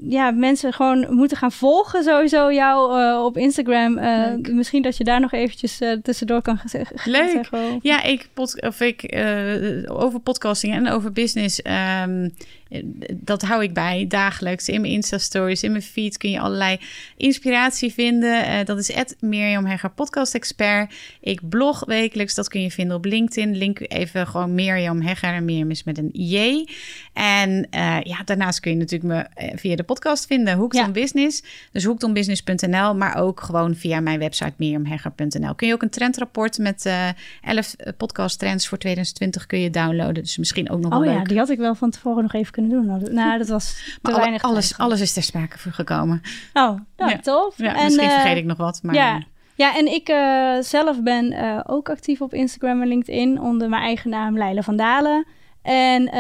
ja, 0.02 0.32
mensen 0.32 0.74
gewoon 0.74 1.14
moeten 1.14 1.38
gaan 1.38 1.52
volgen 1.52 2.04
sowieso 2.04 2.52
jou 2.52 3.24
op 3.26 3.38
Instagram. 3.38 4.00
misschien 4.42 4.82
dat 4.82 4.98
je 4.98 5.04
daar 5.04 5.20
nog 5.20 5.32
eventjes 5.32 5.82
tussendoor 6.04 6.42
kan 6.42 6.60
zeggen. 6.66 7.12
Leuk. 7.12 7.30
Zeggen. 7.32 7.80
Ja, 7.82 8.04
ik, 8.04 8.28
pod, 8.34 8.62
of 8.62 8.82
ik 8.82 9.18
over 9.88 10.20
podcasting 10.20 10.74
en 10.74 10.90
over 10.90 11.12
business... 11.12 11.62
Um, 12.06 12.34
dat 13.16 13.42
hou 13.42 13.64
ik 13.64 13.74
bij 13.74 14.06
dagelijks. 14.08 14.70
In 14.70 14.82
mijn 14.82 14.94
Insta-stories, 14.94 15.64
in 15.64 15.72
mijn 15.72 15.84
feed 15.84 16.18
kun 16.18 16.30
je 16.30 16.40
allerlei 16.40 16.80
inspiratie 17.18 17.94
vinden. 17.94 18.46
Uh, 18.46 18.66
dat 18.66 18.78
is 18.78 19.14
Mirjam 19.20 19.66
Hegger, 19.66 19.90
podcast 19.90 20.36
expert. 20.36 20.94
Ik 21.22 21.50
blog 21.50 21.86
wekelijks, 21.86 22.36
dat 22.36 22.48
kun 22.48 22.62
je 22.62 22.72
vinden 22.72 22.98
op 22.98 23.06
LinkedIn. 23.06 23.58
Link 23.58 23.80
even 23.80 24.28
gewoon 24.28 24.56
Mirjam 24.56 25.02
Hegger. 25.02 25.34
En 25.34 25.46
Mirjam 25.46 25.70
is 25.70 25.84
met 25.84 25.98
een 25.98 26.10
J. 26.12 26.66
En 27.14 27.50
uh, 27.50 28.02
ja, 28.02 28.24
daarnaast 28.26 28.60
kun 28.60 28.72
je 28.72 28.78
natuurlijk 28.78 29.14
me 29.36 29.52
via 29.56 29.76
de 29.76 29.84
podcast 29.84 30.26
vinden. 30.26 30.68
Ja. 30.70 30.86
on 30.86 30.92
Business. 30.92 31.44
Dus 31.72 31.84
hookedonbusiness.nl, 31.84 32.96
maar 32.96 33.18
ook 33.18 33.42
gewoon 33.42 33.76
via 33.76 34.00
mijn 34.00 34.20
website 34.20 34.54
mirjamhegger.nl. 34.58 35.56
Kun 35.56 35.68
je 35.68 35.74
ook 35.74 35.82
een 35.82 35.90
trendrapport 35.90 36.58
met 36.58 36.86
uh, 36.86 37.08
11 37.42 37.76
podcast 37.98 38.40
trends 38.40 38.68
voor 38.68 38.78
2020 38.78 39.46
kun 39.46 39.60
je 39.60 39.70
downloaden. 39.70 40.24
Dus 40.24 40.38
misschien 40.38 40.70
ook 40.70 40.80
nog 40.80 40.98
oh, 40.98 41.06
ja, 41.06 41.14
leuk. 41.14 41.28
die 41.28 41.38
had 41.38 41.50
ik 41.50 41.58
wel 41.58 41.76
van 41.76 41.90
tevoren 41.90 42.24
nog 42.24 42.34
even 42.34 42.54
kunnen 42.68 43.02
doen. 43.02 43.14
Nou, 43.16 43.38
dat 43.38 43.48
was 43.48 43.74
te 44.02 44.12
maar 44.12 44.20
weinig. 44.20 44.42
Alles, 44.42 44.78
alles 44.78 45.02
is 45.02 45.14
ter 45.14 45.24
sprake 45.24 45.60
voor 45.60 45.72
gekomen. 45.72 46.22
Oh, 46.54 46.80
nou, 46.98 47.12
ja. 47.12 47.18
tof. 47.18 47.54
Ja, 47.58 47.76
en, 47.76 47.84
misschien 47.84 48.08
uh, 48.08 48.14
vergeet 48.14 48.38
ik 48.38 48.46
nog 48.46 48.58
wat, 48.58 48.80
maar... 48.84 48.96
Ja, 48.96 49.22
ja 49.56 49.78
en 49.78 49.94
ik 49.94 50.10
uh, 50.10 50.56
zelf 50.60 51.04
ben 51.04 51.32
uh, 51.32 51.60
ook 51.66 51.90
actief 51.90 52.22
op 52.22 52.34
Instagram 52.34 52.82
en 52.82 52.88
LinkedIn 52.88 53.42
onder 53.42 53.70
mijn 53.70 53.84
eigen 53.84 54.10
naam 54.10 54.38
Leila 54.38 54.62
van 54.62 54.76
Dalen. 54.76 55.26
En 55.62 56.02
uh, 56.02 56.14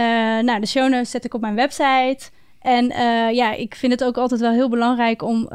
nou, 0.43 0.59
de 0.59 0.67
show 0.67 0.89
notes 0.89 1.11
zet 1.11 1.25
ik 1.25 1.33
op 1.33 1.41
mijn 1.41 1.55
website. 1.55 2.19
En 2.59 2.85
ja, 3.33 3.53
ik 3.53 3.75
vind 3.75 3.91
het 3.91 4.03
ook 4.03 4.17
altijd 4.17 4.41
wel 4.41 4.51
heel 4.51 4.69
belangrijk 4.69 5.21
om 5.21 5.47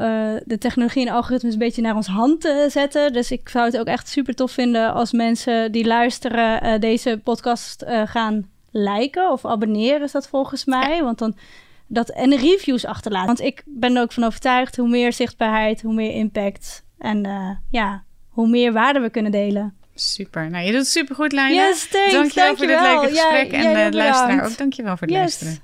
de 0.45 0.57
technologie 0.59 1.07
en 1.07 1.13
algoritmes 1.13 1.53
een 1.53 1.59
beetje 1.59 1.81
naar 1.81 1.95
ons 1.95 2.07
hand 2.07 2.41
te 2.41 2.67
zetten. 2.69 3.13
Dus 3.13 3.31
ik 3.31 3.49
zou 3.49 3.65
het 3.65 3.77
ook 3.77 3.85
echt 3.85 4.07
super 4.07 4.35
tof 4.35 4.51
vinden 4.51 4.93
als 4.93 5.11
mensen 5.11 5.71
die 5.71 5.85
luisteren 5.85 6.81
deze 6.81 7.19
podcast 7.23 7.83
gaan 8.05 8.45
liken 8.77 9.31
of 9.31 9.45
abonneren, 9.45 10.01
is 10.01 10.11
dat 10.11 10.27
volgens 10.27 10.65
mij. 10.65 11.03
Want 11.03 11.17
dan 11.17 11.35
dat 11.87 12.09
en 12.09 12.35
reviews 12.35 12.85
achterlaten. 12.85 13.27
Want 13.27 13.41
ik 13.41 13.63
ben 13.65 13.95
er 13.95 14.01
ook 14.01 14.11
van 14.11 14.23
overtuigd 14.23 14.75
hoe 14.75 14.89
meer 14.89 15.13
zichtbaarheid, 15.13 15.81
hoe 15.81 15.93
meer 15.93 16.11
impact 16.11 16.85
en 16.97 17.27
ja, 17.69 18.03
hoe 18.29 18.47
meer 18.47 18.73
waarde 18.73 18.99
we 18.99 19.09
kunnen 19.09 19.31
delen. 19.31 19.73
Super. 19.95 20.49
Nou, 20.49 20.65
je 20.65 20.71
doet 20.71 20.79
het 20.79 20.89
super 20.89 21.15
goed, 21.15 21.31
Leila. 21.31 21.67
Yes, 21.67 21.87
thanks. 21.87 22.11
Dankjewel, 22.11 22.45
dankjewel 22.47 22.55
voor 22.55 23.07
dit 23.07 23.15
leuke 23.15 23.21
gesprek. 23.21 23.51
ja, 23.51 23.57
en 23.57 23.91
de 23.91 23.97
luisteraar 23.97 24.29
bedankt. 24.29 24.51
ook. 24.51 24.57
Dankjewel 24.57 24.97
voor 24.97 25.07
het 25.07 25.15
yes, 25.15 25.19
luisteren. 25.19 25.63